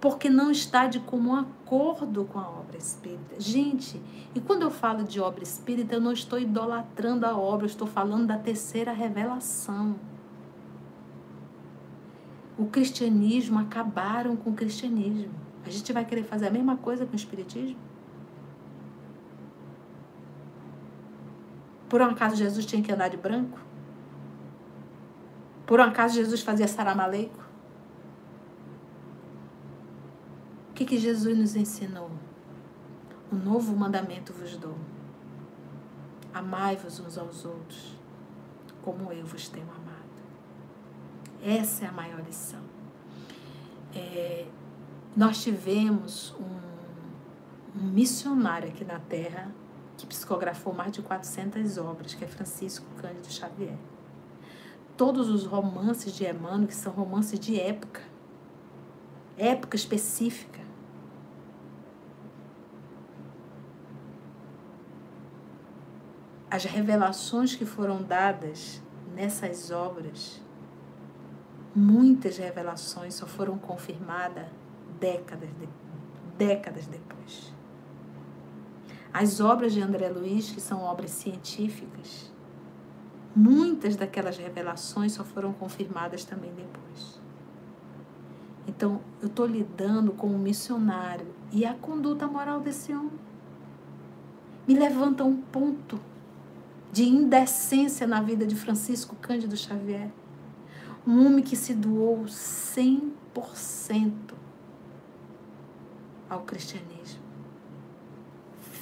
[0.00, 3.38] Porque não está de comum acordo com a obra espírita.
[3.38, 4.00] Gente,
[4.34, 7.86] e quando eu falo de obra espírita, eu não estou idolatrando a obra, eu estou
[7.86, 9.96] falando da terceira revelação.
[12.56, 15.34] O cristianismo acabaram com o cristianismo.
[15.62, 17.76] A gente vai querer fazer a mesma coisa com o Espiritismo?
[21.86, 23.68] Por um acaso Jesus tinha que andar de branco?
[25.70, 27.48] Por um acaso Jesus fazia saramaleico?
[30.68, 32.10] O que, que Jesus nos ensinou?
[33.32, 34.76] Um novo mandamento vos dou.
[36.34, 37.96] Amai-vos uns aos outros,
[38.82, 40.10] como eu vos tenho amado.
[41.40, 42.62] Essa é a maior lição.
[43.94, 44.48] É,
[45.16, 49.54] nós tivemos um, um missionário aqui na Terra
[49.96, 53.78] que psicografou mais de 400 obras, que é Francisco Cândido Xavier.
[55.00, 58.02] Todos os romances de Emmanuel, que são romances de época,
[59.38, 60.60] época específica.
[66.50, 68.82] As revelações que foram dadas
[69.14, 70.38] nessas obras,
[71.74, 74.48] muitas revelações só foram confirmadas
[75.00, 75.66] décadas, de,
[76.36, 77.54] décadas depois.
[79.10, 82.29] As obras de André Luiz, que são obras científicas,
[83.34, 87.20] muitas daquelas revelações só foram confirmadas também depois.
[88.66, 93.18] Então, eu estou lidando com um missionário e a conduta moral desse homem
[94.66, 96.00] me levanta um ponto
[96.92, 100.10] de indecência na vida de Francisco Cândido Xavier.
[101.06, 104.12] Um homem que se doou 100%
[106.28, 107.20] ao cristianismo.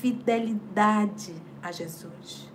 [0.01, 2.48] Fidelidade a Jesus.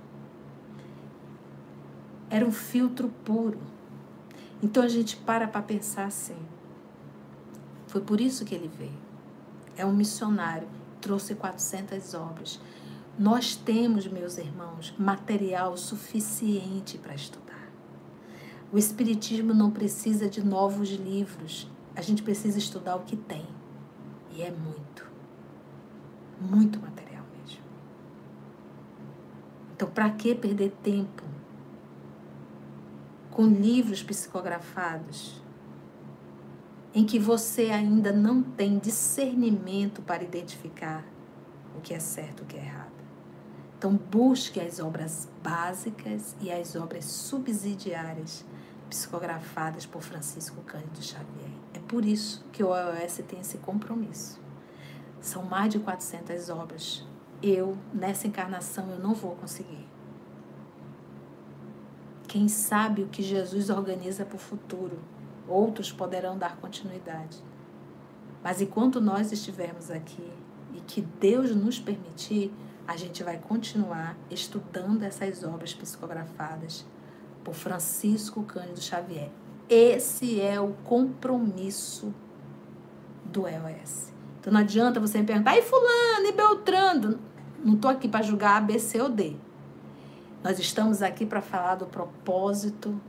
[2.34, 3.60] Era um filtro puro.
[4.60, 6.35] Então a gente para para pensar assim.
[7.85, 8.97] Foi por isso que ele veio.
[9.77, 10.68] É um missionário,
[10.99, 12.60] trouxe 400 obras.
[13.19, 17.72] Nós temos, meus irmãos, material suficiente para estudar.
[18.72, 21.69] O Espiritismo não precisa de novos livros.
[21.95, 23.45] A gente precisa estudar o que tem.
[24.31, 25.07] E é muito.
[26.41, 27.61] Muito material mesmo.
[29.76, 31.23] Então, para que perder tempo
[33.34, 35.41] com livros psicografados
[36.93, 41.03] em que você ainda não tem discernimento para identificar
[41.76, 42.93] o que é certo e o que é errado?
[43.76, 48.45] Então, busque as obras básicas e as obras subsidiárias
[48.88, 51.49] psicografadas por Francisco Cândido Xavier.
[51.73, 54.39] É por isso que o OOS tem esse compromisso.
[55.19, 57.03] São mais de 400 obras.
[57.41, 59.93] Eu, nessa encarnação, eu não vou conseguir.
[62.34, 64.97] Quem sabe o que Jesus organiza para o futuro,
[65.47, 67.38] outros poderão dar continuidade.
[68.43, 70.31] Mas enquanto nós estivermos aqui
[70.73, 72.51] e que Deus nos permitir,
[72.88, 76.84] a gente vai continuar estudando essas obras psicografadas
[77.43, 79.30] por Francisco Cândido Xavier.
[79.69, 82.11] Esse é o compromisso
[83.26, 84.11] do EOS.
[84.39, 87.19] Então não adianta você me perguntar, e fulano, e Beltrando?
[87.64, 89.38] Não estou aqui para julgar A, B, C ou D.
[90.44, 92.99] Nós estamos aqui para falar do propósito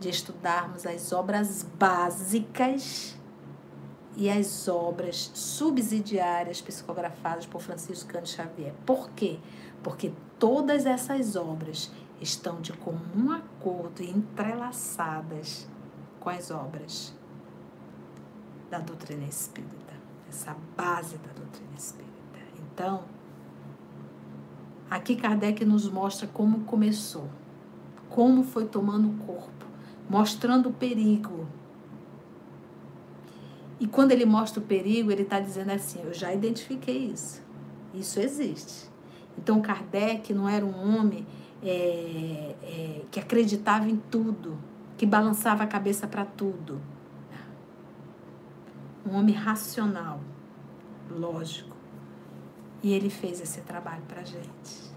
[0.00, 3.14] de estudarmos as obras básicas
[4.16, 8.72] e as obras subsidiárias psicografadas por Francisco Cândido Xavier.
[8.86, 9.38] Por quê?
[9.82, 11.92] Porque todas essas obras
[12.22, 15.68] estão de comum acordo e entrelaçadas
[16.18, 17.14] com as obras
[18.70, 19.92] da doutrina espírita,
[20.26, 22.12] essa base da doutrina espírita.
[22.58, 23.04] Então,
[24.96, 27.28] aqui Kardec nos mostra como começou,
[28.08, 29.66] como foi tomando o corpo,
[30.08, 31.46] mostrando o perigo
[33.82, 37.42] e quando ele mostra o perigo, ele está dizendo assim: eu já identifiquei isso.
[37.92, 38.88] Isso existe.
[39.36, 41.26] Então, Kardec não era um homem
[41.60, 44.56] é, é, que acreditava em tudo,
[44.96, 46.80] que balançava a cabeça para tudo.
[49.04, 50.20] Um homem racional,
[51.10, 51.71] lógico.
[52.82, 54.90] E ele fez esse trabalho para gente.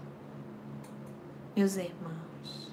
[1.54, 2.72] Meus irmãos,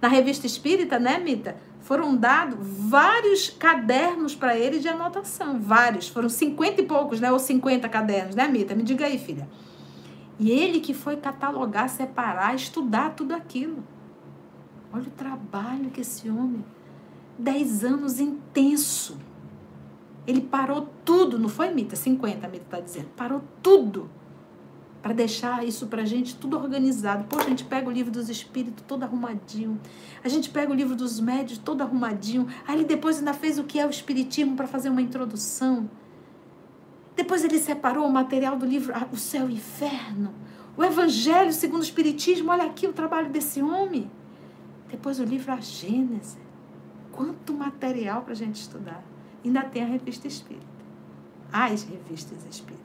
[0.03, 1.57] Na revista espírita, né, Mita?
[1.81, 5.61] Foram dados vários cadernos para ele de anotação.
[5.61, 6.09] Vários.
[6.09, 7.31] Foram cinquenta e poucos, né?
[7.31, 8.75] Ou cinquenta cadernos, né, Mita?
[8.75, 9.49] Me diga aí, filha.
[10.37, 13.85] E ele que foi catalogar, separar, estudar tudo aquilo.
[14.93, 16.65] Olha o trabalho que esse homem.
[17.39, 19.17] Dez anos intenso.
[20.27, 21.95] Ele parou tudo, não foi, Mita?
[21.95, 23.09] 50, a Mita está dizendo.
[23.17, 24.11] Parou tudo
[25.07, 27.25] para deixar isso para a gente tudo organizado.
[27.29, 29.81] Pô, a gente pega o livro dos espíritos todo arrumadinho.
[30.25, 32.49] A gente pega o livro dos médios todo arrumadinho.
[32.67, 35.89] Aí ele depois ainda fez o que é o espiritismo para fazer uma introdução.
[37.15, 40.35] Depois ele separou o material do livro O Céu e o Inferno.
[40.77, 42.51] O Evangelho segundo o Espiritismo.
[42.51, 44.11] Olha aqui o trabalho desse homem.
[44.91, 46.39] Depois o livro A Gênese.
[47.13, 49.05] Quanto material para a gente estudar.
[49.47, 50.67] Ainda tem a revista espírita.
[51.53, 52.85] As revistas espíritas.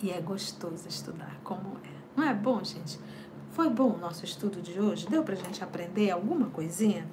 [0.00, 1.98] E é gostoso estudar como é.
[2.16, 3.00] Não é bom, gente?
[3.50, 5.08] Foi bom o nosso estudo de hoje?
[5.08, 7.04] Deu para a gente aprender alguma coisinha?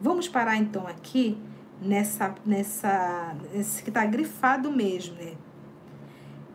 [0.00, 1.38] Vamos parar então aqui
[1.80, 5.34] nessa, nessa, nesse que está grifado mesmo, né?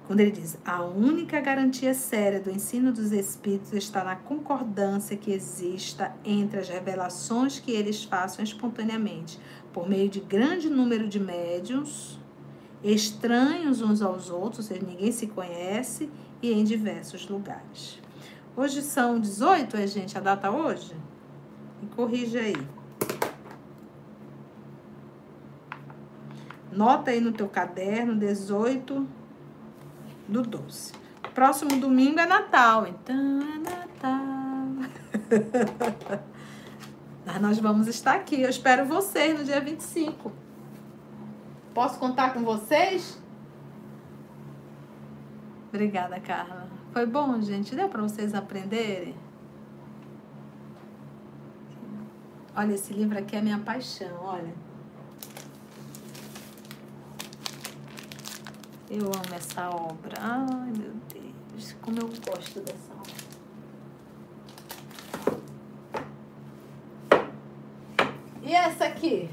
[0.09, 5.31] Quando ele diz: a única garantia séria do ensino dos espíritos está na concordância que
[5.31, 9.39] exista entre as revelações que eles façam espontaneamente,
[9.71, 12.19] por meio de grande número de médiums
[12.83, 16.09] estranhos uns aos outros, ou seja, ninguém se conhece,
[16.41, 17.99] e em diversos lugares.
[18.57, 20.95] Hoje são 18, é, gente, a data hoje?
[21.79, 22.57] Me corrija aí.
[26.71, 29.18] Nota aí no teu caderno, 18
[30.29, 30.93] do 12.
[31.33, 34.19] Próximo domingo é Natal, então é Natal.
[37.25, 38.41] Mas nós vamos estar aqui.
[38.41, 40.31] Eu espero vocês no dia 25.
[41.73, 43.21] Posso contar com vocês?
[45.69, 46.67] Obrigada, Carla.
[46.91, 47.75] Foi bom, gente?
[47.75, 49.15] Deu para vocês aprenderem?
[52.55, 54.68] Olha, esse livro aqui é minha paixão, olha.
[58.89, 60.15] Eu amo essa obra.
[60.19, 63.29] Ai, meu Deus, como eu gosto dessa obra.
[68.41, 69.29] E essa aqui?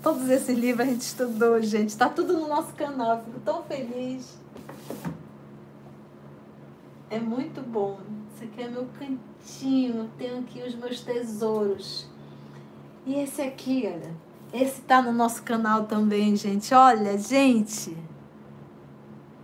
[0.00, 1.88] Todos esses livros a gente estudou, gente.
[1.88, 3.20] Está tudo no nosso canal.
[3.24, 4.38] Fico tão feliz.
[7.10, 7.98] É muito bom.
[8.32, 10.08] Isso aqui é meu cantinho.
[10.16, 12.06] Tenho aqui os meus tesouros.
[13.04, 14.27] E esse aqui, olha.
[14.52, 16.72] Esse tá no nosso canal também, gente.
[16.72, 17.96] Olha, gente.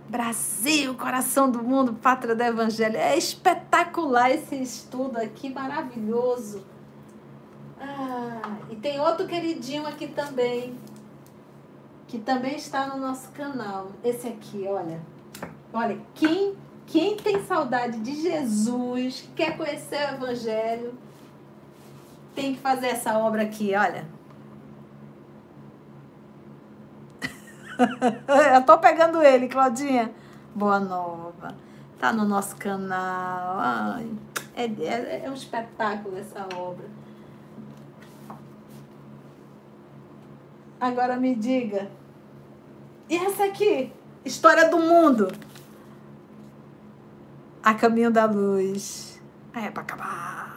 [0.09, 2.97] Brasil, coração do mundo, pátria do evangelho.
[2.97, 6.63] É espetacular esse estudo aqui, maravilhoso.
[7.79, 10.75] Ah, e tem outro queridinho aqui também,
[12.07, 13.91] que também está no nosso canal.
[14.03, 14.99] Esse aqui, olha.
[15.71, 16.55] Olha, quem,
[16.87, 20.93] quem tem saudade de Jesus, quer conhecer o Evangelho,
[22.33, 24.14] tem que fazer essa obra aqui, olha.
[28.55, 30.11] Eu tô pegando ele, Claudinha.
[30.53, 31.55] Boa nova.
[31.99, 33.57] Tá no nosso canal.
[33.59, 34.09] Ai,
[34.55, 36.85] é, é, é um espetáculo essa obra.
[40.79, 41.89] Agora me diga.
[43.09, 43.91] E essa aqui?
[44.23, 45.31] História do mundo.
[47.63, 49.21] A Caminho da Luz.
[49.53, 50.55] É para acabar.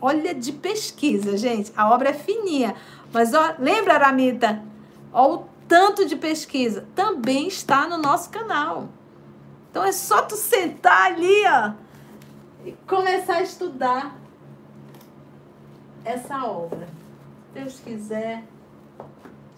[0.00, 1.72] Olha de pesquisa, gente.
[1.76, 2.74] A obra é fininha.
[3.12, 4.62] Mas ó, lembra, Aramita?
[5.12, 6.88] Ó, o tanto de pesquisa.
[6.94, 8.88] Também está no nosso canal.
[9.70, 11.72] Então é só tu sentar ali, ó,
[12.64, 14.18] e começar a estudar
[16.04, 16.86] essa obra.
[16.86, 18.44] Se Deus quiser,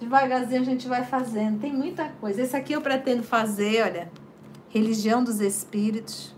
[0.01, 1.61] devagarzinho a gente vai fazendo.
[1.61, 2.43] Tem muita coisa.
[2.43, 4.11] Esse aqui eu pretendo fazer, olha,
[4.69, 6.35] Religião dos Espíritos.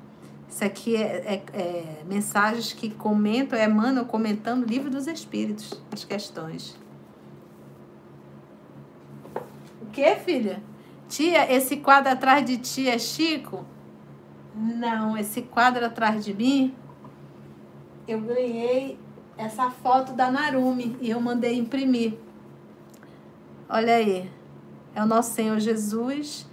[0.49, 6.05] Isso aqui é, é, é mensagens que comentam, emanam comentando o livro dos Espíritos, as
[6.05, 6.77] questões.
[9.93, 10.63] O que, filha?
[11.07, 13.63] Tia, esse quadro atrás de ti é Chico?
[14.55, 16.75] Não, esse quadro atrás de mim,
[18.09, 18.99] eu ganhei
[19.37, 22.15] essa foto da Narumi e eu mandei imprimir.
[23.69, 24.31] Olha aí,
[24.95, 26.49] é o nosso Senhor Jesus.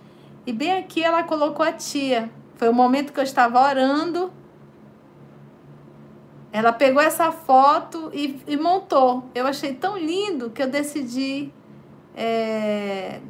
[0.45, 2.29] E bem aqui ela colocou a tia.
[2.57, 4.33] Foi o momento que eu estava orando.
[6.51, 9.23] Ela pegou essa foto e, e montou.
[9.33, 11.53] Eu achei tão lindo que eu decidi
[12.15, 13.21] é,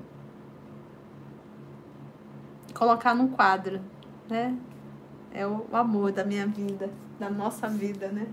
[2.73, 3.81] colocar num quadro,
[4.29, 4.57] né?
[5.31, 6.89] É o amor da minha vida,
[7.19, 8.27] da nossa vida, né?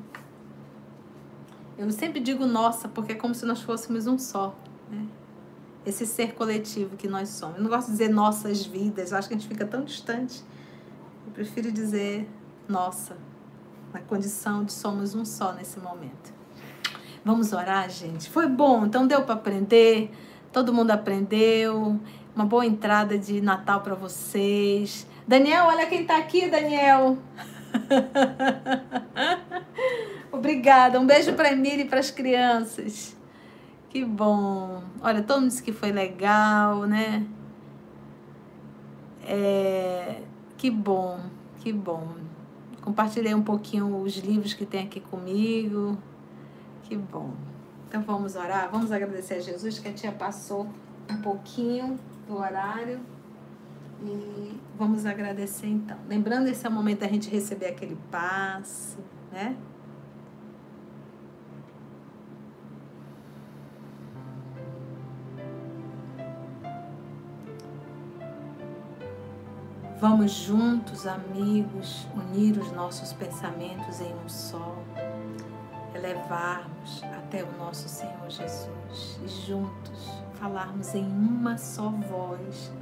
[1.77, 4.55] Eu sempre digo nossa, porque é como se nós fôssemos um só,
[4.91, 5.07] né?
[5.85, 7.57] Esse ser coletivo que nós somos.
[7.57, 10.43] Eu não gosto de dizer nossas vidas, eu acho que a gente fica tão distante.
[11.27, 12.29] Eu prefiro dizer
[12.69, 13.17] nossa,
[13.93, 16.35] na condição de somos um só nesse momento.
[17.25, 18.31] Vamos orar, gente?
[18.31, 20.11] Foi bom, então deu para aprender,
[20.57, 22.01] todo mundo aprendeu.
[22.35, 25.07] Uma boa entrada de Natal para vocês.
[25.29, 27.19] Daniel, olha quem está aqui, Daniel.
[30.33, 30.99] Obrigada.
[30.99, 33.15] Um beijo para Emília e para as crianças.
[33.91, 34.83] Que bom.
[35.03, 37.27] Olha, todo mundo disse que foi legal, né?
[39.27, 40.23] É,
[40.57, 41.21] que bom,
[41.61, 42.15] que bom.
[42.81, 45.99] Compartilhei um pouquinho os livros que tem aqui comigo.
[46.85, 47.35] Que bom.
[47.97, 50.69] Então vamos orar, vamos agradecer a Jesus que a tia passou
[51.11, 51.99] um pouquinho
[52.29, 53.01] do horário.
[54.03, 55.97] E vamos agradecer então.
[56.07, 58.99] Lembrando, esse é o momento da gente receber aquele passe,
[59.33, 59.57] né?
[69.99, 74.77] Vamos juntos, amigos, unir os nossos pensamentos em um só,
[76.07, 82.73] elevarmos até o nosso Senhor Jesus e juntos falarmos em uma só voz.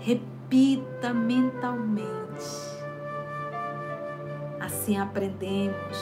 [0.00, 2.72] Repita mentalmente.
[4.60, 5.98] Assim aprendemos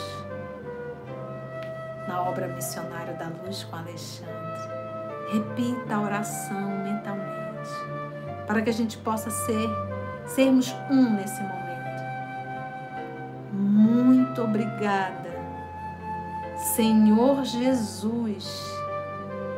[2.07, 4.35] na obra Missionário da Luz com Alexandre.
[5.33, 7.71] Repita a oração mentalmente,
[8.47, 9.69] para que a gente possa ser
[10.27, 11.61] sermos um nesse momento.
[13.53, 15.30] Muito obrigada,
[16.61, 18.70] Senhor Jesus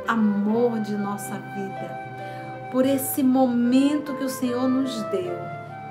[0.06, 5.36] amor de nossa vida, por esse momento que o Senhor nos deu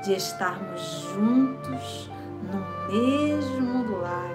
[0.04, 2.10] de estarmos juntos
[2.44, 4.34] no mesmo lar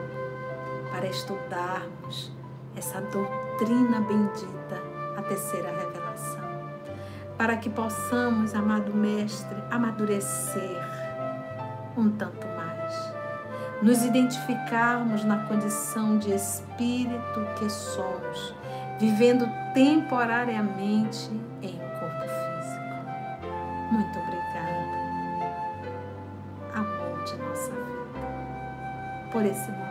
[0.91, 2.33] para estudarmos
[2.77, 4.83] essa doutrina bendita,
[5.17, 6.71] a terceira revelação,
[7.37, 10.83] para que possamos, amado Mestre, amadurecer
[11.97, 12.56] um tanto mais,
[13.83, 18.55] nos identificarmos na condição de espírito que somos
[18.99, 21.31] vivendo temporariamente
[21.63, 22.87] em corpo físico.
[23.93, 24.97] Muito obrigada,
[26.75, 29.87] amor de nossa vida, por esse momento.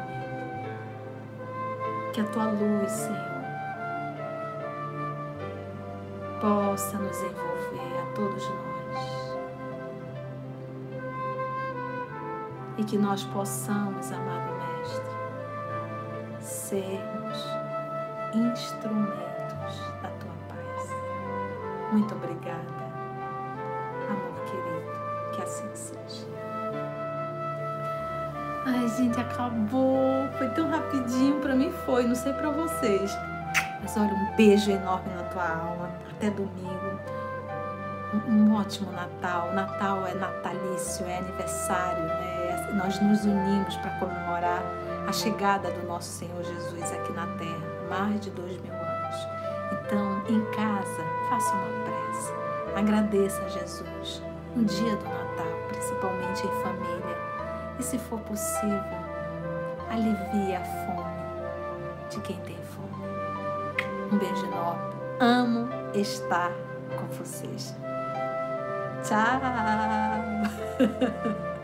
[2.14, 3.36] Que a tua luz, Senhor,
[6.42, 8.65] possa nos envolver a todos nós.
[12.78, 15.16] E que nós possamos, amado Mestre,
[16.40, 17.38] sermos
[18.34, 20.90] instrumentos da tua paz.
[21.92, 22.86] Muito obrigada,
[24.10, 26.36] amor querido, que assim seja.
[28.66, 30.28] Ai, gente, acabou.
[30.38, 33.16] Foi tão rapidinho para mim foi, não sei para vocês.
[33.82, 35.92] Mas olha, um beijo enorme na tua alma.
[36.12, 37.00] Até domingo.
[38.28, 39.54] Um, um ótimo Natal.
[39.54, 42.45] Natal é natalício, é aniversário, né?
[42.76, 44.62] Nós nos unimos para comemorar
[45.08, 49.28] a chegada do nosso Senhor Jesus aqui na Terra mais de dois mil anos.
[49.72, 52.34] Então, em casa, faça uma prece.
[52.76, 54.22] Agradeça a Jesus
[54.56, 57.18] no dia do Natal, principalmente em família.
[57.80, 58.84] E se for possível,
[59.90, 61.16] alivie a fome
[62.10, 63.06] de quem tem fome.
[64.12, 64.96] Um beijo enorme.
[65.20, 66.52] Amo estar
[66.98, 67.74] com vocês.
[69.04, 69.40] Tchau!